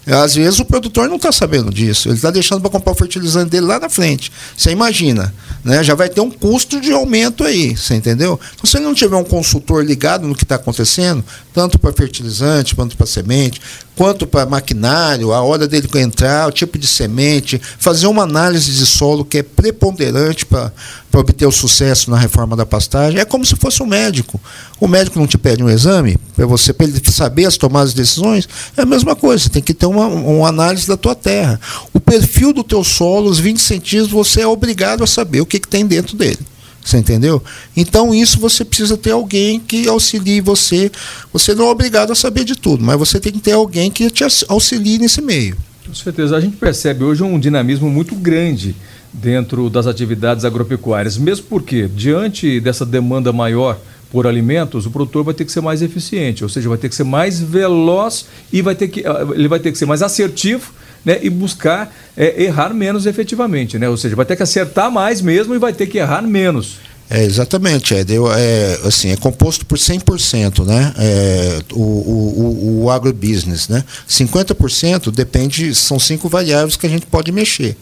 Às 0.07 0.35
vezes 0.35 0.59
o 0.59 0.65
produtor 0.65 1.09
não 1.09 1.17
está 1.17 1.31
sabendo 1.31 1.71
disso. 1.71 2.07
Ele 2.07 2.15
está 2.15 2.31
deixando 2.31 2.61
para 2.61 2.69
comprar 2.69 2.93
o 2.93 2.95
fertilizante 2.95 3.51
dele 3.51 3.65
lá 3.65 3.79
na 3.79 3.89
frente. 3.89 4.31
Você 4.55 4.71
imagina, 4.71 5.33
né? 5.63 5.83
Já 5.83 5.95
vai 5.95 6.07
ter 6.07 6.21
um 6.21 6.31
custo 6.31 6.79
de 6.79 6.91
aumento 6.91 7.43
aí, 7.43 7.75
você 7.75 7.95
entendeu? 7.95 8.39
Então, 8.55 8.69
se 8.69 8.77
ele 8.77 8.85
não 8.85 8.93
tiver 8.93 9.17
um 9.17 9.23
consultor 9.23 9.83
ligado 9.83 10.25
no 10.25 10.35
que 10.35 10.43
está 10.43 10.55
acontecendo, 10.55 11.23
tanto 11.53 11.77
para 11.77 11.91
fertilizante, 11.91 12.73
quanto 12.73 12.95
para 12.95 13.05
semente, 13.05 13.61
quanto 13.95 14.25
para 14.25 14.45
maquinário, 14.45 15.33
a 15.33 15.41
hora 15.41 15.67
dele 15.67 15.89
entrar, 15.95 16.47
o 16.47 16.51
tipo 16.51 16.77
de 16.77 16.87
semente, 16.87 17.59
fazer 17.79 18.07
uma 18.07 18.23
análise 18.23 18.71
de 18.71 18.85
solo 18.85 19.25
que 19.25 19.39
é 19.39 19.43
preponderante 19.43 20.45
para 20.45 20.71
obter 21.13 21.45
o 21.45 21.51
sucesso 21.51 22.11
na 22.11 22.17
reforma 22.17 22.55
da 22.55 22.65
pastagem, 22.65 23.19
é 23.19 23.25
como 23.25 23.45
se 23.45 23.55
fosse 23.55 23.81
um 23.81 23.85
médico. 23.85 24.39
O 24.79 24.87
médico 24.87 25.19
não 25.19 25.27
te 25.27 25.37
pede 25.37 25.63
um 25.63 25.69
exame 25.69 26.17
para 26.35 26.45
você 26.45 26.71
para 26.73 26.85
ele 26.85 27.01
saber 27.11 27.45
as 27.45 27.57
tomadas 27.57 27.91
de 27.91 27.97
decisões, 27.97 28.47
é 28.75 28.81
a 28.81 28.85
mesma 28.85 29.15
coisa, 29.15 29.43
você 29.43 29.49
tem 29.49 29.61
que 29.61 29.73
ter 29.73 29.85
uma, 29.85 30.05
uma 30.05 30.47
análise 30.47 30.87
da 30.87 30.97
tua 30.97 31.15
terra. 31.15 31.59
O 31.93 31.99
perfil 31.99 32.53
do 32.53 32.63
teu 32.63 32.83
solo, 32.83 33.29
os 33.29 33.39
20 33.39 33.59
centímetros, 33.59 34.11
você 34.11 34.41
é 34.41 34.47
obrigado 34.47 35.03
a 35.03 35.07
saber 35.07 35.41
o 35.41 35.45
que, 35.45 35.59
que 35.59 35.67
tem 35.67 35.85
dentro 35.85 36.15
dele. 36.15 36.39
Você 36.87 36.97
entendeu? 36.97 37.43
Então, 37.75 38.15
isso 38.15 38.39
você 38.39 38.63
precisa 38.63 38.95
ter 38.95 39.11
alguém 39.11 39.59
que 39.59 39.89
auxilie 39.89 40.39
você. 40.39 40.89
Você 41.33 41.53
não 41.53 41.67
é 41.67 41.69
obrigado 41.69 42.13
a 42.13 42.15
saber 42.15 42.45
de 42.45 42.55
tudo, 42.55 42.81
mas 42.81 42.97
você 42.97 43.19
tem 43.19 43.33
que 43.33 43.39
ter 43.39 43.51
alguém 43.51 43.91
que 43.91 44.09
te 44.09 44.23
auxilie 44.47 44.97
nesse 44.97 45.21
meio. 45.21 45.57
Com 45.85 45.93
certeza. 45.93 46.37
A 46.37 46.39
gente 46.39 46.55
percebe 46.55 47.03
hoje 47.03 47.23
um 47.23 47.37
dinamismo 47.37 47.89
muito 47.89 48.15
grande 48.15 48.73
dentro 49.13 49.69
das 49.69 49.87
atividades 49.87 50.45
agropecuárias, 50.45 51.17
mesmo 51.17 51.45
porque, 51.47 51.87
diante 51.87 52.59
dessa 52.59 52.85
demanda 52.85 53.33
maior 53.33 53.77
por 54.11 54.25
alimentos, 54.25 54.85
o 54.85 54.91
produtor 54.91 55.23
vai 55.23 55.33
ter 55.33 55.45
que 55.45 55.51
ser 55.51 55.61
mais 55.61 55.81
eficiente, 55.81 56.43
ou 56.43 56.49
seja, 56.49 56.69
vai 56.69 56.77
ter 56.77 56.89
que 56.89 56.95
ser 56.95 57.03
mais 57.03 57.39
veloz 57.39 58.25
e 58.51 58.61
vai 58.61 58.75
ter 58.75 58.87
que, 58.87 59.05
ah, 59.05 59.27
ele 59.33 59.47
vai 59.47 59.59
ter 59.59 59.71
que 59.71 59.77
ser 59.77 59.85
mais 59.85 60.01
assertivo 60.01 60.71
né, 61.03 61.19
e 61.21 61.29
buscar 61.29 61.93
é, 62.15 62.43
errar 62.43 62.73
menos 62.73 63.05
efetivamente. 63.05 63.77
Né? 63.77 63.89
Ou 63.89 63.97
seja, 63.97 64.15
vai 64.15 64.25
ter 64.25 64.35
que 64.35 64.43
acertar 64.43 64.91
mais 64.91 65.21
mesmo 65.21 65.53
e 65.55 65.57
vai 65.57 65.73
ter 65.73 65.87
que 65.87 65.97
errar 65.97 66.21
menos. 66.21 66.79
É, 67.09 67.23
exatamente, 67.23 67.95
é, 67.95 68.01
é, 68.01 68.79
assim, 68.85 69.11
é 69.11 69.15
composto 69.15 69.65
por 69.65 69.77
100%, 69.77 70.65
né? 70.65 70.93
É, 70.97 71.59
o, 71.71 71.81
o, 71.81 72.83
o 72.83 72.91
agrobusiness, 72.91 73.69
né? 73.69 73.81
50% 74.09 75.09
depende, 75.11 75.73
são 75.73 75.97
cinco 75.97 76.27
variáveis 76.27 76.75
que 76.75 76.85
a 76.85 76.89
gente 76.89 77.05
pode 77.05 77.31
mexer 77.31 77.77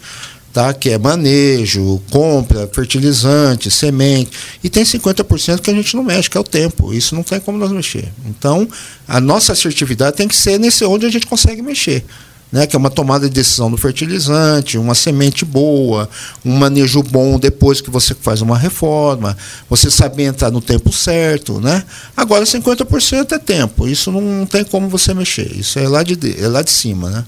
tá? 0.56 0.72
que 0.72 0.88
é 0.88 0.96
manejo, 0.96 2.00
compra, 2.10 2.66
fertilizante, 2.72 3.70
semente. 3.70 4.30
E 4.64 4.70
tem 4.70 4.84
50% 4.84 5.60
que 5.60 5.70
a 5.70 5.74
gente 5.74 5.94
não 5.94 6.02
mexe, 6.02 6.30
que 6.30 6.38
é 6.38 6.40
o 6.40 6.44
tempo. 6.44 6.94
Isso 6.94 7.14
não 7.14 7.22
tem 7.22 7.38
como 7.38 7.58
nós 7.58 7.70
mexer. 7.70 8.10
Então, 8.24 8.66
a 9.06 9.20
nossa 9.20 9.52
assertividade 9.52 10.16
tem 10.16 10.26
que 10.26 10.34
ser 10.34 10.58
nesse 10.58 10.82
onde 10.86 11.04
a 11.04 11.10
gente 11.10 11.26
consegue 11.26 11.60
mexer. 11.60 12.06
Né, 12.50 12.64
que 12.64 12.76
é 12.76 12.78
uma 12.78 12.88
tomada 12.88 13.28
de 13.28 13.34
decisão 13.34 13.68
do 13.68 13.76
fertilizante, 13.76 14.78
uma 14.78 14.94
semente 14.94 15.44
boa, 15.44 16.08
um 16.44 16.56
manejo 16.56 17.02
bom 17.02 17.40
depois 17.40 17.80
que 17.80 17.90
você 17.90 18.14
faz 18.14 18.40
uma 18.40 18.56
reforma, 18.56 19.36
você 19.68 19.90
saber 19.90 20.22
entrar 20.22 20.52
no 20.52 20.60
tempo 20.60 20.92
certo. 20.92 21.60
Né? 21.60 21.82
Agora, 22.16 22.44
50% 22.44 23.32
é 23.32 23.38
tempo, 23.40 23.88
isso 23.88 24.12
não 24.12 24.46
tem 24.46 24.62
como 24.62 24.88
você 24.88 25.12
mexer, 25.12 25.50
isso 25.56 25.76
é 25.80 25.88
lá 25.88 26.04
de, 26.04 26.16
é 26.40 26.46
lá 26.46 26.62
de 26.62 26.70
cima. 26.70 27.10
Né? 27.10 27.24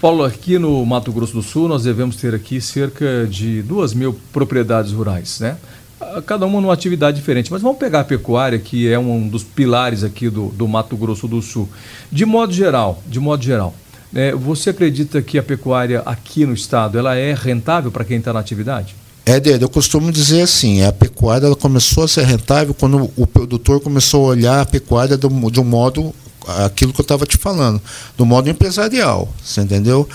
Paulo, 0.00 0.22
aqui 0.22 0.60
no 0.60 0.86
Mato 0.86 1.10
Grosso 1.10 1.32
do 1.32 1.42
Sul, 1.42 1.66
nós 1.66 1.82
devemos 1.82 2.14
ter 2.14 2.32
aqui 2.32 2.60
cerca 2.60 3.26
de 3.26 3.62
duas 3.62 3.92
mil 3.92 4.16
propriedades 4.32 4.92
rurais, 4.92 5.40
né? 5.40 5.56
Cada 6.24 6.46
uma 6.46 6.60
numa 6.60 6.72
atividade 6.72 7.16
diferente. 7.16 7.50
Mas 7.50 7.60
vamos 7.60 7.78
pegar 7.78 8.00
a 8.00 8.04
pecuária, 8.04 8.60
que 8.60 8.88
é 8.88 8.96
um 8.96 9.26
dos 9.26 9.42
pilares 9.42 10.04
aqui 10.04 10.30
do, 10.30 10.50
do 10.50 10.68
Mato 10.68 10.96
Grosso 10.96 11.26
do 11.26 11.42
Sul. 11.42 11.68
De 12.12 12.24
modo 12.24 12.52
geral, 12.52 13.02
de 13.08 13.18
modo 13.18 13.42
geral, 13.42 13.74
né, 14.12 14.30
você 14.32 14.70
acredita 14.70 15.20
que 15.20 15.36
a 15.36 15.42
pecuária 15.42 16.00
aqui 16.06 16.46
no 16.46 16.54
estado 16.54 16.96
ela 16.96 17.16
é 17.16 17.34
rentável 17.34 17.90
para 17.90 18.04
quem 18.04 18.18
está 18.18 18.32
na 18.32 18.38
atividade? 18.38 18.94
Éder, 19.26 19.60
eu 19.60 19.68
costumo 19.68 20.12
dizer 20.12 20.42
assim, 20.42 20.84
a 20.84 20.92
pecuária 20.92 21.46
ela 21.46 21.56
começou 21.56 22.04
a 22.04 22.08
ser 22.08 22.24
rentável 22.24 22.72
quando 22.72 23.10
o 23.16 23.26
produtor 23.26 23.80
começou 23.80 24.26
a 24.26 24.28
olhar 24.28 24.60
a 24.60 24.64
pecuária 24.64 25.18
de 25.18 25.26
um 25.26 25.64
modo 25.64 26.14
aquilo 26.64 26.92
que 26.92 27.00
eu 27.00 27.04
estava 27.04 27.26
te 27.26 27.36
falando, 27.36 27.80
do 28.16 28.24
modo 28.24 28.48
empresarial, 28.48 29.28
você 29.42 29.60
entendeu? 29.60 30.08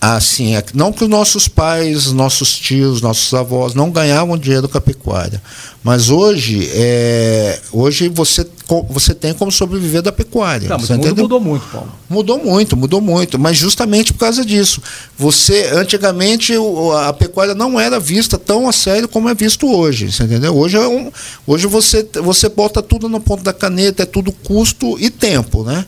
Assim, 0.00 0.56
é, 0.56 0.64
não 0.74 0.92
que 0.92 1.04
os 1.04 1.10
nossos 1.10 1.48
pais, 1.48 2.12
nossos 2.12 2.58
tios, 2.58 3.00
nossos 3.00 3.32
avós 3.34 3.74
não 3.74 3.90
ganhavam 3.90 4.38
dinheiro 4.38 4.68
com 4.68 4.78
a 4.78 4.80
pecuária, 4.80 5.42
Mas 5.84 6.08
hoje, 6.08 6.70
é, 6.72 7.60
hoje 7.70 8.08
você, 8.08 8.46
você 8.88 9.12
tem 9.12 9.34
como 9.34 9.52
sobreviver 9.52 10.00
da 10.00 10.10
pecuária. 10.10 10.66
Tá, 10.66 10.78
mas 10.78 10.88
o 10.88 10.94
mundo 10.94 11.16
mudou 11.16 11.38
muito, 11.38 11.66
Paulo. 11.70 11.92
Mudou 12.08 12.38
muito, 12.42 12.74
mudou 12.74 13.00
muito. 13.02 13.38
Mas 13.38 13.58
justamente 13.58 14.10
por 14.10 14.20
causa 14.20 14.42
disso. 14.42 14.80
Você, 15.18 15.68
antigamente, 15.74 16.54
a 17.04 17.12
pecuária 17.12 17.54
não 17.54 17.78
era 17.78 18.00
vista 18.00 18.38
tão 18.38 18.66
a 18.66 18.72
sério 18.72 19.06
como 19.06 19.28
é 19.28 19.34
visto 19.34 19.70
hoje. 19.70 20.10
Você 20.10 20.22
entendeu? 20.22 20.56
Hoje, 20.56 20.78
é 20.78 20.88
um, 20.88 21.12
hoje 21.46 21.66
você, 21.66 22.08
você 22.14 22.48
bota 22.48 22.80
tudo 22.80 23.06
no 23.06 23.20
ponto 23.20 23.44
da 23.44 23.52
caneta, 23.52 24.04
é 24.04 24.06
tudo 24.06 24.32
custo 24.32 24.98
e 24.98 25.10
tempo, 25.10 25.64
né? 25.64 25.84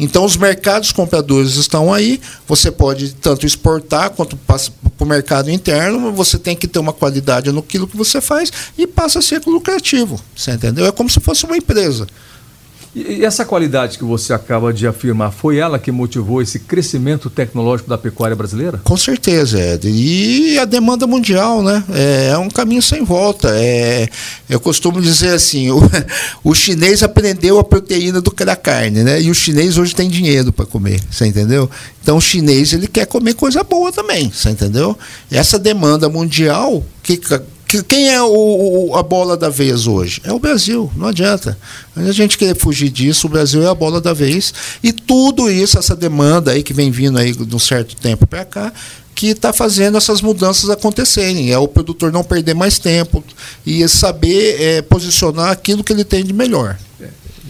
Então, 0.00 0.24
os 0.24 0.34
mercados 0.34 0.92
compradores 0.92 1.56
estão 1.56 1.92
aí. 1.92 2.18
Você 2.48 2.70
pode 2.70 3.12
tanto 3.16 3.44
exportar 3.44 4.08
quanto 4.10 4.34
para 4.34 4.58
o 4.98 5.04
mercado 5.04 5.50
interno. 5.50 6.10
Você 6.12 6.38
tem 6.38 6.56
que 6.56 6.66
ter 6.66 6.78
uma 6.78 6.94
qualidade 6.94 7.52
no 7.52 7.62
que 7.62 7.78
você 7.78 8.18
faz 8.18 8.50
e 8.78 8.86
passa 8.86 9.18
a 9.18 9.22
ser 9.22 9.42
lucrativo. 9.46 10.18
Você 10.34 10.52
entendeu? 10.52 10.86
É 10.86 10.92
como 10.92 11.10
se 11.10 11.20
fosse 11.20 11.44
uma 11.44 11.56
empresa. 11.56 12.06
E 12.92 13.24
essa 13.24 13.44
qualidade 13.44 13.96
que 13.96 14.02
você 14.02 14.32
acaba 14.32 14.72
de 14.72 14.84
afirmar, 14.84 15.30
foi 15.30 15.58
ela 15.58 15.78
que 15.78 15.92
motivou 15.92 16.42
esse 16.42 16.58
crescimento 16.58 17.30
tecnológico 17.30 17.88
da 17.88 17.96
pecuária 17.96 18.34
brasileira? 18.34 18.80
Com 18.82 18.96
certeza, 18.96 19.60
Ed. 19.60 19.88
E 19.88 20.58
a 20.58 20.64
demanda 20.64 21.06
mundial, 21.06 21.62
né? 21.62 21.84
É, 21.92 22.30
é 22.32 22.38
um 22.38 22.48
caminho 22.48 22.82
sem 22.82 23.04
volta. 23.04 23.48
É, 23.54 24.08
eu 24.48 24.58
costumo 24.58 25.00
dizer 25.00 25.34
assim: 25.34 25.70
o, 25.70 25.80
o 26.42 26.52
chinês 26.52 27.04
aprendeu 27.04 27.60
a 27.60 27.64
proteína 27.64 28.20
do 28.20 28.32
que 28.32 28.44
da 28.44 28.56
carne, 28.56 29.04
né? 29.04 29.22
E 29.22 29.30
o 29.30 29.34
chinês 29.34 29.78
hoje 29.78 29.94
tem 29.94 30.08
dinheiro 30.08 30.52
para 30.52 30.66
comer, 30.66 31.00
você 31.08 31.26
entendeu? 31.26 31.70
Então 32.02 32.16
o 32.16 32.20
chinês 32.20 32.72
ele 32.72 32.88
quer 32.88 33.06
comer 33.06 33.34
coisa 33.34 33.62
boa 33.62 33.92
também, 33.92 34.32
você 34.34 34.50
entendeu? 34.50 34.98
Essa 35.30 35.60
demanda 35.60 36.08
mundial 36.08 36.84
que 37.04 37.20
quem 37.86 38.08
é 38.08 38.22
o, 38.22 38.92
a 38.96 39.02
bola 39.02 39.36
da 39.36 39.48
vez 39.48 39.86
hoje? 39.86 40.20
É 40.24 40.32
o 40.32 40.38
Brasil, 40.38 40.90
não 40.96 41.08
adianta. 41.08 41.56
A 41.94 42.12
gente 42.12 42.36
querer 42.36 42.56
fugir 42.56 42.88
disso, 42.88 43.26
o 43.26 43.30
Brasil 43.30 43.62
é 43.62 43.66
a 43.68 43.74
bola 43.74 44.00
da 44.00 44.12
vez. 44.12 44.52
E 44.82 44.92
tudo 44.92 45.50
isso, 45.50 45.78
essa 45.78 45.94
demanda 45.94 46.52
aí 46.52 46.62
que 46.62 46.72
vem 46.72 46.90
vindo 46.90 47.18
aí 47.18 47.32
de 47.32 47.54
um 47.54 47.58
certo 47.58 47.94
tempo 47.96 48.26
para 48.26 48.44
cá, 48.44 48.72
que 49.14 49.28
está 49.28 49.52
fazendo 49.52 49.96
essas 49.98 50.20
mudanças 50.20 50.70
acontecerem. 50.70 51.52
É 51.52 51.58
o 51.58 51.68
produtor 51.68 52.10
não 52.10 52.24
perder 52.24 52.54
mais 52.54 52.78
tempo 52.78 53.22
e 53.64 53.86
saber 53.88 54.60
é, 54.60 54.82
posicionar 54.82 55.50
aquilo 55.50 55.84
que 55.84 55.92
ele 55.92 56.04
tem 56.04 56.24
de 56.24 56.32
melhor. 56.32 56.76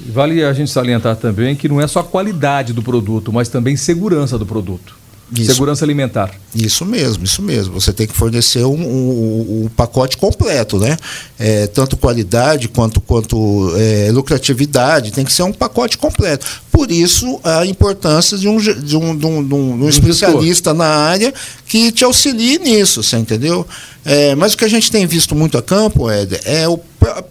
Vale 0.07 0.43
a 0.43 0.53
gente 0.53 0.71
salientar 0.71 1.17
também 1.17 1.55
que 1.55 1.69
não 1.69 1.81
é 1.81 1.87
só 1.87 2.01
a 2.01 2.05
qualidade 2.05 2.73
do 2.73 2.83
produto, 2.83 3.33
mas 3.33 3.49
também 3.49 3.77
segurança 3.77 4.37
do 4.39 4.45
produto. 4.45 5.00
Isso. 5.33 5.53
Segurança 5.53 5.85
alimentar. 5.85 6.33
Isso 6.55 6.85
mesmo, 6.85 7.25
isso 7.25 7.41
mesmo. 7.41 7.81
Você 7.81 7.93
tem 7.93 8.07
que 8.07 8.13
fornecer 8.13 8.65
um, 8.65 8.75
um, 8.75 9.65
um 9.65 9.69
pacote 9.69 10.17
completo, 10.17 10.79
né? 10.79 10.97
É, 11.39 11.69
tanto 11.69 11.97
qualidade 11.97 12.69
quanto, 12.69 13.01
quanto 13.01 13.73
é, 13.77 14.11
lucratividade, 14.11 15.13
tem 15.13 15.25
que 15.25 15.33
ser 15.33 15.45
um 15.45 15.53
pacote 15.53 15.97
completo. 15.97 16.45
Por 16.73 16.91
isso, 16.91 17.39
a 17.45 17.65
importância 17.65 18.37
de 18.37 18.49
um, 18.49 18.59
de 18.59 18.97
um, 18.97 19.17
de 19.17 19.27
um, 19.27 19.47
de 19.47 19.55
um 19.55 19.89
especialista 19.89 20.75
na 20.75 20.87
área 20.87 21.33
que 21.67 21.93
te 21.93 22.05
auxilie 22.05 22.59
nisso, 22.59 23.03
você 23.03 23.17
entendeu? 23.17 23.67
É, 24.05 24.35
mas 24.35 24.55
o 24.55 24.57
que 24.57 24.65
a 24.65 24.69
gente 24.69 24.91
tem 24.91 25.07
visto 25.07 25.35
muito 25.35 25.57
a 25.57 25.63
campo, 25.63 26.11
Éder, 26.11 26.41
é 26.45 26.69
o, 26.69 26.81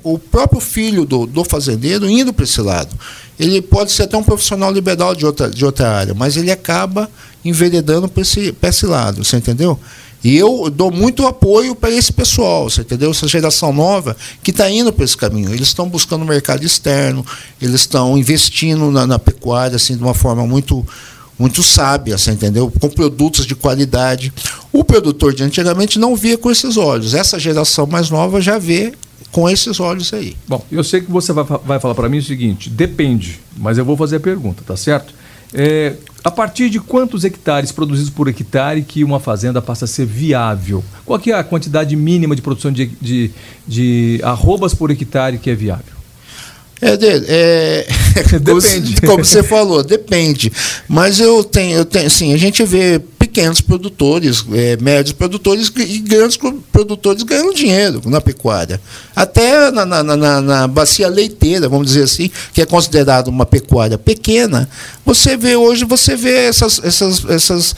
o 0.03 0.17
próprio 0.17 0.59
filho 0.59 1.05
do, 1.05 1.25
do 1.25 1.43
fazendeiro 1.43 2.09
indo 2.09 2.33
para 2.33 2.43
esse 2.43 2.61
lado. 2.61 2.95
Ele 3.39 3.61
pode 3.61 3.91
ser 3.91 4.03
até 4.03 4.17
um 4.17 4.23
profissional 4.23 4.71
liberal 4.71 5.15
de 5.15 5.25
outra, 5.25 5.49
de 5.49 5.63
outra 5.65 5.89
área, 5.89 6.13
mas 6.13 6.35
ele 6.35 6.51
acaba 6.51 7.09
enveredando 7.43 8.07
para 8.07 8.21
esse, 8.21 8.53
esse 8.61 8.85
lado, 8.85 9.23
você 9.23 9.37
entendeu? 9.37 9.79
E 10.23 10.35
eu 10.35 10.69
dou 10.69 10.91
muito 10.91 11.25
apoio 11.25 11.73
para 11.73 11.89
esse 11.89 12.11
pessoal, 12.11 12.69
você 12.69 12.81
entendeu? 12.81 13.11
Essa 13.11 13.27
geração 13.27 13.71
nova 13.71 14.17
que 14.43 14.51
está 14.51 14.69
indo 14.69 14.91
para 14.91 15.05
esse 15.05 15.15
caminho. 15.15 15.53
Eles 15.53 15.69
estão 15.69 15.87
buscando 15.87 16.25
mercado 16.25 16.65
externo, 16.65 17.25
eles 17.61 17.81
estão 17.81 18.17
investindo 18.17 18.91
na, 18.91 19.07
na, 19.07 19.17
pecuária 19.17 19.77
assim, 19.77 19.95
de 19.95 20.03
uma 20.03 20.13
forma 20.13 20.45
muito, 20.45 20.85
muito 21.37 21.63
sábia, 21.63 22.17
você 22.17 22.31
entendeu? 22.31 22.69
Com 22.81 22.89
produtos 22.89 23.45
de 23.45 23.55
qualidade. 23.55 24.33
O 24.73 24.83
produtor 24.83 25.33
de 25.33 25.43
antigamente 25.43 25.97
não 25.97 26.17
via 26.17 26.37
com 26.37 26.51
esses 26.51 26.75
olhos. 26.75 27.13
Essa 27.13 27.39
geração 27.39 27.87
mais 27.87 28.09
nova 28.09 28.41
já 28.41 28.57
vê 28.57 28.93
com 29.31 29.49
esses 29.49 29.79
olhos 29.79 30.13
aí. 30.13 30.35
Bom, 30.47 30.65
eu 30.71 30.83
sei 30.83 31.01
que 31.01 31.11
você 31.11 31.31
vai, 31.33 31.43
vai 31.43 31.79
falar 31.79 31.95
para 31.95 32.09
mim 32.09 32.17
o 32.17 32.23
seguinte: 32.23 32.69
depende, 32.69 33.39
mas 33.57 33.77
eu 33.77 33.85
vou 33.85 33.95
fazer 33.95 34.17
a 34.17 34.19
pergunta, 34.19 34.63
tá 34.65 34.75
certo? 34.75 35.13
É, 35.53 35.95
a 36.23 36.29
partir 36.29 36.69
de 36.69 36.79
quantos 36.79 37.23
hectares 37.23 37.71
produzidos 37.71 38.11
por 38.11 38.27
hectare 38.27 38.83
que 38.83 39.03
uma 39.03 39.19
fazenda 39.19 39.61
passa 39.61 39.85
a 39.85 39.87
ser 39.87 40.05
viável? 40.05 40.83
Qual 41.05 41.19
é 41.25 41.31
a 41.31 41.43
quantidade 41.43 41.95
mínima 41.95 42.35
de 42.35 42.41
produção 42.41 42.71
de, 42.71 42.87
de, 43.01 43.31
de 43.67 44.19
arrobas 44.23 44.73
por 44.73 44.91
hectare 44.91 45.37
que 45.37 45.49
é 45.49 45.55
viável? 45.55 45.99
É, 46.81 46.93
é, 47.27 47.87
depende. 48.39 49.01
Como 49.01 49.23
você 49.23 49.43
falou, 49.43 49.83
depende. 49.83 50.51
Mas 50.87 51.19
eu 51.19 51.43
tenho, 51.43 51.77
eu 51.77 51.85
tenho, 51.85 52.07
assim, 52.07 52.33
a 52.33 52.37
gente 52.37 52.63
vê 52.63 53.01
pequenos 53.29 53.61
produtores, 53.61 54.43
é, 54.51 54.75
médios 54.77 55.13
produtores 55.13 55.71
e 55.77 55.99
grandes 55.99 56.37
produtores 56.71 57.21
ganhando 57.21 57.53
dinheiro 57.53 58.01
na 58.05 58.19
pecuária. 58.19 58.81
Até 59.15 59.69
na, 59.69 59.85
na, 59.85 60.03
na, 60.03 60.41
na 60.41 60.67
bacia 60.67 61.07
leiteira, 61.07 61.69
vamos 61.69 61.87
dizer 61.87 62.03
assim, 62.03 62.29
que 62.51 62.61
é 62.61 62.65
considerada 62.65 63.29
uma 63.29 63.45
pecuária 63.45 63.99
pequena, 63.99 64.67
você 65.05 65.37
vê 65.37 65.55
hoje, 65.55 65.85
você 65.85 66.15
vê 66.15 66.47
essas, 66.47 66.81
essas, 66.83 67.23
essas, 67.29 67.75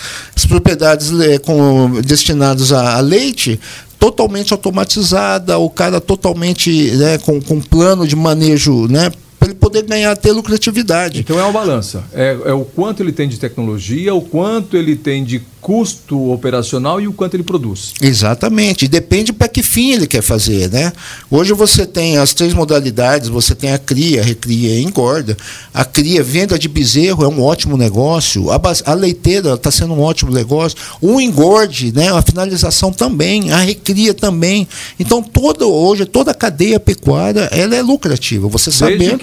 propriedades 0.48 1.12
é, 1.20 1.38
com, 1.38 2.02
destinadas 2.02 2.72
a, 2.72 2.98
a 2.98 3.00
leite 3.02 3.60
totalmente 4.00 4.54
automatizada, 4.54 5.60
o 5.60 5.70
cara 5.70 6.00
totalmente 6.00 6.92
né, 6.92 7.18
com, 7.20 7.42
com 7.42 7.60
plano 7.62 8.08
de 8.08 8.16
manejo 8.16 8.88
né, 8.88 9.12
para 9.42 9.50
ele 9.50 9.58
poder 9.58 9.82
ganhar, 9.82 10.16
ter 10.16 10.32
lucratividade. 10.32 11.22
Então 11.22 11.40
é 11.40 11.42
uma 11.42 11.52
balança. 11.52 12.04
É, 12.14 12.38
é, 12.46 12.54
o 12.54 12.64
quanto 12.64 13.02
ele 13.02 13.12
tem 13.12 13.28
de 13.28 13.40
tecnologia, 13.40 14.14
o 14.14 14.22
quanto 14.22 14.78
ele 14.78 14.96
tem 14.96 15.24
de 15.24 15.42
custo 15.60 16.32
operacional 16.32 17.00
e 17.00 17.08
o 17.08 17.14
quanto 17.14 17.36
ele 17.36 17.44
produz. 17.44 17.94
Exatamente. 18.02 18.88
Depende 18.88 19.32
para 19.32 19.48
que 19.48 19.62
fim 19.62 19.92
ele 19.92 20.08
quer 20.08 20.24
fazer, 20.24 20.70
né? 20.72 20.92
Hoje 21.30 21.54
você 21.54 21.86
tem 21.86 22.18
as 22.18 22.34
três 22.34 22.54
modalidades, 22.54 23.30
você 23.30 23.54
tem 23.54 23.72
a 23.72 23.78
cria, 23.78 24.22
a 24.22 24.24
recria 24.24 24.80
e 24.80 24.84
engorda. 24.84 25.38
A 25.72 25.86
cria, 25.86 26.24
venda 26.24 26.58
de 26.58 26.68
bezerro 26.68 27.24
é 27.24 27.28
um 27.28 27.42
ótimo 27.42 27.78
negócio. 27.78 28.50
A, 28.52 28.60
a 28.86 28.94
leiteira 28.94 29.54
está 29.54 29.70
sendo 29.70 29.94
um 29.94 30.02
ótimo 30.02 30.32
negócio. 30.32 30.78
O 31.00 31.22
engorde, 31.22 31.92
né? 31.92 32.12
A 32.12 32.22
finalização 32.22 32.92
também, 32.92 33.52
a 33.52 33.58
recria 33.58 34.14
também. 34.14 34.68
Então 35.00 35.22
toda 35.22 35.66
hoje 35.66 36.06
toda 36.06 36.32
a 36.32 36.36
cadeia 36.36 36.80
pecuária 36.80 37.50
ela 37.52 37.76
é 37.76 37.82
lucrativa. 37.82 38.48
Você 38.48 38.72
sabendo, 38.72 39.20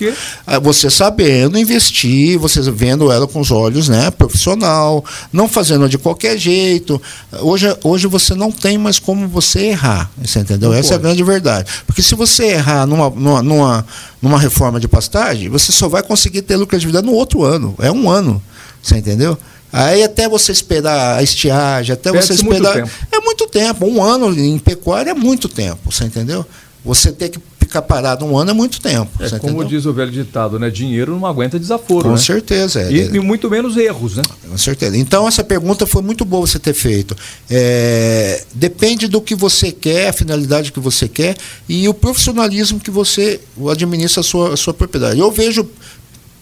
Ah, 0.47 0.59
você 0.59 0.91
sabendo 0.91 1.59
investir, 1.59 2.39
você 2.39 2.61
vendo 2.71 3.11
ela 3.11 3.27
com 3.27 3.41
os 3.41 3.51
olhos, 3.51 3.89
né? 3.89 4.11
Profissional, 4.11 5.05
não 5.33 5.49
fazendo 5.49 5.89
de 5.89 5.99
qualquer 5.99 6.39
jeito. 6.39 7.01
Hoje, 7.41 7.77
hoje 7.83 8.07
você 8.07 8.35
não 8.35 8.51
tem 8.51 8.79
mais 8.79 8.99
como 8.99 9.29
você 9.29 9.67
errar. 9.67 10.11
Você 10.23 10.41
entendeu? 10.41 10.71
Não 10.71 10.77
Essa 10.77 10.91
pode. 10.91 10.93
é 10.93 10.97
a 10.97 11.03
grande 11.03 11.25
verdade. 11.25 11.71
Porque 11.87 12.03
se 12.03 12.15
você 12.15 12.47
errar 12.47 12.87
numa, 12.87 13.11
numa, 13.11 13.43
numa, 13.43 13.87
numa 14.21 14.39
reforma 14.39 14.79
de 14.81 14.89
pastagem, 14.89 15.49
você 15.49 15.73
só 15.73 15.89
vai 15.89 16.03
conseguir 16.03 16.43
ter 16.43 16.57
lucratividade 16.57 17.07
no 17.07 17.13
outro 17.13 17.43
ano. 17.43 17.75
É 17.79 17.91
um 17.91 18.11
ano. 18.11 18.43
Você 18.83 18.97
entendeu? 18.97 19.37
Aí 19.73 20.03
até 20.03 20.29
você 20.29 20.51
esperar 20.51 21.19
a 21.19 21.23
estiagem, 21.23 21.93
até 21.93 22.11
você 22.11 22.33
esperar. 22.33 22.77
Muito 22.77 22.91
é 23.13 23.21
muito 23.21 23.47
tempo. 23.49 23.87
Um 23.87 24.03
ano 24.03 24.33
em 24.39 24.59
pecuária 24.59 25.11
é 25.11 25.15
muito 25.15 25.49
tempo, 25.49 25.93
você 25.93 26.05
entendeu? 26.05 26.45
Você 26.89 27.12
ter 27.12 27.28
que 27.28 27.39
ficar 27.61 27.82
parado 27.82 28.24
um 28.24 28.34
ano 28.34 28.51
é 28.51 28.55
muito 28.55 28.80
tempo. 28.80 29.11
É 29.20 29.28
como 29.39 29.61
entendeu? 29.61 29.68
diz 29.68 29.84
o 29.84 29.93
velho 29.93 30.11
ditado, 30.11 30.59
né? 30.59 30.70
Dinheiro 30.70 31.14
não 31.20 31.26
aguenta 31.26 31.59
desaforo. 31.59 32.05
Com 32.05 32.12
né? 32.12 32.16
certeza. 32.16 32.80
É. 32.80 32.91
E, 32.91 33.16
e, 33.16 33.20
muito 33.20 33.51
menos 33.51 33.76
erros, 33.76 34.16
né? 34.16 34.22
Com 34.49 34.57
certeza. 34.57 34.97
Então 34.97 35.28
essa 35.28 35.45
pergunta 35.45 35.84
foi 35.84 36.01
muito 36.01 36.24
boa 36.24 36.47
você 36.47 36.59
ter 36.59 36.72
feito. 36.72 37.14
É, 37.51 38.43
depende 38.55 39.07
do 39.07 39.20
que 39.20 39.34
você 39.34 39.70
quer, 39.70 40.09
a 40.09 40.12
finalidade 40.14 40.72
que 40.72 40.80
você 40.80 41.07
quer 41.07 41.36
e 41.68 41.86
o 41.86 41.93
profissionalismo 41.93 42.80
que 42.80 42.91
você 42.91 43.39
administra 43.70 44.22
a 44.22 44.24
sua, 44.24 44.55
a 44.55 44.57
sua 44.57 44.72
propriedade. 44.72 45.20
Eu 45.20 45.30
vejo 45.30 45.68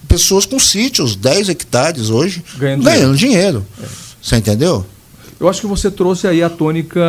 pessoas 0.06 0.46
com 0.46 0.60
sítios, 0.60 1.16
10 1.16 1.48
hectares 1.48 2.08
hoje, 2.08 2.44
ganhando, 2.56 2.84
ganhando 2.84 3.16
dinheiro. 3.16 3.66
dinheiro. 3.66 3.66
É. 3.82 3.86
Você 4.22 4.36
entendeu? 4.36 4.86
Eu 5.38 5.48
acho 5.48 5.60
que 5.60 5.66
você 5.66 5.90
trouxe 5.90 6.26
aí 6.26 6.42
a 6.42 6.48
tônica 6.48 7.00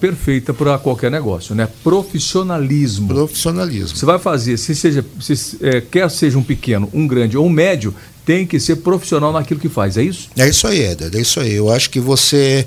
perfeita 0.00 0.52
para 0.52 0.76
qualquer 0.76 1.10
negócio, 1.10 1.54
né? 1.54 1.68
Profissionalismo. 1.84 3.08
Profissionalismo. 3.08 3.96
Você 3.96 4.04
vai 4.04 4.18
fazer, 4.18 4.56
se 4.56 4.74
seja, 4.74 5.04
se, 5.20 5.56
é, 5.62 5.80
quer 5.80 6.10
seja 6.10 6.36
um 6.36 6.42
pequeno, 6.42 6.88
um 6.92 7.06
grande 7.06 7.36
ou 7.38 7.46
um 7.46 7.50
médio, 7.50 7.94
tem 8.24 8.44
que 8.44 8.58
ser 8.58 8.76
profissional 8.76 9.32
naquilo 9.32 9.60
que 9.60 9.68
faz, 9.68 9.96
é 9.96 10.02
isso? 10.02 10.28
É 10.36 10.48
isso 10.48 10.66
aí, 10.66 10.80
Éder, 10.80 11.10
é 11.14 11.20
isso 11.20 11.38
aí. 11.38 11.54
Eu 11.54 11.70
acho 11.70 11.88
que 11.88 12.00
você 12.00 12.66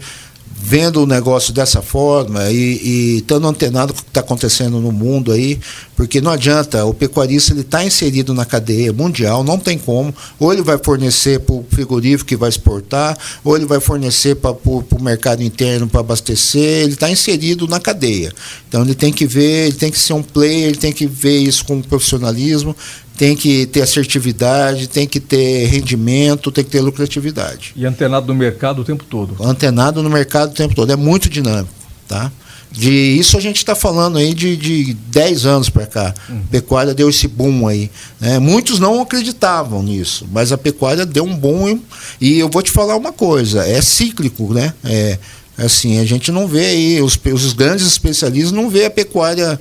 vendo 0.62 1.04
o 1.04 1.06
negócio 1.06 1.54
dessa 1.54 1.82
forma 1.82 2.50
e 2.52 3.18
estando 3.18 3.48
antenado 3.48 3.94
com 3.94 4.00
o 4.00 4.04
que 4.04 4.10
está 4.10 4.20
acontecendo 4.20 4.80
no 4.80 4.92
mundo 4.92 5.32
aí, 5.32 5.60
Porque 6.00 6.22
não 6.22 6.32
adianta, 6.32 6.86
o 6.86 6.94
pecuarista 6.94 7.52
ele 7.52 7.60
está 7.60 7.84
inserido 7.84 8.34
na 8.34 8.46
cadeia 8.46 8.94
mundial, 8.94 9.44
não 9.44 9.60
tem 9.60 9.78
como. 9.78 10.16
Ou 10.40 10.54
ele 10.54 10.62
vai 10.62 10.78
fornecer 10.78 11.42
para 11.42 11.54
o 11.54 11.66
frigorífico 11.70 12.30
que 12.30 12.38
vai 12.38 12.48
exportar, 12.48 13.18
ou 13.44 13.58
ele 13.58 13.66
vai 13.66 13.82
fornecer 13.82 14.36
para 14.38 14.52
o 14.52 14.86
mercado 15.02 15.44
interno 15.44 15.90
para 15.90 16.00
abastecer, 16.00 16.84
ele 16.84 16.94
está 16.94 17.12
inserido 17.12 17.68
na 17.68 17.82
cadeia. 17.82 18.32
Então 18.70 18.82
ele 18.82 18.96
tem 18.96 19.12
que 19.12 19.26
ver, 19.26 19.68
ele 19.68 19.76
tem 19.76 19.92
que 19.92 20.00
ser 20.00 20.14
um 20.14 20.24
player, 20.24 20.70
ele 20.70 20.78
tem 20.78 20.94
que 20.94 21.06
ver 21.06 21.38
isso 21.40 21.66
com 21.66 21.82
profissionalismo, 21.82 22.74
tem 23.18 23.36
que 23.36 23.66
ter 23.66 23.82
assertividade, 23.82 24.88
tem 24.88 25.06
que 25.06 25.20
ter 25.20 25.66
rendimento, 25.66 26.50
tem 26.50 26.64
que 26.64 26.70
ter 26.70 26.80
lucratividade. 26.80 27.74
E 27.76 27.86
antenado 27.86 28.28
no 28.28 28.36
mercado 28.36 28.84
o 28.84 28.86
tempo 28.86 29.04
todo. 29.04 29.36
Antenado 29.44 30.02
no 30.02 30.10
mercado 30.10 30.52
o 30.52 30.54
tempo 30.54 30.74
todo. 30.74 30.94
É 30.94 30.96
muito 30.96 31.30
dinâmico, 31.30 31.74
tá? 32.08 32.32
De 32.72 32.92
isso 32.92 33.36
a 33.36 33.40
gente 33.40 33.58
está 33.58 33.74
falando 33.74 34.18
aí 34.18 34.34
de, 34.34 34.56
de 34.56 34.94
10 34.94 35.46
anos 35.46 35.70
para 35.70 35.88
cá. 35.88 36.14
Uhum. 36.30 36.44
Pecuária 36.52 36.94
deu 36.94 37.10
esse 37.10 37.28
boom 37.28 37.68
aí. 37.68 37.90
Né? 38.20 38.38
Muitos 38.38 38.80
não 38.80 39.02
acreditavam 39.02 39.82
nisso, 39.82 40.28
mas 40.32 40.52
a 40.52 40.58
pecuária 40.58 41.06
deu 41.06 41.24
um 41.24 41.36
boom. 41.36 41.80
E 42.22 42.38
eu 42.38 42.48
vou 42.48 42.62
te 42.62 42.70
falar 42.70 42.96
uma 42.96 43.12
coisa: 43.12 43.66
é 43.66 43.82
cíclico, 43.82 44.54
né? 44.54 44.74
É, 44.84 45.18
assim, 45.58 46.00
a 46.00 46.06
gente 46.06 46.32
não 46.32 46.48
vê 46.48 46.66
aí, 46.66 47.02
os, 47.02 47.20
os 47.34 47.54
grandes 47.54 47.88
especialistas 47.88 48.52
não 48.52 48.70
vê 48.70 48.86
a 48.86 48.92
pecuária 48.92 49.60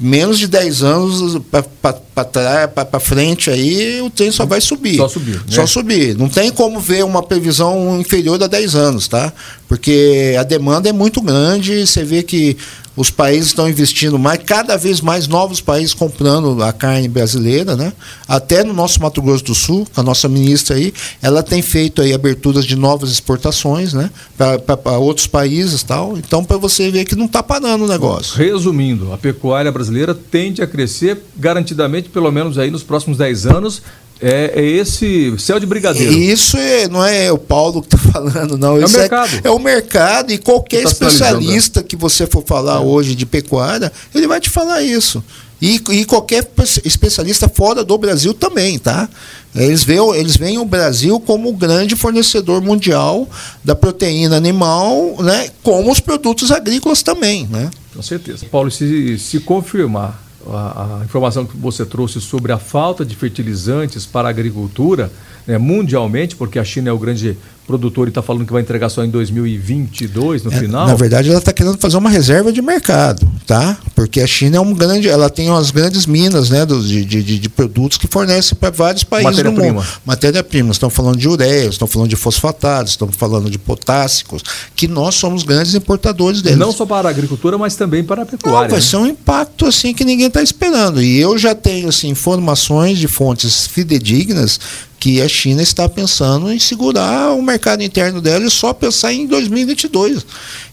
menos 0.00 0.38
de 0.38 0.48
10 0.48 0.82
anos 0.82 1.42
para 1.50 3.00
frente 3.00 3.50
aí, 3.50 4.00
o 4.00 4.08
trem 4.08 4.30
só 4.32 4.46
vai 4.46 4.60
subir. 4.60 4.96
Só 4.96 5.08
subir. 5.08 5.36
Né? 5.36 5.42
Só 5.48 5.66
subir. 5.66 6.16
Não 6.16 6.28
tem 6.28 6.50
como 6.50 6.80
ver 6.80 7.04
uma 7.04 7.22
previsão 7.22 8.00
inferior 8.00 8.42
a 8.42 8.46
10 8.46 8.74
anos, 8.74 9.08
tá? 9.08 9.30
Porque 9.68 10.34
a 10.38 10.42
demanda 10.42 10.88
é 10.88 10.92
muito 10.92 11.20
grande, 11.20 11.86
você 11.86 12.02
vê 12.02 12.22
que 12.22 12.56
os 12.96 13.10
países 13.10 13.46
estão 13.46 13.68
investindo 13.68 14.18
mais, 14.18 14.40
cada 14.44 14.76
vez 14.76 15.00
mais 15.00 15.28
novos 15.28 15.60
países 15.60 15.94
comprando 15.94 16.62
a 16.62 16.72
carne 16.72 17.08
brasileira, 17.08 17.76
né? 17.76 17.92
Até 18.26 18.64
no 18.64 18.72
nosso 18.72 19.00
Mato 19.00 19.22
Grosso 19.22 19.44
do 19.44 19.54
Sul, 19.54 19.86
a 19.96 20.02
nossa 20.02 20.28
ministra 20.28 20.76
aí, 20.76 20.92
ela 21.22 21.42
tem 21.42 21.62
feito 21.62 22.02
aí 22.02 22.12
aberturas 22.12 22.64
de 22.64 22.76
novas 22.76 23.10
exportações, 23.10 23.92
né? 23.92 24.10
Para 24.36 24.98
outros 24.98 25.26
países 25.26 25.82
tal. 25.82 26.16
Então, 26.16 26.44
para 26.44 26.56
você 26.56 26.90
ver 26.90 27.04
que 27.04 27.14
não 27.14 27.26
está 27.26 27.42
parando 27.42 27.84
o 27.84 27.88
negócio. 27.88 28.36
Resumindo, 28.36 29.12
a 29.12 29.18
pecuária 29.18 29.70
brasileira 29.70 30.14
tende 30.14 30.62
a 30.62 30.66
crescer 30.66 31.22
garantidamente, 31.36 32.08
pelo 32.08 32.30
menos 32.30 32.58
aí 32.58 32.70
nos 32.70 32.82
próximos 32.82 33.16
10 33.16 33.46
anos, 33.46 33.82
é, 34.22 34.52
é, 34.54 34.62
esse 34.62 35.34
céu 35.38 35.58
de 35.58 35.64
brigadeiro. 35.64 36.12
Isso 36.12 36.56
é, 36.56 36.86
não 36.88 37.04
é 37.04 37.32
o 37.32 37.38
Paulo 37.38 37.82
que 37.82 37.94
está 37.94 37.98
falando, 38.12 38.58
não. 38.58 38.76
É 38.76 38.84
Isso 38.84 38.96
o 38.96 39.00
mercado. 39.00 39.40
É, 39.42 39.48
é, 39.48 39.50
o 39.50 39.58
mercado 39.58 40.32
e 40.32 40.38
qualquer 40.38 40.82
tá 40.82 40.90
especialista 40.90 41.82
que 41.82 41.96
você 41.96 42.26
for 42.26 42.44
falar 42.46 42.76
é. 42.76 42.80
hoje 42.80 43.14
de 43.14 43.24
pecuária, 43.24 43.90
ele 44.14 44.26
vai 44.26 44.40
te 44.40 44.50
falar 44.50 44.82
isso. 44.82 45.24
E, 45.62 45.74
e, 45.90 46.04
qualquer 46.06 46.50
especialista 46.84 47.46
fora 47.46 47.84
do 47.84 47.98
Brasil 47.98 48.32
também, 48.32 48.78
tá? 48.78 49.06
Eles 49.54 49.84
veem, 49.84 50.14
eles 50.14 50.34
veem 50.34 50.58
o 50.58 50.64
Brasil 50.64 51.20
como 51.20 51.50
o 51.50 51.52
grande 51.52 51.94
fornecedor 51.94 52.62
mundial 52.62 53.28
da 53.62 53.74
proteína 53.74 54.38
animal, 54.38 55.16
né? 55.20 55.50
Como 55.62 55.92
os 55.92 56.00
produtos 56.00 56.50
agrícolas 56.50 57.02
também, 57.02 57.46
né? 57.46 57.70
Com 57.94 58.00
certeza. 58.00 58.46
Paulo, 58.50 58.70
se, 58.70 59.18
se 59.18 59.38
confirmar 59.40 60.29
a, 60.46 61.00
a, 61.00 61.04
informação 61.04 61.44
que 61.44 61.56
você 61.56 61.84
trouxe 61.84 62.20
sobre 62.20 62.52
a 62.52 62.58
falta 62.58 63.04
de 63.04 63.14
fertilizantes 63.14 64.06
para 64.06 64.28
a 64.28 64.30
agricultura, 64.30 65.12
né, 65.50 65.58
mundialmente, 65.58 66.36
porque 66.36 66.60
a 66.60 66.64
China 66.64 66.90
é 66.90 66.92
o 66.92 66.98
grande 66.98 67.36
produtor 67.66 68.06
e 68.06 68.10
está 68.10 68.22
falando 68.22 68.46
que 68.46 68.52
vai 68.52 68.62
entregar 68.62 68.88
só 68.88 69.04
em 69.04 69.10
2022 69.10 70.44
no 70.44 70.52
é, 70.52 70.56
final. 70.56 70.86
Na 70.86 70.94
verdade, 70.94 71.28
ela 71.28 71.38
está 71.38 71.52
querendo 71.52 71.76
fazer 71.76 71.96
uma 71.96 72.10
reserva 72.10 72.52
de 72.52 72.62
mercado, 72.62 73.26
tá? 73.46 73.76
Porque 73.94 74.20
a 74.20 74.26
China 74.28 74.56
é 74.56 74.60
um 74.60 74.72
grande, 74.72 75.08
ela 75.08 75.28
tem 75.28 75.50
umas 75.50 75.72
grandes 75.72 76.06
minas, 76.06 76.50
né, 76.50 76.64
de, 76.64 77.04
de, 77.04 77.38
de 77.38 77.48
produtos 77.48 77.98
que 77.98 78.06
fornecem 78.06 78.56
para 78.56 78.70
vários 78.70 79.02
países 79.02 79.30
Matéria 79.30 79.50
do 79.50 79.60
mundo. 79.60 79.86
Matéria-prima. 80.04 80.70
Estão 80.70 80.88
falando 80.88 81.16
de 81.16 81.28
ureia, 81.28 81.68
estão 81.68 81.88
falando 81.88 82.08
de 82.08 82.16
fosfatados, 82.16 82.92
estão 82.92 83.08
falando 83.08 83.50
de 83.50 83.58
potássicos, 83.58 84.42
que 84.76 84.86
nós 84.86 85.16
somos 85.16 85.42
grandes 85.42 85.74
importadores 85.74 86.42
deles. 86.42 86.58
Não 86.58 86.72
só 86.72 86.86
para 86.86 87.08
a 87.08 87.10
agricultura, 87.10 87.58
mas 87.58 87.74
também 87.74 88.04
para 88.04 88.22
a 88.22 88.26
pecuária. 88.26 88.62
Não, 88.62 88.68
vai 88.68 88.78
né? 88.78 88.84
ser 88.84 88.96
um 88.96 89.06
impacto 89.06 89.66
assim 89.66 89.92
que 89.92 90.04
ninguém 90.04 90.26
está 90.28 90.42
esperando. 90.42 91.02
E 91.02 91.20
eu 91.20 91.36
já 91.36 91.56
tenho 91.56 91.88
assim 91.88 92.08
informações 92.08 92.98
de 92.98 93.08
fontes 93.08 93.66
fidedignas 93.66 94.58
que 95.00 95.22
a 95.22 95.28
China 95.28 95.62
está 95.62 95.88
pensando 95.88 96.52
em 96.52 96.58
segurar 96.58 97.32
o 97.32 97.40
mercado 97.40 97.82
interno 97.82 98.20
dela 98.20 98.44
e 98.44 98.50
só 98.50 98.74
pensar 98.74 99.14
em 99.14 99.26
2022. 99.26 100.26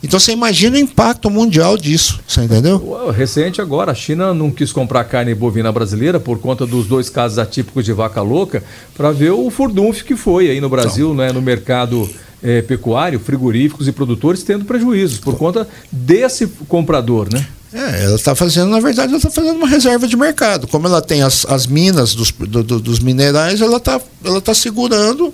Então 0.03 0.19
você 0.19 0.33
imagina 0.33 0.75
o 0.75 0.79
impacto 0.79 1.29
mundial 1.29 1.77
disso, 1.77 2.19
você 2.27 2.41
entendeu? 2.41 3.09
Recente 3.09 3.61
agora, 3.61 3.93
a 3.93 3.95
China 3.95 4.33
não 4.33 4.51
quis 4.51 4.73
comprar 4.73 5.05
carne 5.05 5.33
bovina 5.33 5.71
brasileira 5.71 6.19
por 6.19 6.39
conta 6.39 6.65
dos 6.65 6.87
dois 6.87 7.09
casos 7.09 7.39
atípicos 7.39 7.85
de 7.85 7.93
vaca 7.93 8.21
louca, 8.21 8.61
para 8.93 9.11
ver 9.11 9.31
o 9.31 9.49
furdunf 9.49 10.03
que 10.03 10.17
foi 10.17 10.49
aí 10.49 10.59
no 10.59 10.67
Brasil, 10.67 11.13
então. 11.13 11.25
né, 11.25 11.31
no 11.31 11.41
mercado 11.41 12.09
é, 12.43 12.61
pecuário, 12.61 13.19
frigoríficos 13.19 13.87
e 13.87 13.93
produtores 13.93 14.43
tendo 14.43 14.65
prejuízos 14.65 15.19
por 15.19 15.37
conta 15.37 15.65
desse 15.89 16.47
comprador, 16.67 17.29
né? 17.31 17.47
É, 17.73 18.05
ela 18.05 18.15
está 18.15 18.33
fazendo, 18.33 18.69
na 18.69 18.79
verdade, 18.79 19.09
ela 19.09 19.17
está 19.17 19.29
fazendo 19.29 19.57
uma 19.57 19.67
reserva 19.67 20.07
de 20.07 20.15
mercado. 20.15 20.67
Como 20.67 20.87
ela 20.87 21.01
tem 21.01 21.21
as, 21.21 21.45
as 21.45 21.67
minas 21.67 22.15
dos, 22.15 22.31
do, 22.31 22.63
dos 22.63 22.99
minerais, 22.99 23.59
ela 23.61 23.77
está 23.77 23.99
ela 24.23 24.41
tá 24.41 24.53
segurando, 24.53 25.33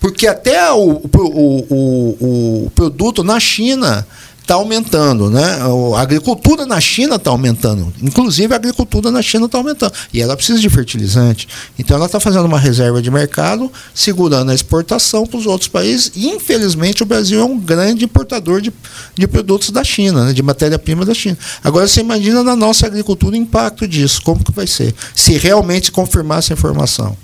porque 0.00 0.26
até 0.26 0.72
o, 0.72 1.02
o, 1.02 1.66
o, 1.70 2.64
o 2.66 2.70
produto 2.74 3.22
na 3.22 3.38
China 3.38 4.06
está 4.48 4.54
aumentando, 4.54 5.28
né? 5.28 5.58
A 5.94 6.00
agricultura 6.00 6.64
na 6.64 6.80
China 6.80 7.16
está 7.16 7.30
aumentando, 7.30 7.92
inclusive 8.00 8.50
a 8.54 8.56
agricultura 8.56 9.10
na 9.10 9.20
China 9.20 9.44
está 9.44 9.58
aumentando 9.58 9.92
e 10.10 10.22
ela 10.22 10.34
precisa 10.34 10.58
de 10.58 10.70
fertilizante. 10.70 11.46
Então 11.78 11.94
ela 11.94 12.06
está 12.06 12.18
fazendo 12.18 12.46
uma 12.46 12.58
reserva 12.58 13.02
de 13.02 13.10
mercado, 13.10 13.70
segurando 13.94 14.50
a 14.50 14.54
exportação 14.54 15.26
para 15.26 15.38
os 15.38 15.44
outros 15.44 15.68
países. 15.68 16.10
E 16.16 16.28
infelizmente 16.28 17.02
o 17.02 17.06
Brasil 17.06 17.38
é 17.42 17.44
um 17.44 17.58
grande 17.58 18.06
importador 18.06 18.62
de, 18.62 18.72
de 19.14 19.28
produtos 19.28 19.70
da 19.70 19.84
China, 19.84 20.24
né? 20.24 20.32
de 20.32 20.42
matéria-prima 20.42 21.04
da 21.04 21.12
China. 21.12 21.36
Agora 21.62 21.86
você 21.86 22.00
imagina 22.00 22.42
na 22.42 22.56
nossa 22.56 22.86
agricultura 22.86 23.34
o 23.34 23.38
impacto 23.38 23.86
disso, 23.86 24.22
como 24.22 24.42
que 24.42 24.50
vai 24.50 24.66
ser, 24.66 24.94
se 25.14 25.32
realmente 25.36 25.92
confirmar 25.92 26.38
essa 26.38 26.54
informação. 26.54 27.14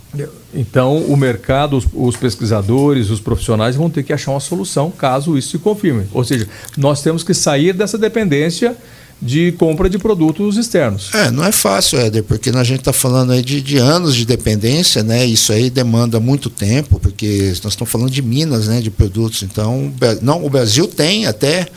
Então, 0.52 0.98
o 0.98 1.16
mercado, 1.16 1.76
os, 1.76 1.86
os, 1.92 2.16
pesquisadores, 2.16 3.10
os 3.10 3.20
profissionais 3.20 3.76
vão 3.76 3.90
ter 3.90 4.02
que 4.02 4.12
achar 4.12 4.30
uma 4.30 4.40
solução 4.40 4.90
caso 4.90 5.36
isso 5.36 5.50
se 5.50 5.58
confirme. 5.58 6.06
Ou 6.12 6.24
seja, 6.24 6.48
nós 6.76 7.02
temos 7.02 7.22
que 7.22 7.34
sair 7.34 7.72
dessa 7.72 7.98
dependência 7.98 8.76
de 9.20 9.52
compra 9.52 9.88
de 9.88 9.98
produtos 9.98 10.56
externos. 10.56 11.10
É, 11.14 11.30
não 11.30 11.44
é 11.44 11.52
fácil, 11.52 11.98
Éder, 11.98 12.22
porque 12.24 12.50
a 12.50 12.64
gente 12.64 12.80
está 12.80 12.92
falando 12.92 13.32
aí 13.32 13.42
de, 13.42 13.60
de, 13.60 13.78
anos 13.78 14.14
de 14.14 14.26
dependência, 14.26 15.02
né? 15.02 15.24
Isso 15.24 15.52
aí 15.52 15.70
demanda 15.70 16.20
muito 16.20 16.50
tempo, 16.50 17.00
porque 17.00 17.48
nós 17.62 17.72
estamos 17.72 17.90
falando 17.90 18.10
de 18.10 18.20
minas, 18.20 18.68
né? 18.68 18.80
De 18.80 18.90
produtos. 18.90 19.42
Então, 19.42 19.92
não, 20.20 20.44
o 20.44 20.50
Brasil 20.50 20.86
tem 20.86 21.26
até 21.26 21.68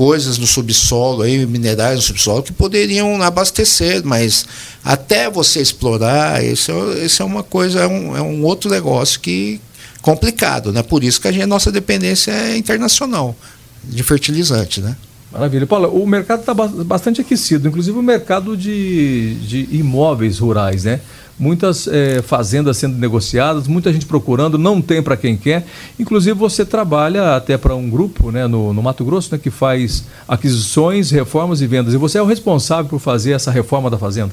coisas 0.00 0.38
no 0.38 0.46
subsolo, 0.46 1.20
aí, 1.20 1.44
minerais 1.44 1.96
no 1.96 2.00
subsolo, 2.00 2.42
que 2.42 2.54
poderiam 2.54 3.20
abastecer, 3.20 4.00
mas 4.02 4.46
até 4.82 5.28
você 5.28 5.60
explorar, 5.60 6.42
isso, 6.42 6.72
isso 7.04 7.22
é 7.22 7.26
uma 7.26 7.42
coisa, 7.42 7.80
é 7.80 7.86
um, 7.86 8.16
é 8.16 8.22
um 8.22 8.42
outro 8.42 8.70
negócio 8.70 9.20
que 9.20 9.60
complicado, 10.00 10.72
né? 10.72 10.82
Por 10.82 11.04
isso 11.04 11.20
que 11.20 11.28
a, 11.28 11.32
gente, 11.32 11.44
nossa 11.44 11.70
dependência 11.70 12.30
é 12.30 12.56
internacional 12.56 13.36
de 13.84 14.02
fertilizante, 14.02 14.80
né? 14.80 14.96
Maravilha. 15.30 15.66
Paulo, 15.66 15.88
o 15.90 16.06
mercado 16.06 16.40
está 16.40 16.54
bastante 16.54 17.20
aquecido, 17.20 17.68
inclusive 17.68 17.98
o 17.98 18.02
mercado 18.02 18.56
de, 18.56 19.34
de 19.46 19.68
imóveis 19.70 20.38
rurais, 20.38 20.84
né? 20.84 21.02
Muitas 21.40 21.88
é, 21.88 22.20
fazendas 22.20 22.76
sendo 22.76 22.98
negociadas, 22.98 23.66
muita 23.66 23.90
gente 23.90 24.04
procurando, 24.04 24.58
não 24.58 24.82
tem 24.82 25.02
para 25.02 25.16
quem 25.16 25.38
quer. 25.38 25.66
Inclusive 25.98 26.38
você 26.38 26.66
trabalha 26.66 27.34
até 27.34 27.56
para 27.56 27.74
um 27.74 27.88
grupo 27.88 28.30
né, 28.30 28.46
no, 28.46 28.74
no, 28.74 28.82
Mato 28.82 29.02
Grosso 29.02 29.30
né, 29.32 29.40
que 29.42 29.50
faz 29.50 30.04
aquisições, 30.28 31.10
reformas 31.10 31.62
e 31.62 31.66
vendas. 31.66 31.94
E 31.94 31.96
você 31.96 32.18
é 32.18 32.22
o 32.22 32.26
responsável 32.26 32.84
por 32.84 33.00
fazer 33.00 33.32
essa 33.32 33.50
reforma 33.50 33.88
da 33.88 33.96
fazenda? 33.96 34.32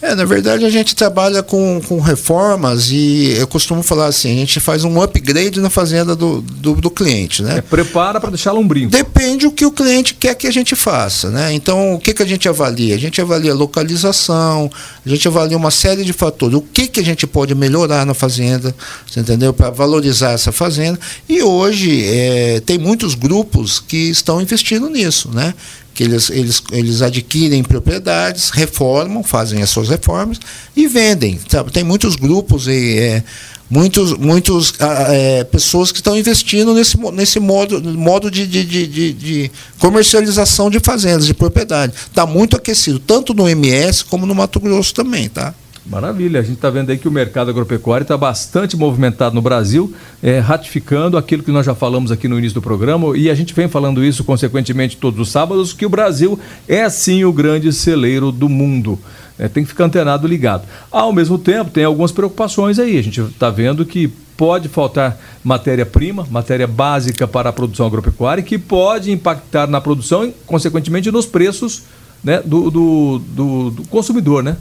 É, 0.00 0.14
na 0.14 0.24
verdade 0.24 0.64
a 0.64 0.70
gente 0.70 0.96
trabalha 0.96 1.42
com, 1.42 1.78
com 1.86 2.00
reformas 2.00 2.90
e 2.90 3.34
eu 3.38 3.46
costumo 3.46 3.82
falar 3.82 4.06
assim, 4.06 4.32
a 4.32 4.38
gente 4.40 4.58
faz 4.58 4.82
um 4.82 5.02
upgrade 5.02 5.60
na 5.60 5.68
fazenda 5.68 6.16
do, 6.16 6.40
do, 6.40 6.74
do 6.76 6.90
cliente. 6.90 7.42
Né? 7.42 7.58
É, 7.58 7.60
prepara 7.60 8.18
para 8.18 8.30
deixar 8.30 8.54
brinco. 8.66 8.90
Depende 8.90 9.46
o 9.46 9.52
que 9.52 9.66
o 9.66 9.70
cliente 9.70 10.14
quer 10.14 10.34
que 10.34 10.46
a 10.46 10.50
gente 10.50 10.74
faça. 10.74 11.28
Né? 11.28 11.52
Então 11.52 11.92
o 11.92 11.98
que, 11.98 12.14
que 12.14 12.22
a 12.22 12.26
gente 12.26 12.48
avalia? 12.48 12.94
A 12.94 12.98
gente 12.98 13.20
avalia 13.20 13.52
localização, 13.52 14.70
a 15.04 15.08
gente 15.08 15.28
avalia 15.28 15.56
uma 15.56 15.70
série 15.70 16.02
de 16.02 16.14
fatores 16.14 16.45
o 16.54 16.62
que, 16.62 16.86
que 16.86 17.00
a 17.00 17.04
gente 17.04 17.26
pode 17.26 17.54
melhorar 17.54 18.04
na 18.06 18.14
fazenda, 18.14 18.74
entendeu? 19.16 19.52
Para 19.52 19.70
valorizar 19.70 20.32
essa 20.32 20.52
fazenda. 20.52 20.98
E 21.28 21.42
hoje 21.42 22.04
é, 22.04 22.60
tem 22.64 22.78
muitos 22.78 23.14
grupos 23.14 23.80
que 23.80 24.10
estão 24.10 24.40
investindo 24.40 24.88
nisso, 24.88 25.30
né? 25.32 25.54
que 25.96 26.04
eles, 26.04 26.28
eles, 26.28 26.62
eles 26.72 27.00
adquirem 27.00 27.64
propriedades, 27.64 28.50
reformam, 28.50 29.22
fazem 29.22 29.62
as 29.62 29.70
suas 29.70 29.88
reformas 29.88 30.38
e 30.76 30.86
vendem. 30.86 31.40
Sabe? 31.48 31.72
Tem 31.72 31.82
muitos 31.82 32.16
grupos 32.16 32.68
e 32.68 32.98
é, 32.98 33.24
muitos, 33.70 34.12
muitos 34.12 34.74
é, 34.78 35.44
pessoas 35.44 35.90
que 35.90 35.98
estão 35.98 36.16
investindo 36.16 36.74
nesse, 36.74 36.98
nesse 37.12 37.40
modo, 37.40 37.82
modo 37.94 38.30
de, 38.30 38.46
de, 38.46 38.64
de, 38.64 39.12
de 39.12 39.50
comercialização 39.78 40.68
de 40.68 40.80
fazendas, 40.80 41.26
de 41.26 41.32
propriedade. 41.32 41.94
Está 41.94 42.26
muito 42.26 42.56
aquecido, 42.56 42.98
tanto 42.98 43.32
no 43.32 43.48
MS 43.48 44.04
como 44.04 44.26
no 44.26 44.34
Mato 44.34 44.60
Grosso 44.60 44.94
também, 44.94 45.30
tá? 45.30 45.54
Maravilha, 45.88 46.40
a 46.40 46.42
gente 46.42 46.56
está 46.56 46.68
vendo 46.68 46.90
aí 46.90 46.98
que 46.98 47.06
o 47.06 47.12
mercado 47.12 47.48
agropecuário 47.48 48.02
está 48.02 48.16
bastante 48.16 48.76
movimentado 48.76 49.36
no 49.36 49.40
Brasil, 49.40 49.94
é, 50.20 50.40
ratificando 50.40 51.16
aquilo 51.16 51.44
que 51.44 51.52
nós 51.52 51.64
já 51.64 51.76
falamos 51.76 52.10
aqui 52.10 52.26
no 52.26 52.36
início 52.36 52.56
do 52.56 52.62
programa, 52.62 53.16
e 53.16 53.30
a 53.30 53.34
gente 53.36 53.54
vem 53.54 53.68
falando 53.68 54.04
isso 54.04 54.24
consequentemente 54.24 54.96
todos 54.96 55.20
os 55.20 55.30
sábados, 55.30 55.72
que 55.72 55.86
o 55.86 55.88
Brasil 55.88 56.38
é 56.66 56.88
sim 56.90 57.24
o 57.24 57.32
grande 57.32 57.72
celeiro 57.72 58.32
do 58.32 58.48
mundo. 58.48 58.98
É, 59.38 59.46
tem 59.46 59.62
que 59.62 59.68
ficar 59.68 59.84
antenado 59.84 60.26
ligado. 60.26 60.64
Ao 60.90 61.12
mesmo 61.12 61.38
tempo, 61.38 61.70
tem 61.70 61.84
algumas 61.84 62.10
preocupações 62.10 62.80
aí. 62.80 62.98
A 62.98 63.02
gente 63.02 63.20
está 63.20 63.48
vendo 63.48 63.84
que 63.84 64.08
pode 64.36 64.68
faltar 64.68 65.16
matéria-prima, 65.44 66.26
matéria 66.30 66.66
básica 66.66 67.28
para 67.28 67.50
a 67.50 67.52
produção 67.52 67.86
agropecuária, 67.86 68.42
que 68.42 68.58
pode 68.58 69.12
impactar 69.12 69.68
na 69.68 69.80
produção 69.80 70.24
e, 70.24 70.34
consequentemente, 70.46 71.12
nos 71.12 71.26
preços 71.26 71.84
né, 72.24 72.42
do, 72.44 72.70
do, 72.70 73.18
do, 73.18 73.70
do 73.70 73.82
consumidor, 73.88 74.42
né? 74.42 74.56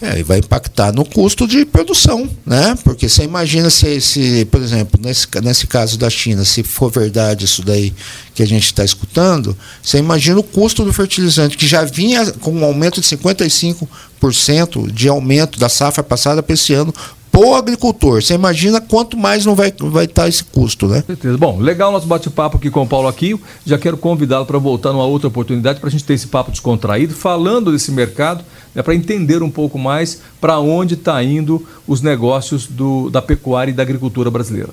É, 0.00 0.20
e 0.20 0.22
vai 0.22 0.38
impactar 0.38 0.92
no 0.92 1.04
custo 1.04 1.46
de 1.46 1.64
produção, 1.64 2.30
né? 2.46 2.78
Porque 2.84 3.08
você 3.08 3.24
imagina 3.24 3.68
se, 3.68 4.00
se 4.00 4.44
por 4.44 4.62
exemplo, 4.62 5.00
nesse, 5.02 5.26
nesse 5.42 5.66
caso 5.66 5.98
da 5.98 6.08
China, 6.08 6.44
se 6.44 6.62
for 6.62 6.88
verdade 6.88 7.44
isso 7.44 7.64
daí 7.64 7.92
que 8.32 8.40
a 8.40 8.46
gente 8.46 8.66
está 8.66 8.84
escutando, 8.84 9.56
você 9.82 9.98
imagina 9.98 10.38
o 10.38 10.44
custo 10.44 10.84
do 10.84 10.92
fertilizante, 10.92 11.56
que 11.56 11.66
já 11.66 11.84
vinha 11.84 12.30
com 12.30 12.52
um 12.52 12.64
aumento 12.64 13.00
de 13.00 13.08
55% 13.08 14.92
de 14.92 15.08
aumento 15.08 15.58
da 15.58 15.68
safra 15.68 16.04
passada 16.04 16.44
para 16.44 16.54
esse 16.54 16.72
ano, 16.72 16.94
o 17.34 17.54
agricultor. 17.54 18.22
Você 18.22 18.34
imagina 18.34 18.80
quanto 18.80 19.16
mais 19.16 19.44
não 19.44 19.54
vai 19.54 19.68
estar 19.68 19.86
vai 19.86 20.06
tá 20.06 20.28
esse 20.28 20.42
custo, 20.42 20.86
né? 20.88 21.02
Certeza. 21.06 21.36
Bom, 21.36 21.58
legal 21.58 21.92
nosso 21.92 22.06
bate-papo 22.06 22.56
aqui 22.56 22.70
com 22.70 22.82
o 22.82 22.86
Paulo 22.86 23.08
Aquio. 23.08 23.40
Já 23.64 23.78
quero 23.78 23.96
convidá-lo 23.96 24.46
para 24.46 24.58
voltar 24.58 24.92
numa 24.92 25.04
outra 25.04 25.28
oportunidade 25.28 25.80
para 25.80 25.88
a 25.88 25.90
gente 25.90 26.04
ter 26.04 26.14
esse 26.14 26.26
papo 26.26 26.50
descontraído, 26.50 27.14
falando 27.14 27.70
desse 27.70 27.92
mercado, 27.92 28.44
né, 28.74 28.82
para 28.82 28.94
entender 28.94 29.42
um 29.42 29.50
pouco 29.50 29.78
mais 29.78 30.20
para 30.40 30.58
onde 30.58 30.94
está 30.94 31.22
indo 31.22 31.66
os 31.86 32.02
negócios 32.02 32.66
do, 32.66 33.10
da 33.10 33.22
pecuária 33.22 33.70
e 33.70 33.74
da 33.74 33.82
agricultura 33.82 34.30
brasileira. 34.30 34.70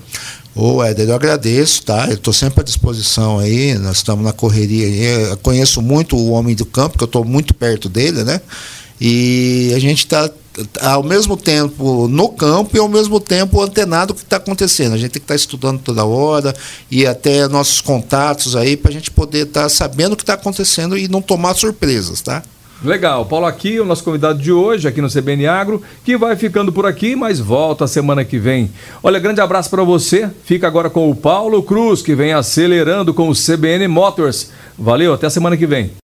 Ô, 0.54 0.82
Éder, 0.82 1.08
eu 1.08 1.14
agradeço, 1.14 1.84
tá? 1.84 2.06
Eu 2.08 2.14
estou 2.14 2.32
sempre 2.32 2.60
à 2.60 2.64
disposição 2.64 3.38
aí, 3.38 3.74
nós 3.74 3.98
estamos 3.98 4.24
na 4.24 4.32
correria. 4.32 4.86
Eu 5.30 5.36
conheço 5.36 5.82
muito 5.82 6.16
o 6.16 6.30
homem 6.30 6.54
do 6.54 6.64
campo, 6.64 6.90
porque 6.92 7.04
eu 7.04 7.06
estou 7.06 7.24
muito 7.24 7.52
perto 7.52 7.88
dele, 7.88 8.24
né? 8.24 8.40
E 9.00 9.72
a 9.74 9.78
gente 9.78 9.98
está 9.98 10.30
ao 10.80 11.02
mesmo 11.02 11.36
tempo 11.36 12.08
no 12.08 12.28
campo 12.30 12.76
e 12.76 12.80
ao 12.80 12.88
mesmo 12.88 13.20
tempo 13.20 13.60
antenado 13.60 14.12
o 14.12 14.16
que 14.16 14.22
está 14.22 14.36
acontecendo. 14.36 14.94
A 14.94 14.98
gente 14.98 15.12
tem 15.12 15.20
que 15.20 15.24
estar 15.24 15.34
tá 15.34 15.36
estudando 15.36 15.80
toda 15.80 16.04
hora 16.04 16.54
e 16.90 17.06
até 17.06 17.46
nossos 17.48 17.80
contatos 17.80 18.56
aí 18.56 18.76
para 18.76 18.90
a 18.90 18.94
gente 18.94 19.10
poder 19.10 19.46
estar 19.46 19.62
tá 19.62 19.68
sabendo 19.68 20.12
o 20.12 20.16
que 20.16 20.22
está 20.22 20.34
acontecendo 20.34 20.96
e 20.96 21.08
não 21.08 21.22
tomar 21.22 21.54
surpresas, 21.54 22.20
tá? 22.20 22.42
Legal, 22.84 23.24
Paulo 23.24 23.46
aqui, 23.46 23.80
o 23.80 23.86
nosso 23.86 24.04
convidado 24.04 24.38
de 24.38 24.52
hoje 24.52 24.86
aqui 24.86 25.00
no 25.00 25.08
CBN 25.08 25.46
Agro, 25.46 25.82
que 26.04 26.16
vai 26.16 26.36
ficando 26.36 26.70
por 26.70 26.84
aqui, 26.84 27.16
mas 27.16 27.40
volta 27.40 27.86
semana 27.86 28.22
que 28.22 28.38
vem. 28.38 28.70
Olha, 29.02 29.18
grande 29.18 29.40
abraço 29.40 29.70
para 29.70 29.82
você. 29.82 30.30
Fica 30.44 30.66
agora 30.66 30.90
com 30.90 31.10
o 31.10 31.14
Paulo 31.14 31.62
Cruz, 31.62 32.02
que 32.02 32.14
vem 32.14 32.34
acelerando 32.34 33.14
com 33.14 33.30
o 33.30 33.34
CBN 33.34 33.88
Motors. 33.88 34.50
Valeu, 34.78 35.14
até 35.14 35.30
semana 35.30 35.56
que 35.56 35.66
vem. 35.66 35.96